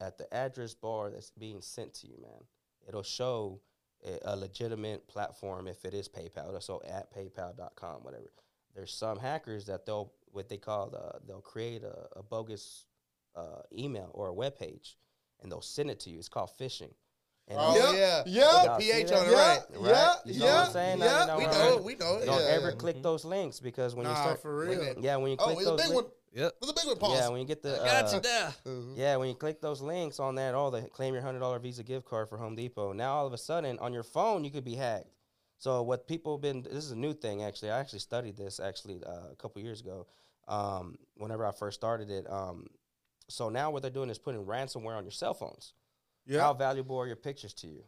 at 0.00 0.18
the 0.18 0.32
address 0.32 0.74
bar 0.74 1.10
that's 1.10 1.30
being 1.30 1.60
sent 1.60 1.94
to 1.94 2.06
you, 2.06 2.16
man. 2.20 2.42
It'll 2.86 3.02
show 3.02 3.60
a, 4.06 4.18
a 4.32 4.36
legitimate 4.36 5.08
platform 5.08 5.66
if 5.66 5.84
it 5.84 5.94
is 5.94 6.08
PayPal. 6.08 6.48
It'll 6.48 6.60
show 6.60 6.80
at 6.88 7.12
PayPal.com, 7.14 8.02
whatever. 8.04 8.30
There's 8.74 8.92
some 8.92 9.18
hackers 9.18 9.66
that 9.66 9.86
they'll 9.86 10.12
what 10.32 10.48
they 10.48 10.56
call 10.58 10.94
uh, 10.94 11.18
they'll 11.26 11.40
create 11.40 11.82
a, 11.82 12.06
a 12.16 12.22
bogus 12.22 12.84
uh, 13.34 13.62
email 13.76 14.10
or 14.14 14.28
a 14.28 14.32
web 14.32 14.56
page, 14.58 14.96
and 15.42 15.50
they'll 15.50 15.60
send 15.60 15.90
it 15.90 16.00
to 16.00 16.10
you. 16.10 16.18
It's 16.18 16.28
called 16.28 16.50
phishing. 16.58 16.92
And 17.50 17.56
Oh 17.58 17.74
yeah, 17.94 18.22
yeah, 18.26 18.62
Yeah, 18.66 18.76
pH 18.78 19.10
on 19.10 19.26
it, 19.26 19.30
that? 19.30 19.34
right? 19.34 19.80
Right. 19.80 19.90
yeah, 19.90 20.14
You 20.26 20.38
know 20.40 20.46
what 20.46 20.54
I'm 20.54 20.66
yeah, 20.66 20.68
saying? 20.68 20.98
Yeah. 20.98 21.36
We 21.38 21.44
know, 21.46 21.76
it, 21.78 21.84
we 21.84 21.94
know. 21.94 22.20
Don't 22.26 22.40
yeah. 22.42 22.46
ever 22.50 22.72
click 22.72 23.02
those 23.02 23.24
links 23.24 23.58
because 23.58 23.94
when 23.94 24.06
you 24.06 24.14
start, 24.14 24.42
for 24.42 24.54
real. 24.58 24.78
minute. 24.78 24.98
yeah, 25.00 25.16
when 25.16 25.30
you 25.30 25.38
Oh, 25.40 25.44
click 25.44 25.56
it's 25.56 25.66
those, 25.66 25.80
big 25.80 25.86
lin- 25.88 25.94
one. 25.96 26.04
Yep. 26.32 26.52
It's 26.62 26.70
a 26.70 26.74
big 26.74 26.86
one. 26.86 26.96
Pause. 26.98 27.18
yeah, 27.18 27.28
when 27.28 27.40
you 27.40 27.46
get 27.46 27.62
the, 27.62 27.70
Got 27.84 28.04
uh, 28.04 28.14
you 28.16 28.20
there. 28.20 28.54
Mhm. 28.66 28.96
yeah, 28.96 29.16
when 29.16 29.28
you 29.28 29.34
click 29.34 29.60
those 29.60 29.80
links 29.80 30.20
on 30.20 30.34
that, 30.36 30.54
all 30.54 30.70
the 30.70 30.82
claim 30.82 31.14
your 31.14 31.22
hundred 31.22 31.40
dollar 31.40 31.58
Visa 31.58 31.82
gift 31.82 32.06
card 32.06 32.28
for 32.28 32.36
Home 32.38 32.54
Depot. 32.54 32.92
Now 32.92 33.14
all 33.14 33.26
of 33.26 33.32
a 33.32 33.38
sudden 33.38 33.78
on 33.78 33.92
your 33.92 34.02
phone 34.02 34.44
you 34.44 34.50
could 34.50 34.64
be 34.64 34.74
hacked. 34.74 35.08
So 35.58 35.82
what 35.82 36.06
people 36.06 36.36
have 36.36 36.42
been 36.42 36.62
this 36.62 36.84
is 36.84 36.90
a 36.92 36.96
new 36.96 37.14
thing 37.14 37.42
actually. 37.42 37.70
I 37.70 37.80
actually 37.80 37.98
studied 38.00 38.36
this 38.36 38.60
actually 38.60 39.00
uh, 39.04 39.32
a 39.32 39.36
couple 39.36 39.60
years 39.62 39.80
ago. 39.80 40.06
Um, 40.46 40.96
whenever 41.16 41.44
I 41.46 41.52
first 41.52 41.78
started 41.78 42.10
it. 42.10 42.30
Um, 42.30 42.68
so 43.28 43.50
now 43.50 43.70
what 43.70 43.82
they're 43.82 43.90
doing 43.90 44.08
is 44.08 44.18
putting 44.18 44.44
ransomware 44.46 44.96
on 44.96 45.04
your 45.04 45.10
cell 45.12 45.34
phones. 45.34 45.74
Yeah, 46.26 46.40
How 46.40 46.54
valuable 46.54 46.96
are 46.98 47.06
your 47.06 47.16
pictures 47.16 47.52
to 47.54 47.66
you? 47.66 47.84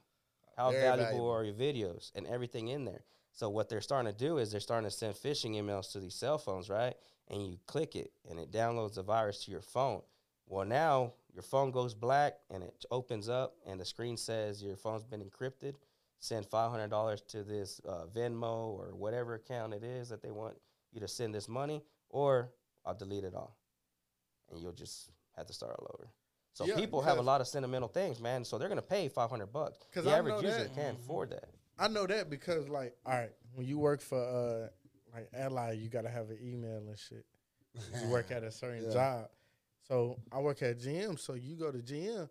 How 0.58 0.70
Very 0.70 0.82
valuable, 0.82 1.04
valuable. 1.10 1.30
are 1.30 1.44
your 1.44 1.54
videos 1.54 2.10
and 2.14 2.26
everything 2.26 2.68
in 2.68 2.84
there? 2.84 3.04
So 3.32 3.48
what 3.48 3.70
they're 3.70 3.80
starting 3.80 4.12
to 4.12 4.18
do 4.18 4.36
is 4.38 4.50
they're 4.50 4.60
starting 4.60 4.90
to 4.90 4.94
send 4.94 5.14
phishing 5.14 5.52
emails 5.56 5.92
to 5.92 6.00
these 6.00 6.14
cell 6.14 6.36
phones, 6.36 6.68
right? 6.68 6.94
And 7.30 7.46
you 7.46 7.58
click 7.66 7.94
it 7.96 8.10
and 8.28 8.38
it 8.40 8.50
downloads 8.50 8.94
the 8.94 9.02
virus 9.02 9.44
to 9.44 9.50
your 9.50 9.62
phone. 9.62 10.02
Well, 10.46 10.64
now 10.66 11.12
your 11.32 11.42
phone 11.44 11.70
goes 11.70 11.94
black 11.94 12.34
and 12.50 12.62
it 12.64 12.84
opens 12.90 13.28
up 13.28 13.54
and 13.66 13.78
the 13.80 13.84
screen 13.84 14.16
says 14.16 14.62
your 14.62 14.76
phone's 14.76 15.04
been 15.04 15.22
encrypted. 15.22 15.74
Send 16.18 16.44
five 16.44 16.70
hundred 16.70 16.90
dollars 16.90 17.22
to 17.28 17.42
this 17.44 17.80
uh, 17.88 18.04
Venmo 18.14 18.76
or 18.76 18.94
whatever 18.94 19.34
account 19.34 19.72
it 19.72 19.82
is 19.84 20.08
that 20.10 20.22
they 20.22 20.30
want 20.32 20.54
you 20.92 21.00
to 21.00 21.08
send 21.08 21.34
this 21.34 21.48
money, 21.48 21.82
or 22.10 22.50
I'll 22.84 22.94
delete 22.94 23.24
it 23.24 23.34
all, 23.34 23.56
and 24.50 24.60
you'll 24.60 24.72
just 24.72 25.10
have 25.36 25.46
to 25.46 25.52
start 25.54 25.76
all 25.78 25.90
over. 25.94 26.10
So 26.52 26.66
Yeah, 26.66 26.74
people 26.74 27.00
have 27.00 27.16
a 27.18 27.22
lot 27.22 27.40
of 27.40 27.46
sentimental 27.48 27.88
things, 27.88 28.20
man. 28.20 28.44
So 28.44 28.58
they're 28.58 28.68
gonna 28.68 28.82
pay 28.82 29.08
five 29.08 29.30
hundred 29.30 29.52
bucks. 29.52 29.78
'Cause 29.94 30.04
The 30.04 30.10
I 30.12 30.18
average 30.18 30.42
user 30.42 30.64
that. 30.64 30.74
can't 30.74 30.98
afford 30.98 31.30
that. 31.30 31.48
I 31.78 31.88
know 31.88 32.06
that 32.06 32.28
because 32.28 32.68
like, 32.68 32.94
all 33.06 33.14
right, 33.14 33.32
when 33.54 33.66
you 33.66 33.78
work 33.78 34.00
for 34.02 34.18
uh 34.20 34.68
like 35.12 35.28
Ally, 35.34 35.72
you 35.72 35.88
gotta 35.88 36.08
have 36.10 36.30
an 36.30 36.38
email 36.42 36.78
and 36.78 36.98
shit. 36.98 37.24
You 38.02 38.08
work 38.08 38.30
at 38.30 38.42
a 38.42 38.50
certain 38.50 38.84
Yeah. 38.84 38.92
job. 38.92 39.28
So 39.86 40.18
I 40.32 40.40
work 40.40 40.62
at 40.62 40.78
GM. 40.78 41.18
So 41.18 41.34
you 41.34 41.56
go 41.56 41.70
to 41.70 41.78
GM, 41.78 42.28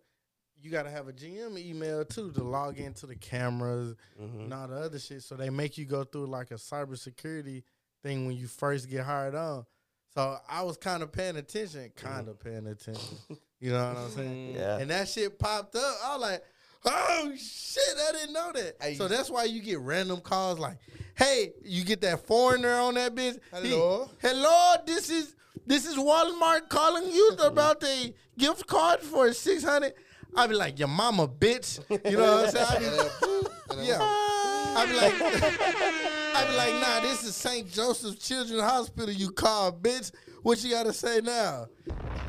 you 0.62 0.70
gotta 0.72 0.90
have 0.90 1.08
a 1.08 1.14
GM 1.14 1.58
email 1.58 2.04
too 2.06 2.32
to 2.34 2.44
log 2.44 2.78
into 2.80 3.06
the 3.06 3.16
cameras 3.16 3.96
Mhm. 4.20 4.44
and 4.46 4.54
all 4.54 4.68
the 4.68 4.76
other 4.76 5.00
shit. 5.00 5.24
So 5.24 5.36
they 5.36 5.50
make 5.50 5.78
you 5.78 5.86
go 5.86 6.04
through 6.04 6.28
like 6.28 6.52
a 6.52 6.56
cybersecurity 6.56 7.64
thing 8.04 8.26
when 8.26 8.36
you 8.38 8.48
first 8.48 8.90
get 8.90 9.04
hired 9.06 9.36
on. 9.36 9.66
So 10.14 10.38
I 10.48 10.64
was 10.64 10.78
kind 10.78 11.04
of 11.04 11.12
paying 11.12 11.38
attention, 11.38 11.92
kind 11.96 12.28
of 12.28 12.40
paying 12.40 12.68
attention. 12.68 13.18
You 13.60 13.72
know 13.72 13.88
what 13.90 13.98
I'm 13.98 14.12
saying? 14.12 14.56
Yeah. 14.56 14.78
And 14.80 14.90
that 14.90 15.08
shit 15.08 15.38
popped 15.38 15.76
up. 15.76 15.96
I 16.04 16.14
was 16.18 16.22
like, 16.22 16.44
oh 16.86 17.34
shit, 17.38 17.84
I 18.08 18.12
didn't 18.14 18.34
know 18.34 18.52
that. 18.54 18.76
Hey. 18.82 18.96
so 18.96 19.08
that's 19.08 19.30
why 19.30 19.44
you 19.44 19.62
get 19.62 19.80
random 19.80 20.22
calls 20.22 20.60
like, 20.60 20.78
hey, 21.20 21.52
you 21.64 21.84
get 21.84 22.02
that 22.02 22.26
foreigner 22.26 22.74
on 22.74 22.96
that 22.96 23.14
bitch. 23.14 23.38
He- 23.62 23.70
Hello? 23.70 24.10
hello, 24.22 24.76
this 24.88 25.10
is 25.10 25.36
this 25.68 25.86
is 25.86 25.96
Walmart 25.98 26.70
calling 26.70 27.12
you 27.12 27.32
about 27.44 27.80
the 27.80 28.14
gift 28.38 28.66
card 28.66 29.02
for 29.02 29.32
six 29.34 29.64
hundred. 29.64 29.94
I'd 30.36 30.50
be 30.50 30.56
like, 30.56 30.78
your 30.80 30.88
mama 30.88 31.28
bitch. 31.28 31.80
You 32.10 32.18
know 32.18 32.36
what 32.44 32.46
I'm 32.46 32.52
saying? 32.52 32.68
I'd 32.70 32.80
be- 32.80 32.86
And 32.86 32.98
then, 33.00 33.06
boop, 33.20 33.48
and 33.72 33.80
then, 33.80 33.86
yeah. 33.86 33.98
I'd 34.02 34.88
be 34.88 34.96
like, 34.96 35.14
I'd 36.36 36.48
be 36.50 36.56
like, 36.56 36.74
nah, 36.82 37.00
this 37.02 37.24
is 37.24 37.36
St. 37.36 37.70
Joseph's 37.72 38.28
Children's 38.28 38.62
Hospital. 38.62 39.12
You 39.14 39.32
call, 39.32 39.72
bitch. 39.74 40.12
What 40.44 40.64
you 40.64 40.70
gotta 40.72 40.94
say 40.94 41.20
now? 41.22 41.68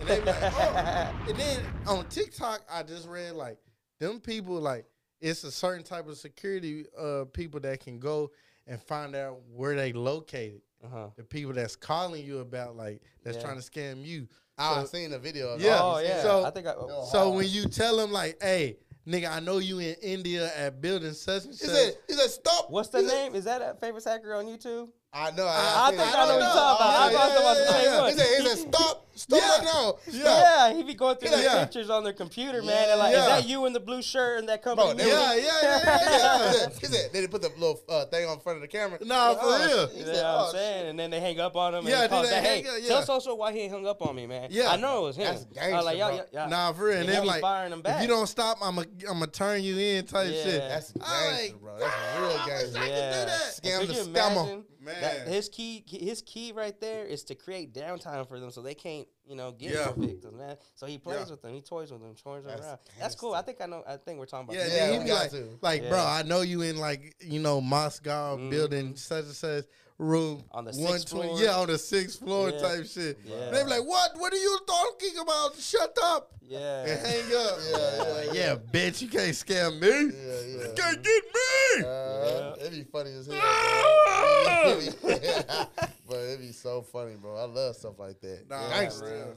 And 0.01 0.09
they 0.09 0.18
be 0.20 0.26
like, 0.26 0.36
oh. 0.43 1.14
And 1.28 1.36
then 1.36 1.61
on 1.86 2.07
TikTok, 2.09 2.62
I 2.70 2.82
just 2.82 3.07
read 3.09 3.32
like 3.32 3.59
them 4.01 4.18
people 4.20 4.55
like 4.61 4.86
it's 5.20 5.45
a 5.45 5.51
certain 5.53 5.84
type 5.84 6.09
of 6.09 6.16
security 6.16 6.86
uh 6.99 7.26
people 7.32 7.61
that 7.61 7.80
can 7.80 7.99
go 7.99 8.30
and 8.71 8.81
find 8.81 9.14
out 9.14 9.41
where 9.55 9.75
they 9.75 9.93
located. 9.93 10.62
Uh-huh. 10.83 11.09
The 11.16 11.25
people 11.25 11.53
that's 11.53 11.77
calling 11.77 12.25
you 12.25 12.39
about 12.39 12.77
like 12.77 13.03
that's 13.23 13.37
Yeah. 13.37 13.43
trying 13.43 13.61
to 13.61 13.62
scam 13.71 14.03
you. 14.05 14.27
I 14.57 14.81
So- 14.81 14.87
seen 14.87 15.11
the 15.11 15.18
video. 15.18 15.51
Of 15.55 15.61
Yeah. 15.61 15.79
Oh 15.83 15.99
yeah. 15.99 16.23
So- 16.23 16.45
I 16.45 16.51
think 16.51 16.66
I. 16.66 16.75
oh, 16.75 17.07
So 17.12 17.31
when 17.33 17.49
you 17.49 17.66
tell 17.66 17.97
them 17.99 18.12
like, 18.12 18.43
hey, 18.43 18.79
nigga, 19.07 19.31
I 19.31 19.41
know 19.41 19.59
you 19.59 19.79
in 19.81 19.95
India 20.03 20.51
at 20.57 20.81
building 20.81 21.12
such 21.12 21.45
and 21.45 21.53
He 21.53 21.59
such. 21.59 21.71
said, 21.71 21.97
he 22.07 22.12
said, 22.14 22.31
stop. 22.31 22.71
What's 22.71 22.89
the 22.89 23.01
He 23.03 23.09
said- 23.09 23.14
name? 23.14 23.35
Is 23.35 23.45
that 23.45 23.61
a 23.61 23.75
famous 23.75 24.05
hacker 24.05 24.33
on 24.35 24.47
YouTube? 24.47 24.89
I 25.13 25.31
know. 25.33 25.45
I 25.49 25.89
seen 25.91 25.99
think. 25.99 26.15
I 26.15 26.25
know 26.25 26.35
what 26.37 26.41
you're 26.41 26.41
talking 26.41 26.87
about. 26.87 26.95
I 26.95 27.11
Yeah, 27.11 27.19
thought 27.19 27.31
about 27.41 27.57
the 27.57 27.63
yeah, 27.65 27.81
same 27.83 28.01
one. 28.01 28.11
He 28.13 28.47
said, 28.47 28.73
stop, 28.73 29.07
stop 29.17 29.41
Yeah. 29.41 29.49
right 29.49 29.65
now. 29.65 29.95
Yeah. 30.07 30.21
Stop. 30.23 30.39
Yeah, 30.71 30.73
he 30.77 30.83
be 30.85 30.95
going 30.95 31.17
through 31.17 31.31
the 31.31 31.43
Yeah. 31.43 31.65
pictures 31.65 31.91
on 31.91 32.05
their 32.05 32.13
computer, 32.13 32.63
man. 32.63 32.91
And 32.91 32.99
like, 33.01 33.13
Yeah. 33.13 33.21
is 33.23 33.27
that 33.27 33.49
you 33.49 33.67
in 33.67 33.73
the 33.73 33.81
blue 33.81 34.03
shirt 34.03 34.39
and 34.39 34.49
that 34.49 34.63
company? 34.63 34.95
Bro, 34.95 35.05
yeah, 35.05 35.35
yeah, 35.35 35.43
yeah, 35.63 35.79
yeah, 35.83 35.83
yeah. 35.83 36.49
He 36.51 36.55
said, 36.55 36.73
he 36.81 36.87
said, 36.87 37.13
they 37.13 37.27
put 37.27 37.43
the 37.43 37.49
little 37.59 37.81
uh, 37.89 38.05
thing 38.05 38.29
on 38.29 38.39
front 38.39 38.59
of 38.59 38.63
the 38.63 38.69
camera. 38.69 38.99
Nah, 39.05 39.35
for 39.35 39.41
Oh, 39.43 39.67
real. 39.67 39.87
He 39.89 39.99
You 39.99 40.05
said, 40.07 40.15
know 40.15 40.23
what 40.23 40.41
oh, 40.43 40.47
I'm 40.47 40.53
saying? 40.53 40.89
And 40.91 40.99
then 41.01 41.11
they 41.11 41.19
hang 41.19 41.41
up 41.41 41.57
on 41.57 41.75
him. 41.75 41.89
Yeah, 41.89 42.05
and 42.05 42.13
he 42.13 42.23
they 42.23 42.31
back, 42.31 42.45
hang 42.45 42.63
hey, 42.65 42.69
up, 42.71 42.77
yeah. 42.81 42.89
tell 42.89 43.03
social 43.03 43.37
why 43.37 43.53
he 43.53 43.61
ain't 43.63 43.73
hung 43.73 43.87
up 43.89 44.01
on 44.03 44.15
me, 44.15 44.29
man. 44.29 44.47
Yeah. 44.53 44.71
I 44.71 44.77
know 44.77 44.99
it 44.99 45.03
was 45.09 45.17
him. 45.17 45.25
That's 45.25 45.45
I 45.61 45.73
was 45.77 45.85
like, 45.87 45.99
yeah, 45.99 46.07
bro. 46.07 46.17
yeah, 46.19 46.23
yeah. 46.33 46.47
Nah, 46.47 46.73
for 46.73 46.85
real. 46.85 46.93
And 46.93 47.01
And 47.01 47.09
they 47.09 47.13
then 47.15 47.23
be 47.23 47.27
he 47.27 47.33
like, 47.33 47.41
firing 47.43 47.71
them 47.73 47.83
if 47.85 48.01
you 48.03 48.07
don't 48.07 48.29
stop, 48.29 48.59
I'm 48.63 48.79
I'm 48.79 48.85
going 48.85 49.21
to 49.23 49.27
turn 49.27 49.65
you 49.65 49.77
in 49.77 50.07
type 50.07 50.31
Yeah. 50.33 50.43
shit. 50.45 50.61
That's 50.61 50.93
I 51.01 51.31
gangster, 51.31 51.57
bro. 51.57 51.79
That's 51.81 51.95
real 52.21 52.31
I 52.31 52.47
gangster. 52.47 52.79
I 52.79 52.81
could 52.83 52.89
do 52.89 53.01
Yeah. 53.01 53.25
that. 53.25 53.61
Scam 53.61 53.87
the 53.89 53.95
scammer. 53.95 54.65
Imagine 54.99 55.18
Man. 55.18 55.24
that 55.26 55.32
his 55.34 55.49
key, 55.49 55.84
his 55.86 56.22
key 56.22 56.53
right 56.53 56.78
there 56.80 57.05
is 57.05 57.22
to 57.24 57.34
create 57.34 57.74
downtime 57.74 58.26
for 58.28 58.38
them, 58.41 58.51
so 58.51 58.62
they 58.62 58.74
can't, 58.74 59.07
you 59.26 59.36
know, 59.36 59.53
get 59.53 59.70
Yeah. 59.70 59.93
victims, 59.93 60.34
man. 60.36 60.57
So 60.74 60.86
he 60.86 60.99
plays 60.99 61.26
Yeah. 61.26 61.30
with 61.30 61.43
them, 61.43 61.55
he 61.55 61.61
toys 61.61 61.93
with 61.93 62.01
them, 62.01 62.14
toys 62.14 62.45
them 62.45 62.53
That's 62.57 62.66
around. 62.66 62.78
That's 62.99 63.14
cool. 63.14 63.34
I 63.34 63.43
think 63.43 63.61
I 63.61 63.66
know. 63.66 63.82
I 63.86 63.97
think 63.97 64.18
we're 64.18 64.26
talking 64.26 64.45
about. 64.49 64.57
Yeah, 64.57 64.64
the 64.64 64.70
Yeah, 64.70 64.76
then 64.86 64.91
we 64.93 64.99
he 64.99 65.05
be 65.05 65.09
got 65.11 65.20
like, 65.22 65.30
to. 65.30 65.59
like, 65.62 65.88
bro, 65.88 65.99
I 66.05 66.22
know 66.22 66.41
you 66.41 66.62
in 66.62 66.78
like, 66.78 67.14
you 67.20 67.41
know, 67.41 67.61
Moscow 67.61 68.36
Mhm. 68.36 68.51
building 68.51 68.97
such 68.97 69.24
and 69.24 69.34
such 69.34 69.64
room 70.01 70.42
On 70.53 70.64
the 70.64 70.72
one 70.72 70.92
sixth 70.98 71.11
floor? 71.11 71.38
Yeah, 71.40 71.57
on 71.59 71.66
the 71.68 71.78
sixth 71.78 72.18
floor 72.20 72.51
Yeah. 72.51 72.59
type 72.59 72.86
shit. 72.86 73.18
Yeah. 73.24 73.51
They 73.51 73.62
be 73.64 73.68
like, 73.70 73.84
what? 73.84 74.12
What 74.18 74.32
are 74.32 74.36
you 74.36 74.59
talking 74.66 75.18
about? 75.20 75.57
Shut 75.59 75.96
up 76.03 76.32
Yeah. 76.42 76.84
and 76.86 77.07
hang 77.07 77.24
up. 77.36 77.59
Yeah, 77.70 77.78
yeah, 77.78 78.22
yeah. 78.22 78.32
yeah, 78.32 78.57
bitch, 78.72 79.03
you 79.03 79.09
can't 79.09 79.30
scam 79.36 79.78
me. 79.80 79.88
Yeah, 79.88 80.40
You 80.40 80.59
yeah. 80.61 80.74
can't 80.74 81.03
get 81.03 81.24
me. 81.34 81.84
Uh, 81.84 82.55
It'd 82.61 82.72
be 82.72 82.84
funny 82.90 83.12
as 83.12 83.26
hell, 83.26 83.38
Ah! 83.40 84.62
bro. 85.03 85.07
but 86.09 86.16
it'd 86.18 86.40
be 86.40 86.53
so 86.53 86.82
funny, 86.82 87.14
bro. 87.16 87.36
I 87.36 87.44
love 87.44 87.76
stuff 87.76 87.98
like 87.98 88.20
that. 88.22 88.48
Nah, 88.48 88.59
Gangsta. 88.70 89.03
man. 89.03 89.36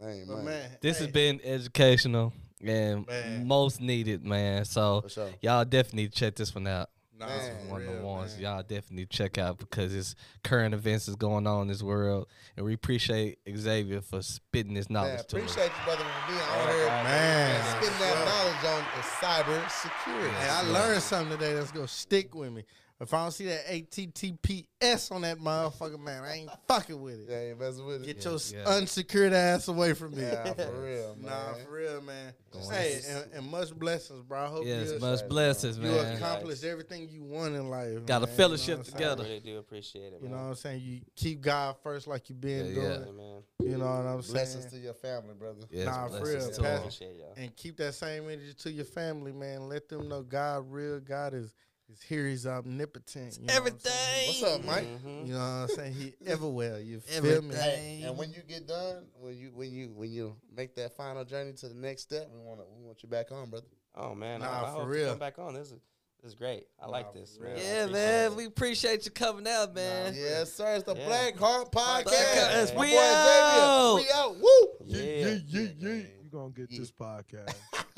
Man, 0.00 0.28
man. 0.28 0.44
man, 0.44 0.70
This 0.80 0.98
hey, 0.98 1.04
has 1.04 1.12
been 1.12 1.40
educational 1.44 2.32
and 2.64 3.06
Man. 3.06 3.46
most 3.46 3.80
needed, 3.80 4.24
man. 4.24 4.64
So 4.64 5.04
sure. 5.08 5.28
y'all 5.40 5.64
definitely 5.64 6.08
check 6.08 6.34
this 6.34 6.54
one 6.54 6.66
out. 6.66 6.90
Nah, 7.18 7.26
Man, 7.26 7.38
This 7.38 7.64
is 7.64 7.70
one 7.70 7.82
of 7.82 7.94
the 7.96 8.02
ones 8.02 8.32
man. 8.34 8.42
y'all 8.42 8.62
definitely 8.62 9.06
check 9.06 9.38
out 9.38 9.58
because 9.58 9.94
it's 9.94 10.14
current 10.42 10.74
events 10.74 11.08
is 11.08 11.16
going 11.16 11.46
on 11.46 11.62
in 11.62 11.68
this 11.68 11.82
world, 11.82 12.26
and 12.56 12.64
we 12.66 12.74
appreciate 12.74 13.38
Xavier 13.56 14.00
for 14.00 14.22
spitting 14.22 14.74
this 14.74 14.88
Man, 14.90 15.02
knowledge 15.04 15.26
to 15.28 15.36
us. 15.36 15.42
appreciate 15.42 15.66
you, 15.78 15.84
brother, 15.84 16.04
for 16.04 16.28
being 16.32 16.40
oh, 16.42 16.60
on 16.60 16.68
Yeah, 16.68 16.74
here. 16.74 16.86
man. 17.04 17.56
and 17.56 17.68
spitting 17.84 17.98
that 18.00 18.24
knowledge 18.26 18.64
on 18.74 18.82
cyber 19.20 19.70
security. 19.70 20.34
Hey, 20.36 20.48
I 20.48 20.62
learned 20.62 21.02
something 21.02 21.36
today 21.38 21.54
that's 21.54 21.70
gonna 21.72 21.88
stick 21.88 22.34
with 22.34 22.52
me. 22.52 22.64
If 23.00 23.12
I 23.12 23.22
don't 23.24 23.32
see 23.32 23.46
that 23.46 23.66
ATTPS 23.66 25.10
on 25.10 25.22
that 25.22 25.38
motherfucker, 25.38 25.98
man, 25.98 26.22
I 26.22 26.34
ain't 26.34 26.50
fucking 26.68 27.00
with 27.00 27.20
it. 27.20 27.26
Yeah, 27.28 27.50
ain't 27.50 27.58
messing 27.58 27.84
with 27.84 28.02
it. 28.02 28.06
Get 28.06 28.24
Yeah, 28.24 28.30
your 28.30 28.40
yeah. 28.52 28.76
unsecured 28.76 29.32
ass 29.32 29.66
away 29.66 29.94
from 29.94 30.12
me. 30.14 30.22
Yeah, 30.22 30.52
for 30.54 30.70
real, 30.82 31.16
man. 31.16 31.24
Nah, 31.24 31.54
for 31.54 31.72
real, 31.72 32.00
man. 32.02 32.32
Going 32.52 32.70
Hey, 32.70 33.00
and, 33.08 33.32
and 33.34 33.50
much 33.50 33.74
blessings, 33.74 34.22
bro. 34.22 34.44
I 34.44 34.46
hope 34.46 34.64
Yes, 34.64 34.92
you, 34.92 34.98
much 35.00 35.28
blessings, 35.28 35.76
man. 35.78 35.90
you 35.90 35.96
man. 36.02 36.16
accomplished 36.16 36.62
everything 36.62 37.08
you 37.10 37.24
want 37.24 37.56
in 37.56 37.68
life. 37.68 38.06
Got 38.06 38.22
a 38.22 38.26
fellowship 38.28 38.68
You 38.68 38.74
know 38.74 38.78
what 38.78 38.86
I'm 38.88 38.92
together. 38.94 39.22
really 39.24 39.40
do 39.40 39.58
appreciate 39.58 40.12
it, 40.12 40.20
saying? 40.20 40.22
You 40.22 40.28
know 40.28 40.36
what 40.36 40.48
I'm 40.50 40.54
saying? 40.54 40.80
You 40.84 41.00
keep 41.16 41.40
God 41.40 41.74
first, 41.82 42.06
like 42.06 42.28
you 42.30 42.36
been 42.36 42.66
Yeah, 42.66 42.72
yeah. 42.72 42.74
doing. 42.74 43.06
Yeah, 43.06 43.12
man. 43.12 43.42
You 43.64 43.78
know 43.78 43.86
what 43.86 44.06
I'm 44.06 44.22
saying? 44.22 44.34
Blessings 44.34 44.66
to 44.66 44.78
your 44.78 44.94
family, 44.94 45.34
brother. 45.34 45.62
Yes, 45.68 45.86
Nah, 45.86 46.04
for 46.04 46.20
blessings 46.20 46.44
real, 46.44 46.50
to 46.56 46.62
Yeah, 46.62 46.68
all. 46.70 46.78
Appreciate 46.78 47.16
y'all. 47.16 47.34
And 47.36 47.56
keep 47.56 47.76
that 47.78 47.94
same 47.94 48.24
energy 48.30 48.54
to 48.56 48.70
your 48.70 48.84
family, 48.84 49.32
man. 49.32 49.68
Let 49.68 49.88
them 49.88 50.08
know 50.08 50.22
God 50.22 50.70
real. 50.70 51.00
God 51.00 51.34
is 51.34 51.52
is 51.92 52.02
here. 52.02 52.26
He's 52.26 52.46
omnipotent. 52.46 53.38
You 53.40 53.46
know 53.46 53.54
what 53.62 53.72
What's 53.74 54.42
up, 54.42 54.64
Mike? 54.64 54.84
Mhm. 54.84 55.26
You 55.26 55.32
know 55.34 55.38
what 55.38 55.44
I'm 55.44 55.68
saying? 55.68 55.92
He 55.94 56.14
everywhere. 56.26 56.78
You 56.80 57.00
feel 57.00 57.18
Everything. 57.18 57.48
me? 57.48 57.54
Hey, 57.56 58.02
and 58.06 58.16
when 58.16 58.32
you 58.32 58.42
get 58.46 58.66
done, 58.66 59.04
when 59.20 59.36
you 59.36 59.50
when 59.54 59.70
you 59.70 59.88
when 59.94 60.10
you 60.10 60.36
make 60.54 60.74
that 60.76 60.96
final 60.96 61.24
journey 61.24 61.52
to 61.52 61.68
the 61.68 61.74
next 61.74 62.02
step, 62.02 62.28
we 62.32 62.38
want 62.40 62.60
to 62.60 62.66
we 62.76 62.84
want 62.84 63.02
you 63.02 63.08
back 63.08 63.30
on, 63.32 63.50
brother. 63.50 63.66
Oh 63.94 64.14
man, 64.14 64.40
Nah, 64.40 64.46
I, 64.50 64.58
I 64.58 64.72
for 64.72 64.80
hope 64.80 64.88
real. 64.88 65.04
to 65.04 65.10
come 65.10 65.18
back 65.18 65.38
on. 65.38 65.54
This 65.54 65.68
is 65.72 65.78
this 66.22 66.30
is 66.32 66.34
great. 66.34 66.64
I 66.80 66.86
like 66.86 67.12
this. 67.12 67.38
Man. 67.38 67.56
Yeah, 67.56 67.86
man. 67.86 68.32
it. 68.32 68.36
We 68.36 68.46
appreciate 68.46 69.04
you 69.04 69.10
coming 69.10 69.46
out, 69.46 69.74
man. 69.74 70.14
Yes, 70.16 70.52
sir. 70.54 70.76
It's 70.76 70.84
the 70.84 70.94
Yeah. 70.96 71.06
Black 71.06 71.36
Heart 71.36 71.70
Podcast. 71.70 72.04
Podcast. 72.04 72.74
My 72.74 72.80
We 72.80 72.90
boy 72.92 72.98
out. 72.98 73.98
Xavier. 73.98 74.06
We 74.06 74.12
out. 74.14 74.36
Woo. 74.40 74.68
Yeah. 74.86 75.38
You 75.46 76.28
gonna 76.32 76.50
get 76.50 76.70
Yeah. 76.72 76.78
this 76.80 76.90
podcast. 76.92 77.54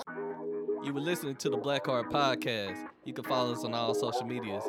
You 0.85 0.93
were 0.93 1.01
listening 1.01 1.37
to 1.37 1.51
the 1.51 1.57
Black 1.57 1.87
Heart 1.87 2.11
Podcast. 2.11 2.89
You 3.05 3.13
can 3.13 3.25
follow 3.25 3.53
us 3.53 3.65
on 3.65 3.75
all 3.75 3.95
social 3.95 4.25
medias. 4.25 4.63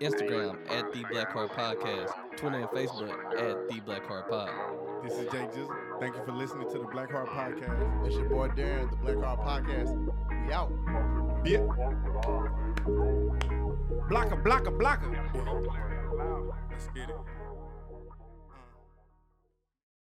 Instagram 0.00 0.58
at 0.70 0.92
the 0.92 1.04
Black 1.10 1.32
Heart 1.32 1.50
Podcast. 1.52 2.12
Twitter 2.36 2.58
and 2.58 2.68
Facebook 2.68 3.12
at 3.38 3.68
the 3.68 3.80
Black 3.80 4.06
Heart 4.06 4.30
Pod. 4.30 4.50
This 5.02 5.14
is 5.14 5.30
Jake 5.30 5.50
Jizzle. 5.52 6.00
Thank 6.00 6.16
you 6.16 6.24
for 6.24 6.32
listening 6.32 6.70
to 6.70 6.78
the 6.78 6.86
Black 6.86 7.10
Heart 7.10 7.28
Podcast. 7.28 8.06
It's 8.06 8.16
your 8.16 8.28
boy 8.28 8.48
Darren, 8.48 8.90
the 8.90 8.96
Black 8.96 9.16
Heart 9.24 9.66
Podcast. 9.66 10.46
We 10.46 10.52
out. 10.52 10.72
Yeah. 11.44 11.66
Blocker, 14.08 14.36
blocker, 14.36 14.70
blocker. 14.70 15.10
Let's 16.70 16.88
get 16.94 17.10
it. 17.10 17.16